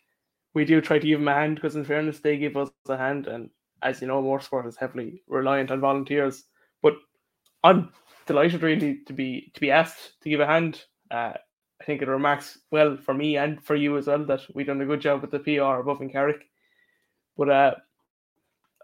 we 0.53 0.65
do 0.65 0.81
try 0.81 0.99
to 0.99 1.07
give 1.07 1.19
them 1.19 1.29
a 1.29 1.33
hand 1.33 1.55
because, 1.55 1.77
in 1.77 1.85
fairness, 1.85 2.19
they 2.19 2.37
give 2.37 2.57
us 2.57 2.69
a 2.89 2.97
hand. 2.97 3.27
And 3.27 3.49
as 3.81 4.01
you 4.01 4.07
know, 4.07 4.21
motorsport 4.21 4.67
is 4.67 4.75
heavily 4.75 5.23
reliant 5.29 5.71
on 5.71 5.79
volunteers. 5.79 6.43
But 6.81 6.95
I'm 7.63 7.93
delighted, 8.27 8.63
really, 8.63 8.99
to 9.07 9.13
be 9.13 9.49
to 9.53 9.61
be 9.61 9.71
asked 9.71 10.21
to 10.23 10.29
give 10.29 10.41
a 10.41 10.45
hand. 10.45 10.83
Uh, 11.09 11.33
I 11.79 11.83
think 11.85 12.01
it 12.01 12.09
remarks 12.09 12.59
well 12.69 12.97
for 12.97 13.13
me 13.13 13.37
and 13.37 13.63
for 13.63 13.75
you 13.77 13.97
as 13.97 14.07
well 14.07 14.25
that 14.25 14.41
we've 14.53 14.67
done 14.67 14.81
a 14.81 14.85
good 14.85 14.99
job 14.99 15.21
with 15.21 15.31
the 15.31 15.39
PR 15.39 15.79
above 15.79 16.01
in 16.01 16.09
Carrick. 16.09 16.43
But 17.37 17.49
uh, 17.49 17.75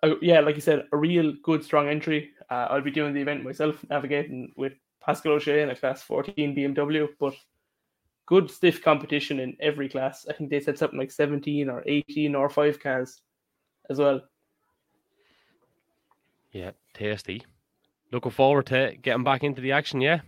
uh, 0.03 0.15
yeah, 0.21 0.39
like 0.39 0.55
you 0.55 0.61
said, 0.61 0.85
a 0.93 0.97
real 0.97 1.33
good 1.43 1.65
strong 1.65 1.89
entry. 1.89 2.29
Uh, 2.49 2.67
I'll 2.69 2.81
be 2.81 2.91
doing 2.91 3.13
the 3.13 3.21
event 3.21 3.43
myself, 3.43 3.85
navigating 3.89 4.53
with 4.55 4.71
Pascal 5.07 5.33
O'Shea 5.33 5.61
in 5.61 5.69
a 5.69 5.75
class 5.75 6.03
14 6.03 6.55
BMW, 6.55 7.07
but 7.19 7.33
good 8.25 8.51
stiff 8.51 8.83
competition 8.83 9.39
in 9.39 9.55
every 9.59 9.87
class. 9.89 10.25
I 10.29 10.33
think 10.33 10.49
they 10.49 10.59
said 10.59 10.77
something 10.77 10.99
like 10.99 11.11
17 11.11 11.69
or 11.69 11.81
18 11.85 12.35
or 12.35 12.49
five 12.49 12.79
cars 12.79 13.21
as 13.89 13.99
well. 13.99 14.21
Yeah, 16.51 16.71
tasty. 16.93 17.43
Looking 18.11 18.31
forward 18.31 18.67
to 18.67 18.95
getting 19.01 19.23
back 19.23 19.43
into 19.43 19.61
the 19.61 19.71
action. 19.71 20.01
Yeah, 20.01 20.21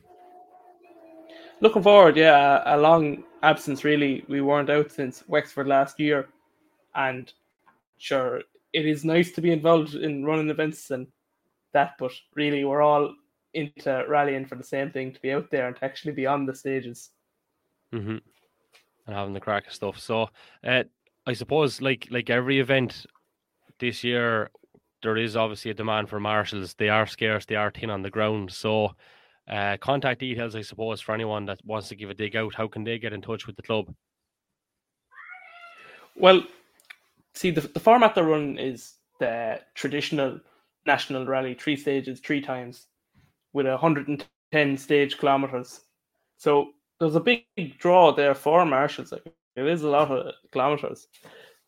Looking 1.61 1.83
forward, 1.83 2.15
yeah, 2.15 2.63
a 2.65 2.77
long 2.77 3.25
absence 3.43 3.83
really. 3.83 4.23
We 4.29 4.39
weren't 4.39 4.69
out 4.69 4.91
since 4.91 5.25
Wexford 5.27 5.67
last 5.67 5.99
year, 5.99 6.29
and 6.95 7.31
sure, 7.97 8.41
it 8.71 8.85
is 8.85 9.03
nice 9.03 9.31
to 9.33 9.41
be 9.41 9.51
involved 9.51 9.95
in 9.95 10.23
running 10.23 10.49
events 10.49 10.89
and 10.91 11.07
that, 11.73 11.95
but 11.99 12.13
really, 12.33 12.63
we're 12.63 12.81
all 12.81 13.13
into 13.53 14.05
rallying 14.07 14.45
for 14.45 14.55
the 14.55 14.63
same 14.63 14.91
thing 14.91 15.13
to 15.13 15.21
be 15.21 15.31
out 15.31 15.49
there 15.51 15.67
and 15.67 15.75
to 15.75 15.85
actually 15.85 16.13
be 16.13 16.25
on 16.25 16.45
the 16.45 16.55
stages. 16.55 17.09
mm-hmm. 17.93 18.17
and 19.07 19.15
having 19.15 19.33
the 19.33 19.39
crack 19.39 19.67
of 19.67 19.73
stuff. 19.73 19.99
So, 19.99 20.29
uh, 20.63 20.83
I 21.25 21.33
suppose, 21.33 21.81
like 21.81 22.07
like 22.11 22.29
every 22.29 22.59
event 22.59 23.05
this 23.79 24.03
year, 24.03 24.51
there 25.03 25.17
is 25.17 25.35
obviously 25.35 25.71
a 25.71 25.75
demand 25.75 26.09
for 26.09 26.19
marshals. 26.19 26.73
They 26.75 26.89
are 26.89 27.07
scarce. 27.07 27.45
They 27.45 27.55
are 27.55 27.71
thin 27.71 27.89
on 27.89 28.01
the 28.03 28.09
ground. 28.09 28.51
So. 28.51 28.95
Uh, 29.49 29.77
contact 29.77 30.19
details, 30.19 30.55
I 30.55 30.61
suppose, 30.61 31.01
for 31.01 31.15
anyone 31.15 31.45
that 31.45 31.59
wants 31.65 31.89
to 31.89 31.95
give 31.95 32.11
a 32.11 32.13
dig 32.13 32.35
out. 32.35 32.53
How 32.53 32.67
can 32.67 32.83
they 32.83 32.99
get 32.99 33.13
in 33.13 33.21
touch 33.23 33.47
with 33.47 33.55
the 33.55 33.63
club? 33.63 33.91
Well, 36.15 36.43
see, 37.33 37.49
the, 37.49 37.61
the 37.61 37.79
format 37.79 38.13
they're 38.13 38.25
running 38.25 38.59
is 38.59 38.93
the 39.19 39.59
traditional 39.73 40.39
national 40.85 41.25
rally, 41.25 41.55
three 41.55 41.75
stages, 41.77 42.19
three 42.19 42.41
times, 42.41 42.85
with 43.53 43.65
110 43.65 44.77
stage 44.77 45.17
kilometers. 45.17 45.81
So 46.37 46.69
there's 46.99 47.15
a 47.15 47.19
big 47.19 47.45
draw 47.77 48.11
there 48.13 48.35
for 48.35 48.65
marshals. 48.65 49.13
It 49.13 49.23
is 49.55 49.83
a 49.83 49.89
lot 49.89 50.11
of 50.11 50.33
kilometers. 50.51 51.07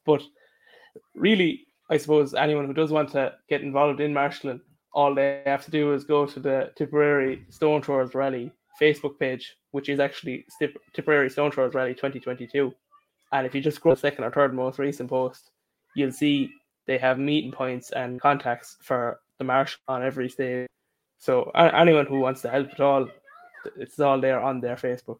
But 0.06 0.22
really, 1.16 1.68
I 1.90 1.98
suppose 1.98 2.34
anyone 2.34 2.66
who 2.66 2.74
does 2.74 2.92
want 2.92 3.10
to 3.12 3.34
get 3.50 3.62
involved 3.62 4.00
in 4.00 4.14
marshalling, 4.14 4.62
all 4.94 5.14
they 5.14 5.42
have 5.46 5.64
to 5.66 5.72
do 5.72 5.94
is 5.94 6.04
go 6.04 6.26
to 6.26 6.40
the 6.40 6.72
Tipperary 6.76 7.46
Stone 7.50 7.82
Throwers 7.82 8.14
Rally 8.14 8.52
Facebook 8.82 9.20
page, 9.20 9.56
which 9.72 9.90
is 9.90 10.00
actually 10.00 10.46
Tipperary 10.94 11.30
Stone 11.30 11.52
Throwers 11.52 11.74
Rally 11.74 11.94
2022. 11.94 12.74
And 13.32 13.48
if 13.48 13.56
you 13.56 13.62
just 13.62 13.78
scroll 13.78 13.96
the 13.96 14.02
second 14.02 14.24
or 14.26 14.32
third 14.32 14.54
most 14.54 14.80
recent 14.80 15.10
post, 15.10 15.52
you'll 15.96 16.12
see 16.12 16.50
they 16.88 16.98
have 16.98 17.20
meeting 17.20 17.52
points 17.52 17.92
and 17.92 18.20
contacts 18.20 18.78
for 18.82 19.20
the 19.38 19.44
marshal 19.46 19.80
on 19.88 20.04
every 20.04 20.30
stage. 20.30 20.68
So 21.22 21.52
a- 21.54 21.76
anyone 21.80 22.08
who 22.08 22.20
wants 22.20 22.42
to 22.42 22.50
help 22.50 22.72
at 22.74 22.80
all, 22.80 23.08
it's 23.78 24.00
all 24.00 24.20
there 24.20 24.40
on 24.42 24.60
their 24.60 24.76
Facebook. 24.76 25.20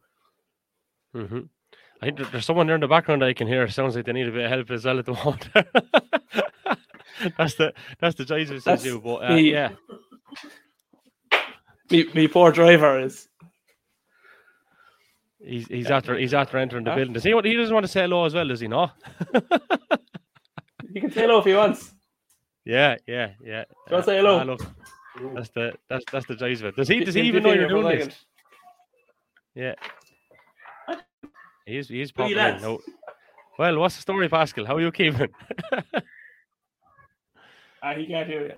Mm-hmm. 1.16 1.42
I 2.02 2.06
think 2.06 2.32
there's 2.32 2.46
someone 2.46 2.66
there 2.66 2.74
in 2.76 2.82
the 2.82 2.88
background 2.88 3.24
I 3.24 3.34
can 3.34 3.48
hear. 3.48 3.68
Sounds 3.68 3.96
like 3.96 4.06
they 4.06 4.12
need 4.14 4.28
a 4.28 4.32
bit 4.32 4.46
of 4.46 4.50
help 4.52 4.72
as 4.72 4.84
well 4.86 4.98
at 4.98 5.06
the 5.06 5.14
moment. 5.24 5.48
that's 7.38 7.54
the 7.54 7.72
that's 8.00 8.16
the 8.16 8.26
Jesus 8.26 8.64
That's 8.64 8.84
you, 8.84 9.00
but 9.00 9.16
uh, 9.18 9.36
the- 9.36 9.42
yeah, 9.42 9.70
Me, 11.92 12.08
me 12.16 12.28
poor 12.28 12.52
driver 12.52 13.00
is 13.00 13.28
he's 15.40 15.68
he's 15.68 15.92
after 15.92 16.18
he's 16.18 16.34
after 16.34 16.58
entering 16.58 16.86
the 16.86 16.96
building. 16.96 17.14
Does 17.14 17.24
he? 17.24 17.30
He 17.44 17.56
doesn't 17.56 17.74
want 17.74 17.86
to 17.86 17.92
say 17.92 18.02
hello 18.02 18.26
as 18.26 18.34
well, 18.34 18.48
does 18.48 18.62
he? 18.62 18.68
not? 18.68 18.96
you 20.94 21.02
can 21.02 21.12
say 21.12 21.22
hello 21.22 21.40
if 21.40 21.46
he 21.46 21.54
wants. 21.54 21.94
yeah, 22.66 22.96
yeah, 23.06 23.32
yeah. 23.44 23.66
Do 23.88 23.92
Go 23.98 24.02
say 24.02 24.18
hello. 24.18 24.40
ah, 24.40 24.44
look, 24.44 24.62
that's 25.34 25.50
the 25.50 25.74
that's 25.90 26.06
that's 26.12 26.26
the 26.28 26.36
choice 26.36 26.60
of 26.60 26.68
it. 26.68 26.76
Does 26.76 26.88
he? 26.88 27.04
Does 27.04 27.16
he 27.16 27.22
even 27.22 27.44
know 27.44 27.54
you're 27.54 27.68
doing 27.68 28.00
this? 28.00 28.26
Yeah. 29.56 29.76
He's 31.66 31.88
he's 31.88 32.12
Who 32.16 32.24
are 32.24 32.28
you 32.28 32.36
popping 32.36 32.56
in. 32.56 32.62
No. 32.62 32.80
Well, 33.60 33.80
what's 33.80 33.96
the 33.96 34.02
story, 34.02 34.28
Pascal? 34.28 34.66
How 34.66 34.76
are 34.76 34.82
you 34.82 34.92
keeping? 34.92 35.30
Ah, 37.84 37.96
he 37.96 38.06
can't 38.06 38.28
hear 38.28 38.44
you. 38.44 38.54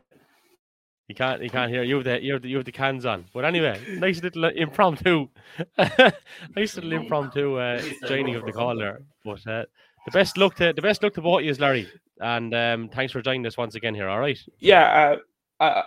He 1.07 1.13
can't. 1.13 1.41
He 1.41 1.49
can't 1.49 1.71
hear 1.71 1.83
you. 1.83 1.95
Have 1.95 2.03
the 2.03 2.21
you 2.21 2.33
have 2.33 2.41
the, 2.41 2.49
you 2.49 2.57
have 2.57 2.65
the 2.65 2.71
cans 2.71 3.05
on. 3.05 3.25
But 3.33 3.45
anyway, 3.45 3.79
nice 3.97 4.21
little 4.21 4.45
uh, 4.45 4.49
impromptu, 4.49 5.27
nice 5.77 6.75
little 6.75 6.91
impromptu 6.91 7.55
uh, 7.57 7.81
joining 8.07 8.35
of 8.35 8.45
the 8.45 8.51
call 8.51 8.77
there. 8.77 8.99
But 9.23 9.45
uh, 9.47 9.63
the 10.05 10.11
best 10.11 10.37
luck 10.37 10.55
to 10.55 10.73
the 10.73 10.81
best 10.81 11.03
luck 11.03 11.13
to 11.13 11.21
both 11.21 11.39
of 11.39 11.45
you, 11.45 11.53
Larry. 11.53 11.89
And 12.19 12.53
um, 12.53 12.89
thanks 12.89 13.11
for 13.13 13.21
joining 13.21 13.45
us 13.45 13.57
once 13.57 13.75
again 13.75 13.95
here. 13.95 14.09
All 14.09 14.19
right. 14.19 14.39
Yeah, 14.59 15.17
uh, 15.59 15.63
uh, 15.63 15.83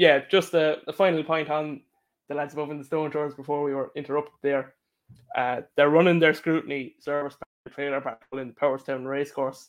yeah. 0.00 0.22
Just 0.30 0.54
a, 0.54 0.78
a 0.88 0.94
final 0.94 1.22
point 1.22 1.50
on 1.50 1.82
the 2.30 2.34
lads 2.34 2.54
above 2.54 2.70
in 2.70 2.78
the 2.78 2.84
stone 2.84 3.10
throwers 3.10 3.34
before 3.34 3.62
we 3.62 3.74
were 3.74 3.92
interrupted 3.94 4.34
there. 4.42 4.72
Uh, 5.36 5.60
they're 5.76 5.90
running 5.90 6.18
their 6.18 6.32
scrutiny 6.32 6.94
service 6.98 7.36
pack 7.36 7.74
trailer 7.74 8.00
back 8.00 8.22
in 8.32 8.48
the 8.48 8.54
Powerstown 8.54 9.04
racecourse. 9.04 9.68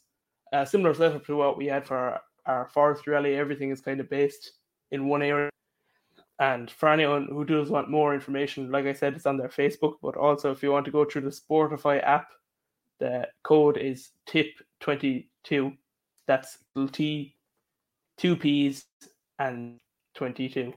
Uh, 0.54 0.64
similar 0.64 0.94
setup 0.94 1.26
to 1.26 1.36
what 1.36 1.58
we 1.58 1.66
had 1.66 1.86
for 1.86 1.98
our, 1.98 2.22
our 2.46 2.68
forest 2.70 3.08
rally. 3.08 3.36
Everything 3.36 3.72
is 3.72 3.82
kind 3.82 4.00
of 4.00 4.10
based 4.10 4.54
in 4.92 5.10
one 5.10 5.22
area. 5.22 5.50
And 6.40 6.72
for 6.72 6.88
anyone 6.88 7.28
who 7.30 7.44
does 7.44 7.70
want 7.70 7.90
more 7.90 8.16
information, 8.16 8.72
like 8.72 8.86
I 8.86 8.94
said, 8.94 9.16
it's 9.16 9.26
on 9.26 9.38
their 9.38 9.50
Facebook. 9.50 9.96
But 10.02 10.16
also, 10.16 10.50
if 10.52 10.64
you 10.64 10.72
want 10.72 10.86
to 10.86 10.92
go 10.92 11.04
through 11.04 11.24
the 11.24 11.30
Sportity 11.30 12.02
app, 12.04 12.30
the 13.00 13.28
code 13.44 13.78
is 13.78 14.12
TIP22. 14.30 15.76
That's 16.26 16.58
T 16.94 17.36
two 18.18 18.36
P's 18.38 18.86
and 19.38 19.80
22. 20.16 20.74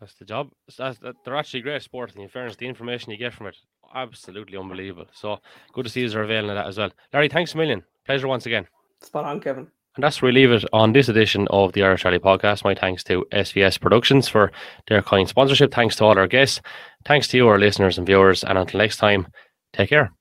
That's 0.00 0.14
the 0.14 0.24
job. 0.24 0.50
That's, 0.76 0.98
that, 1.00 1.16
they're 1.24 1.36
actually 1.36 1.62
great 1.62 1.82
sport. 1.82 2.14
In 2.14 2.28
fairness, 2.28 2.56
the 2.56 2.66
information 2.66 3.10
you 3.10 3.16
get 3.16 3.34
from 3.34 3.46
it, 3.46 3.56
absolutely 3.94 4.56
unbelievable. 4.56 5.06
So 5.12 5.38
good 5.72 5.84
to 5.84 5.90
see 5.90 6.02
you 6.02 6.18
are 6.18 6.22
availing 6.22 6.50
of 6.50 6.56
that 6.56 6.66
as 6.66 6.78
well. 6.78 6.90
Larry, 7.12 7.28
thanks 7.28 7.54
a 7.54 7.56
million. 7.56 7.82
Pleasure 8.06 8.28
once 8.28 8.46
again. 8.46 8.66
Spot 9.02 9.24
on, 9.24 9.40
Kevin. 9.40 9.68
And 9.96 10.04
that's 10.04 10.22
where 10.22 10.32
we 10.32 10.40
leave 10.40 10.52
it 10.52 10.64
on 10.72 10.92
this 10.92 11.08
edition 11.08 11.48
of 11.50 11.72
the 11.72 11.82
Irish 11.82 12.04
Rally 12.04 12.20
Podcast. 12.20 12.62
My 12.62 12.74
thanks 12.74 13.02
to 13.04 13.26
SVS 13.32 13.80
Productions 13.80 14.28
for 14.28 14.52
their 14.86 15.02
kind 15.02 15.28
sponsorship. 15.28 15.74
Thanks 15.74 15.96
to 15.96 16.04
all 16.04 16.16
our 16.16 16.28
guests. 16.28 16.60
Thanks 17.04 17.26
to 17.28 17.36
you, 17.36 17.48
our 17.48 17.58
listeners 17.58 17.98
and 17.98 18.06
viewers. 18.06 18.44
And 18.44 18.56
until 18.56 18.78
next 18.78 18.98
time, 18.98 19.26
take 19.72 19.88
care. 19.88 20.17